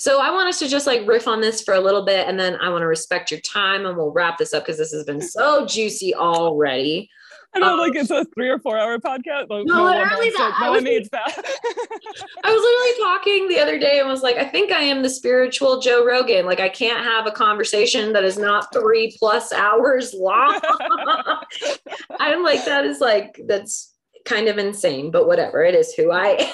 [0.01, 2.40] So I want us to just like riff on this for a little bit and
[2.40, 5.05] then I want to respect your time and we'll wrap this up because this has
[5.05, 7.10] been so juicy already.
[7.55, 9.51] I know, um, like it's a three or four hour podcast.
[9.51, 10.56] Like, no, no, literally that.
[10.59, 11.27] no one needs that.
[12.44, 15.10] I was literally talking the other day and was like, I think I am the
[15.10, 16.47] spiritual Joe Rogan.
[16.47, 20.60] Like, I can't have a conversation that is not three plus hours long.
[22.20, 23.94] I'm like, that is like, that's
[24.25, 25.63] kind of insane, but whatever.
[25.63, 26.51] It is who I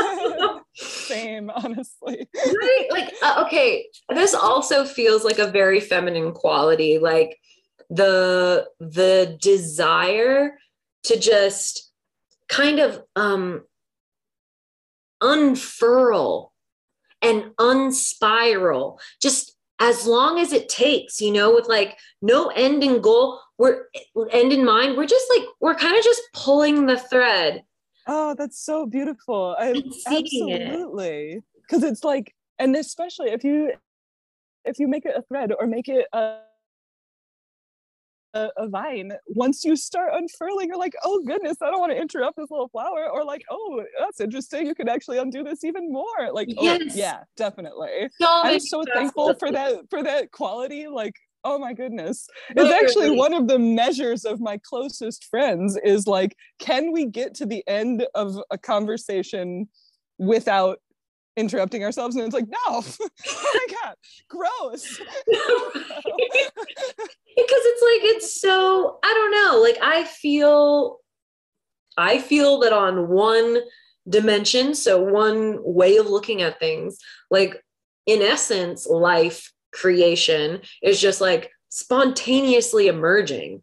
[0.00, 0.60] am.
[0.74, 2.28] Same, honestly.
[2.34, 2.86] right?
[2.90, 6.98] Like, uh, okay, this also feels like a very feminine quality.
[6.98, 7.38] Like
[7.90, 10.56] the the desire
[11.04, 11.90] to just
[12.48, 13.62] kind of um
[15.20, 16.52] unfurl
[17.22, 23.00] and unspiral just as long as it takes, you know, with like no end in
[23.00, 24.96] goal, we're end in mind.
[24.96, 27.62] We're just like, we're kind of just pulling the thread.
[28.06, 29.54] Oh, that's so beautiful.
[29.58, 31.42] I absolutely.
[31.60, 31.88] Because it.
[31.88, 33.72] it's like, and especially if you
[34.64, 36.38] if you make it a thread or make it a
[38.32, 42.00] a, a, vine once you start unfurling you're like oh goodness i don't want to
[42.00, 45.90] interrupt this little flower or like oh that's interesting you can actually undo this even
[45.90, 46.80] more like oh, yes.
[46.84, 51.14] oh yeah definitely so i'm so thankful for that for that quality like
[51.44, 52.28] oh my goodness.
[52.50, 57.34] It's actually one of the measures of my closest friends is like can we get
[57.36, 59.68] to the end of a conversation
[60.18, 60.78] without
[61.36, 62.16] interrupting ourselves?
[62.16, 62.82] And it's like no.
[63.26, 63.94] Oh my god.
[64.28, 65.00] Gross.
[67.36, 69.60] Because it's like it's so i don't know.
[69.62, 70.98] Like i feel
[71.96, 73.58] i feel that on one
[74.08, 76.98] dimension so one way of looking at things
[77.30, 77.62] like
[78.06, 83.62] in essence life creation is just like spontaneously emerging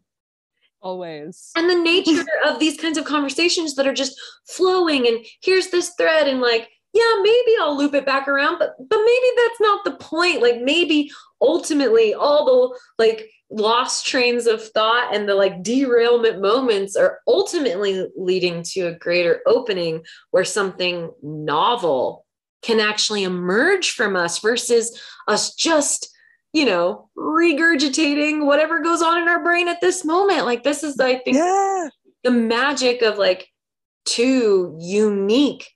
[0.80, 5.68] always and the nature of these kinds of conversations that are just flowing and here's
[5.68, 9.60] this thread and like yeah, maybe I'll loop it back around, but but maybe that's
[9.60, 10.42] not the point.
[10.42, 11.10] Like maybe
[11.40, 18.06] ultimately all the like lost trains of thought and the like derailment moments are ultimately
[18.16, 22.26] leading to a greater opening where something novel
[22.62, 26.14] can actually emerge from us versus us just
[26.52, 30.98] you know regurgitating whatever goes on in our brain at this moment like this is
[30.98, 31.88] i think yeah.
[32.24, 33.48] the magic of like
[34.04, 35.68] two unique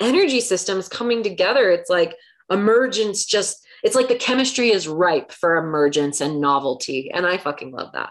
[0.00, 1.70] energy systems coming together.
[1.70, 2.16] It's like
[2.50, 7.10] emergence just, it's like the chemistry is ripe for emergence and novelty.
[7.12, 8.10] And I fucking love that.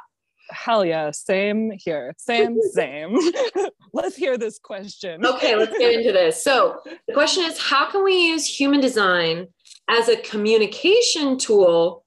[0.56, 1.12] Hell yeah.
[1.12, 2.14] Same here.
[2.18, 3.18] Same, same.
[3.94, 5.26] let's hear this question.
[5.26, 6.44] Okay, let's get into this.
[6.44, 9.48] So the question is how can we use human design
[9.90, 12.06] as a communication tool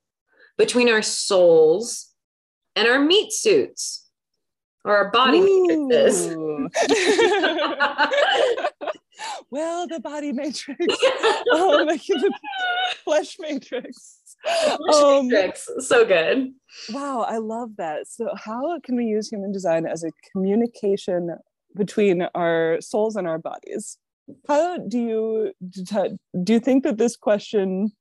[0.57, 2.09] between our souls
[2.75, 4.05] and our meat suits?
[4.85, 6.35] or our body matrices.
[9.51, 10.81] well, the body matrix,
[11.53, 12.33] um, the
[13.05, 14.18] flesh matrix.
[14.95, 15.31] Um,
[15.81, 16.53] so good.
[16.91, 18.07] Wow, I love that.
[18.07, 21.37] So, how can we use human design as a communication
[21.77, 23.99] between our souls and our bodies?
[24.47, 25.53] How do you
[26.43, 27.93] do you think that this question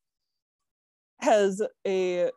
[1.22, 2.30] has a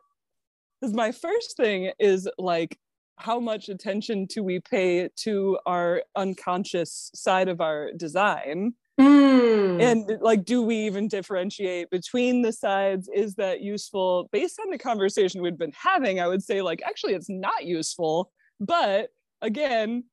[0.79, 2.77] because my first thing is like
[3.17, 9.81] how much attention do we pay to our unconscious side of our design mm.
[9.81, 14.77] and like do we even differentiate between the sides is that useful based on the
[14.77, 19.09] conversation we've been having i would say like actually it's not useful but
[19.41, 20.03] again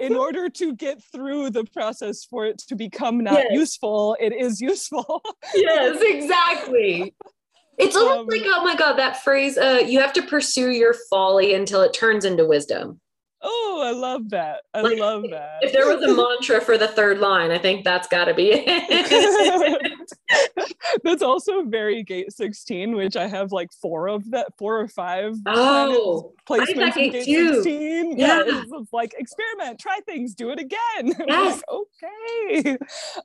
[0.00, 3.46] in order to get through the process for it to become not yes.
[3.52, 5.22] useful it is useful
[5.54, 7.14] yes exactly
[7.78, 10.94] it's almost um, like, oh my God, that phrase, uh, you have to pursue your
[11.10, 13.00] folly until it turns into wisdom.
[13.46, 14.62] Oh, I love that.
[14.72, 15.58] I like, love that.
[15.60, 18.52] If there was a mantra for the third line, I think that's got to be
[18.54, 20.10] it.
[21.04, 25.34] that's also very gate 16, which I have like four of that, four or five
[25.46, 27.56] oh, placements in gate too.
[27.56, 28.18] 16.
[28.18, 31.12] Yeah, yeah it's, it's, like experiment, try things, do it again.
[31.26, 31.56] Yes.
[31.56, 32.76] Like, okay.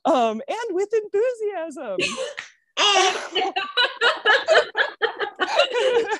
[0.05, 1.97] Um, and with enthusiasm.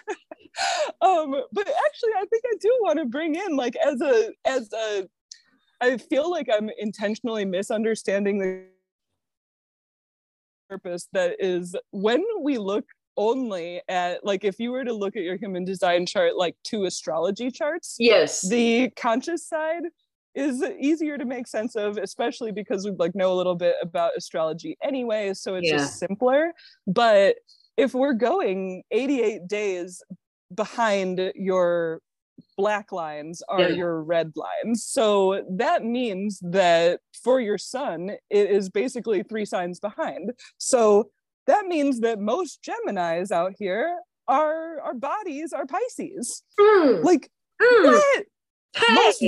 [1.02, 4.72] um, but actually, I think I do want to bring in like as a as
[4.74, 5.08] a.
[5.82, 8.66] I feel like I'm intentionally misunderstanding the
[10.70, 12.86] purpose that is when we look
[13.18, 16.86] only at like if you were to look at your human design chart like two
[16.86, 19.84] astrology charts yes the conscious side
[20.36, 24.12] is easier to make sense of especially because we like know a little bit about
[24.16, 25.78] astrology anyway so it's yeah.
[25.78, 26.54] just simpler
[26.88, 27.36] but
[27.76, 30.02] if we're going 88 days
[30.54, 32.02] behind your
[32.58, 33.68] black lines are yeah.
[33.68, 39.80] your red lines so that means that for your sun it is basically three signs
[39.80, 41.10] behind so
[41.48, 43.98] that means that most geminis out here
[44.28, 47.04] are our bodies are pisces mm.
[47.04, 47.30] like
[47.62, 47.86] mm.
[47.86, 48.26] what
[48.76, 48.94] hey.
[48.94, 49.22] most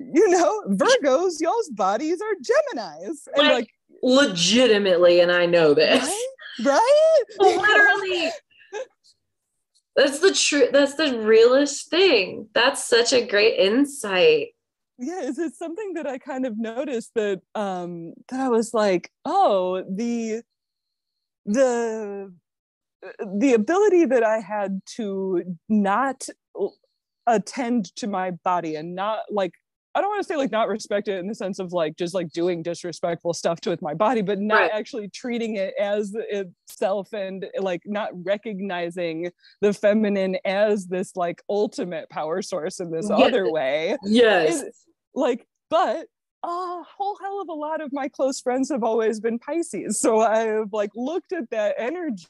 [0.00, 3.28] you know, Virgos, y'all's bodies are Geminis.
[3.34, 3.68] And like, like
[4.02, 6.02] legitimately, and I know this.
[6.60, 6.66] Right?
[6.66, 7.22] right?
[7.38, 8.30] Literally.
[10.00, 10.68] That's the true.
[10.72, 12.48] That's the realest thing.
[12.54, 14.48] That's such a great insight.
[14.98, 19.10] Yeah, is it something that I kind of noticed that um that I was like,
[19.26, 20.42] oh, the
[21.44, 22.32] the
[23.36, 26.26] the ability that I had to not
[27.26, 29.52] attend to my body and not like
[29.94, 32.14] I don't want to say like not respect it in the sense of like just
[32.14, 34.70] like doing disrespectful stuff to with my body, but not Right.
[34.72, 39.30] actually treating it as itself and like not recognizing
[39.60, 43.16] the feminine as this like ultimate power source in this Yeah.
[43.16, 43.96] other way.
[44.04, 44.62] Yes.
[45.14, 46.06] Like, but
[46.44, 50.00] a whole hell of a lot of my close friends have always been Pisces.
[50.00, 52.26] So I've like looked at that energy.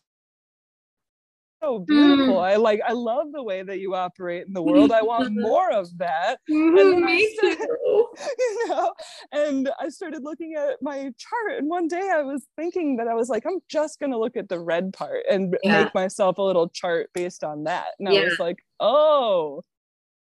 [1.63, 2.37] So beautiful.
[2.37, 2.43] Mm.
[2.43, 4.93] I like I love the way that you operate in the world.
[4.93, 6.39] I want more of that.
[6.51, 8.07] Mm-hmm, I Me said- too.
[8.39, 8.93] you know
[9.33, 13.15] and i started looking at my chart and one day i was thinking that i
[13.15, 15.85] was like i'm just going to look at the red part and Yeah.
[15.85, 18.25] make myself a little chart based on that and i Yeah.
[18.25, 19.63] was like oh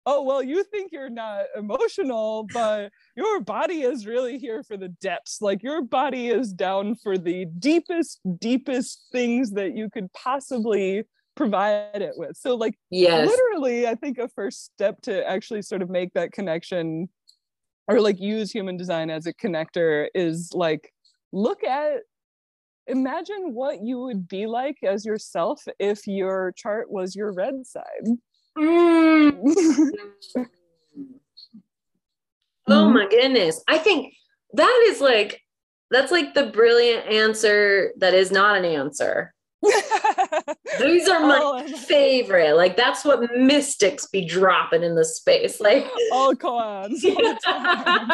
[0.06, 4.88] oh well you think you're not emotional but your body is really here for the
[4.88, 11.02] depths like your body is down for the deepest deepest things that you could possibly
[11.36, 13.26] provide it with so like Yes.
[13.26, 17.08] literally i think a first step to actually sort of make that connection
[17.88, 20.92] or like use human design as a connector is like
[21.32, 22.00] look at
[22.86, 28.06] imagine what you would be like as yourself if your chart was your red side
[28.58, 29.54] Mm.
[32.68, 32.94] Oh Mhm.
[32.94, 33.62] my goodness.
[33.66, 34.14] I think
[34.52, 35.40] that is like
[35.90, 39.34] that's like the brilliant answer that is not an answer.
[40.80, 42.54] These are my Oh, favorite.
[42.56, 45.60] Like that's what mystics be dropping in the space.
[45.60, 48.08] Like all koans all time.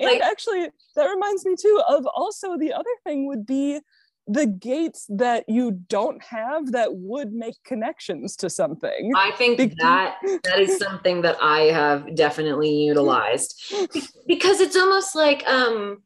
[0.00, 3.80] and actually that reminds me too of also the other thing would be
[4.28, 10.16] the gates that you don't have that would make connections to something I think that
[10.42, 13.54] that is something that I have definitely utilized
[14.26, 16.02] because it's almost like um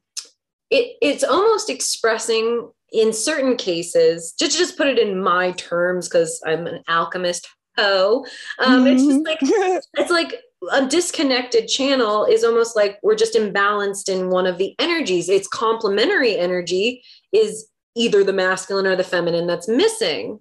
[0.70, 6.40] it it's almost expressing in certain cases just just put it in my terms because
[6.46, 8.26] I'm an alchemist ho
[8.58, 10.40] um it's just like it's like
[10.72, 15.28] a disconnected channel is almost like we're just imbalanced in one of the energies.
[15.28, 17.02] Its complementary energy
[17.32, 20.38] is either the masculine or the feminine that's missing.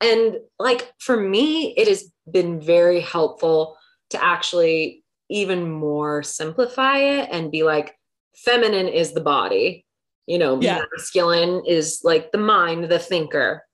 [0.00, 3.76] And like for me it has been very helpful
[4.10, 7.96] to actually even more simplify it and be like
[8.34, 9.84] feminine is the body
[10.26, 10.82] you know Yeah.
[10.96, 13.64] masculine is like the mind the thinker.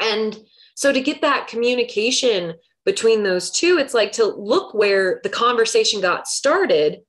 [0.00, 0.38] And
[0.74, 2.54] so to get that communication
[2.86, 7.00] between those two it's like to look where the conversation got started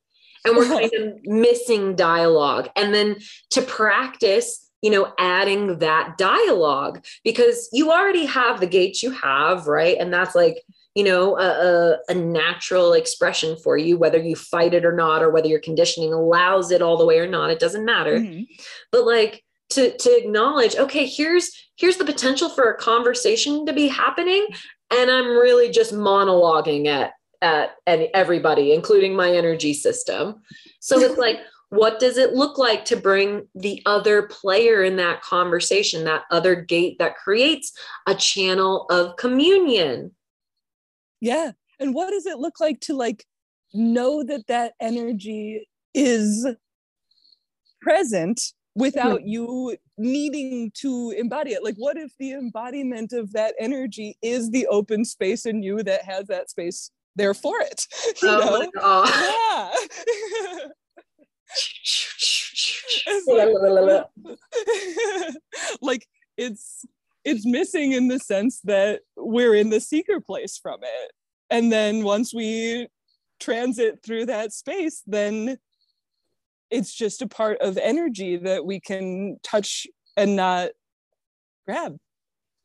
[0.46, 2.70] and we're kind of missing dialogue.
[2.76, 3.18] And then
[3.52, 9.68] to practice you know adding that dialogue because you already have the gates you have
[9.68, 9.98] right?
[10.00, 10.64] And that's like
[10.96, 15.22] you know a, a, a natural expression for you whether you fight it or not
[15.24, 18.20] or whether your conditioning allows it all the way or not it doesn't matter.
[18.20, 18.48] Mhm.
[18.92, 23.88] but like to to acknowledge okay here's here's the potential for a conversation to be
[23.88, 24.46] happening
[24.92, 30.42] and i'm really just monologuing at at, and everybody including my energy system.
[30.80, 31.40] So it's like
[31.70, 36.56] what does it look like to bring the other player in that conversation that other
[36.56, 37.72] gate that creates
[38.08, 40.12] a channel of communion
[41.22, 41.52] yeah.
[41.80, 43.26] And what does it look like to like
[43.74, 46.46] know that that energy is
[47.82, 48.42] present
[48.76, 51.64] without you needing to embody it?
[51.64, 56.04] Like what if the embodiment of that energy is the open space in you that
[56.04, 57.88] has that space there for it?
[58.22, 58.60] You oh know?
[58.60, 59.88] my god oh.
[60.60, 60.68] yeah.
[63.08, 64.06] It's like-
[65.82, 66.08] like
[66.38, 66.86] it's
[67.24, 71.12] it's missing in the sense that we're in the seeker place from it.
[71.50, 72.88] And then once we
[73.42, 75.58] transit through that space then
[76.70, 79.86] it's just a part of energy that we can touch
[80.16, 80.70] and not
[81.66, 81.98] grab.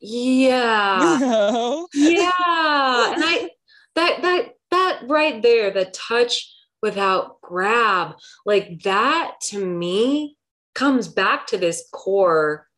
[0.00, 1.18] Yeah.
[1.18, 1.88] You know?
[1.92, 3.12] Yeah.
[3.14, 3.50] And i
[3.94, 6.52] that that that right there the touch
[6.82, 10.36] without grab like that to me
[10.74, 12.68] comes back to this core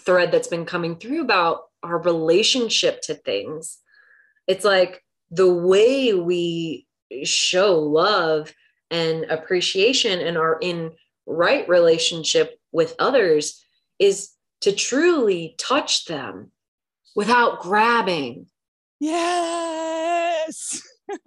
[0.00, 3.78] thread that's been coming through about our relationship to things
[4.46, 6.86] it's like the way we
[7.24, 8.52] show love
[8.90, 10.92] and appreciation and are in
[11.26, 13.62] right relationship with others
[13.98, 14.30] is
[14.62, 16.50] to truly touch them
[17.14, 18.46] without grabbing.
[18.98, 20.82] Yes!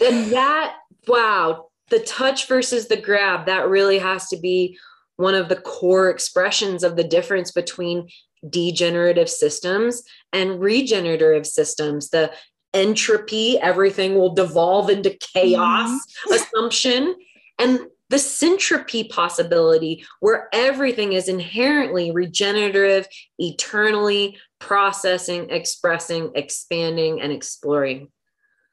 [0.00, 0.76] And that
[1.08, 4.78] wow the touch versus the grab that really has to be
[5.16, 8.08] one of the core expressions of the difference between
[8.48, 10.02] degenerative systems
[10.32, 12.32] and regenerative systems the
[12.74, 16.34] entropy everything will devolve into chaos mm-hmm.
[16.34, 17.14] assumption
[17.58, 23.06] and the syntropy possibility where everything is inherently regenerative
[23.38, 28.08] eternally processing expressing expanding and exploring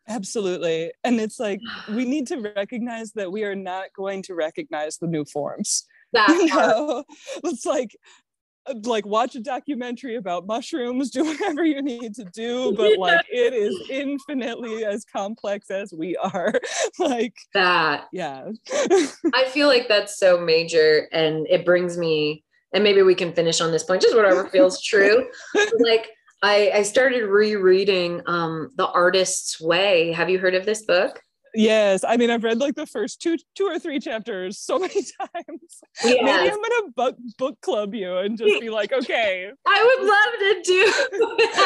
[0.08, 0.92] Absolutely.
[1.04, 5.08] And it's like we need to recognize that we are not going to recognize the
[5.08, 5.86] new forms.
[6.14, 7.04] That You know?
[7.44, 7.96] It's like
[8.84, 13.54] like watch a documentary about mushrooms, do whatever you need to do, but like it
[13.54, 16.54] is infinitely as complex as we are.
[17.00, 18.50] like, that yeah.
[19.34, 22.44] I feel like that's so major and it brings me
[22.74, 25.28] and maybe we can finish on this point just whatever feels true.
[25.80, 26.10] like
[26.44, 30.12] I I started rereading um The Artist's Way.
[30.12, 31.22] Have you heard of this book?
[31.56, 32.04] Yes.
[32.04, 35.80] I mean, I've read like the first two two or three chapters so many times.
[36.04, 39.50] Maybe I'm gonna book book club you and just be like, okay.
[39.68, 40.94] I would love to do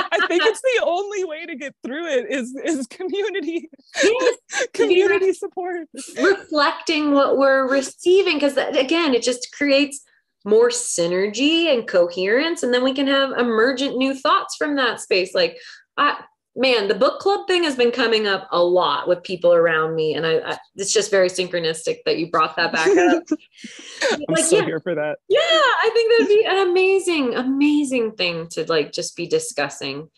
[0.11, 3.69] I think it's the only way to get through it is is community
[4.03, 4.35] Yes,
[4.73, 5.87] community support.
[6.21, 10.01] reflecting what we're receiving because again it just creates
[10.45, 15.33] more synergy and coherence and then we can have emergent new thoughts from that space
[15.35, 15.57] like
[15.97, 16.23] I,
[16.59, 20.13] man the book club thing has been coming up a lot with people around me
[20.13, 23.23] and I, I it's just very synchronistic that you brought that back up
[24.11, 24.65] I'm Like, so yeah.
[24.65, 25.17] here for that.
[25.29, 30.09] yeah i think that'd be an amazing amazing thing to like just be discussing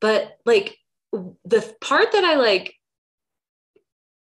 [0.00, 0.78] but like
[1.12, 2.74] the part that i like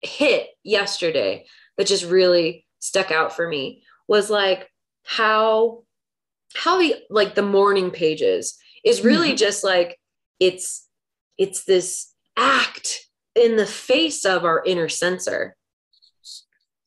[0.02, 1.46] hit yesterday
[1.78, 4.68] that just really stuck out for me was like
[5.04, 5.84] how
[6.56, 9.38] how the like the morning pages is really mm-hmm.
[9.38, 10.00] just like
[10.40, 10.89] it's
[11.40, 15.56] it's this act in the face of our inner censor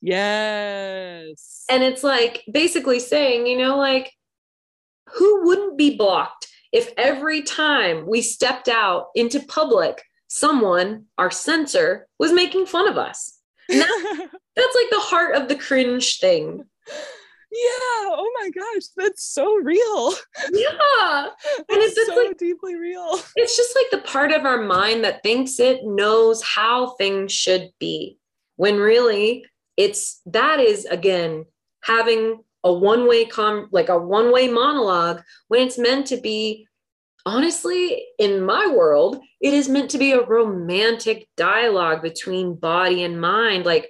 [0.00, 1.64] Yes.
[1.70, 4.12] and it's like basically saying, you know, like
[5.14, 12.08] who wouldn't be blocked if every time we stepped out into public, someone, our censor,
[12.18, 13.38] was making fun of us?
[13.68, 13.80] That's
[14.74, 16.64] like the heart of the cringe thing.
[17.52, 18.08] Yeah.
[18.14, 20.12] Oh my gosh, that's so real.
[20.52, 21.28] Yeah.
[21.58, 23.20] And It's it's just so like deeply real.
[23.36, 27.70] it's just like the part of our mind that thinks it knows how things should
[27.78, 28.18] be
[28.56, 29.44] when really
[29.76, 31.44] it's that is again
[31.84, 36.66] having a one-way com like a one-way monologue when it's meant to be
[37.24, 43.20] honestly in my world it is meant to be a romantic dialogue between body and
[43.20, 43.88] mind like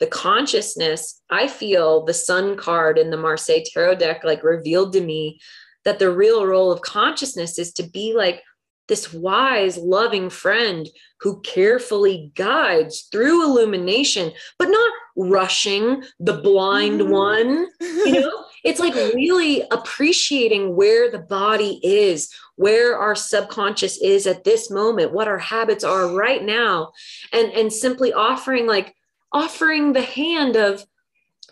[0.00, 5.00] the consciousness i feel the sun card in the marseille tarot deck like revealed to
[5.00, 5.40] me
[5.84, 8.42] that the real role of consciousness is to be like
[8.88, 10.88] this wise, loving friend
[11.20, 17.10] who carefully guides through illumination, but not rushing the blind Mhm.
[17.10, 17.68] one.
[17.80, 24.44] You know, it's like really appreciating where the body is, where our subconscious is at
[24.44, 26.92] this moment, what our habits are right now,
[27.32, 28.94] and and simply offering like
[29.32, 30.84] offering the hand of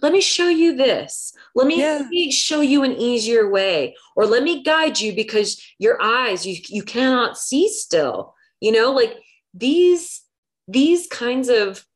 [0.02, 1.32] let me show you this.
[1.54, 1.98] Let me, Yeah.
[2.00, 6.44] let me show you an easier way, or let me guide you because your eyes
[6.46, 8.34] you you cannot see still.
[8.60, 9.16] You know, like
[9.54, 10.22] these
[10.68, 11.86] these kinds of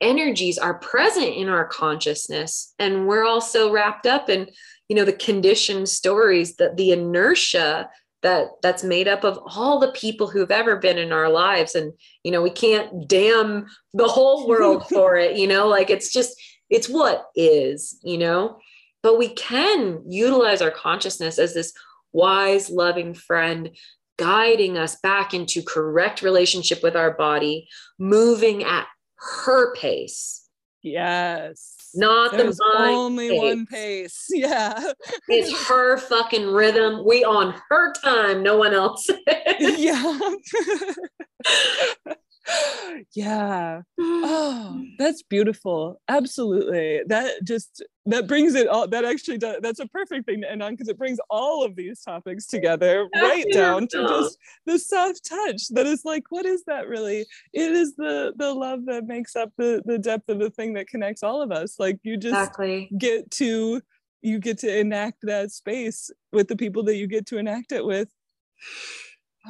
[0.00, 4.48] energies are present in our consciousness, and we're also wrapped up in
[4.88, 7.90] you know the conditioned stories that the inertia
[8.22, 11.74] that that's made up of all the people who've ever been in our lives.
[11.74, 11.92] And
[12.24, 16.40] you know we can't damn the whole world for it you know like it's just
[16.70, 18.58] it's what is you know?
[19.02, 21.72] But we can utilize our consciousness as this
[22.12, 23.70] wise loving friend
[24.18, 27.68] guiding us back into correct relationship with our body
[27.98, 28.86] moving at
[29.16, 30.46] her pace.
[30.82, 31.77] Yes.
[31.98, 33.38] Not the There's mind only pace.
[33.38, 34.26] one pace.
[34.30, 34.92] Yeah.
[35.28, 39.08] it's her fucking rhythm we on her time no one else
[39.60, 40.18] yeah.
[43.14, 43.82] yeah.
[43.98, 46.00] Oh, that's beautiful.
[46.08, 47.02] Absolutely.
[47.06, 50.62] That just that brings it all that actually does that's a perfect thing to end
[50.62, 55.28] on because it brings all of these topics together right down to just the soft
[55.28, 59.36] touch that is like what is that really it is the the love that makes
[59.36, 62.32] up the the depth of the thing that connects all of us like you just
[62.32, 63.80] exactly get to
[64.22, 67.84] you get to enact that space with the people that you get to enact it
[67.84, 68.08] with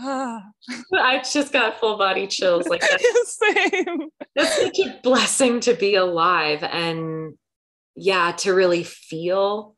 [0.00, 4.08] i just got full body chills like that's same.
[4.36, 7.34] It's such a blessing to be alive and
[7.96, 9.74] yeah to really feel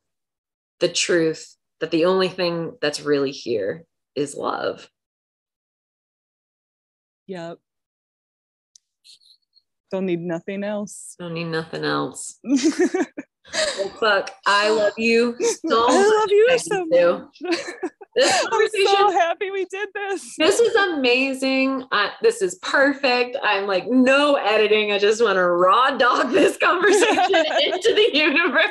[0.80, 3.84] the truth that the only thing that's really here
[4.14, 4.88] is love.
[7.26, 7.59] Yep.
[9.90, 11.16] Don't need nothing else.
[11.18, 12.38] Don't need nothing else.
[13.78, 17.90] Well fuck i love you so I love you so much.
[18.20, 20.36] this I'm so happy we did this.
[20.36, 25.47] this is amazing uh, this is perfect i'm like no editing i just want to
[25.47, 28.70] raw dog this conversation into the universe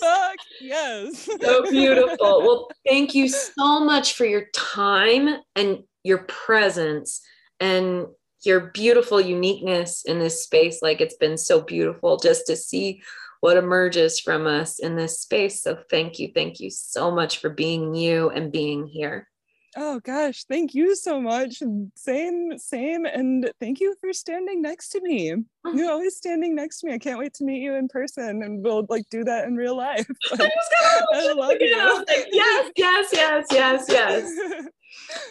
[0.00, 1.28] Fuck yes.
[1.40, 2.40] so beautiful.
[2.40, 7.20] Well, thank you so much for your time and your presence
[7.60, 8.06] and
[8.44, 10.80] your beautiful uniqueness in this space.
[10.82, 13.02] Like it's been so beautiful just to see
[13.44, 15.62] what emerges from us in this space.
[15.62, 16.30] So thank you.
[16.34, 19.28] Thank you so much for being you and being here.
[19.76, 21.62] Oh gosh, thank you so much.
[21.94, 23.04] Same, same.
[23.04, 25.34] And thank you for standing next to me.
[25.74, 26.94] You're always standing next to me.
[26.94, 29.76] I can't wait to meet you in person and we'll like do that in real
[29.76, 30.08] life.
[30.32, 32.04] I love you.
[32.08, 34.32] like, yes, yes, yes, yes, yes.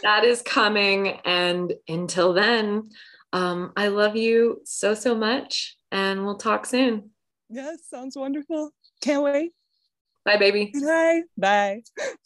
[0.03, 1.19] that is coming.
[1.25, 2.91] And until then,
[3.31, 5.77] um, I love you so, so much.
[5.91, 7.09] And we'll talk soon.
[7.53, 8.71] Yes, sounds wonderful.
[9.01, 9.51] Can't wait.
[10.25, 10.71] Bye, baby.
[10.73, 11.21] Bye.
[11.37, 11.83] Bye.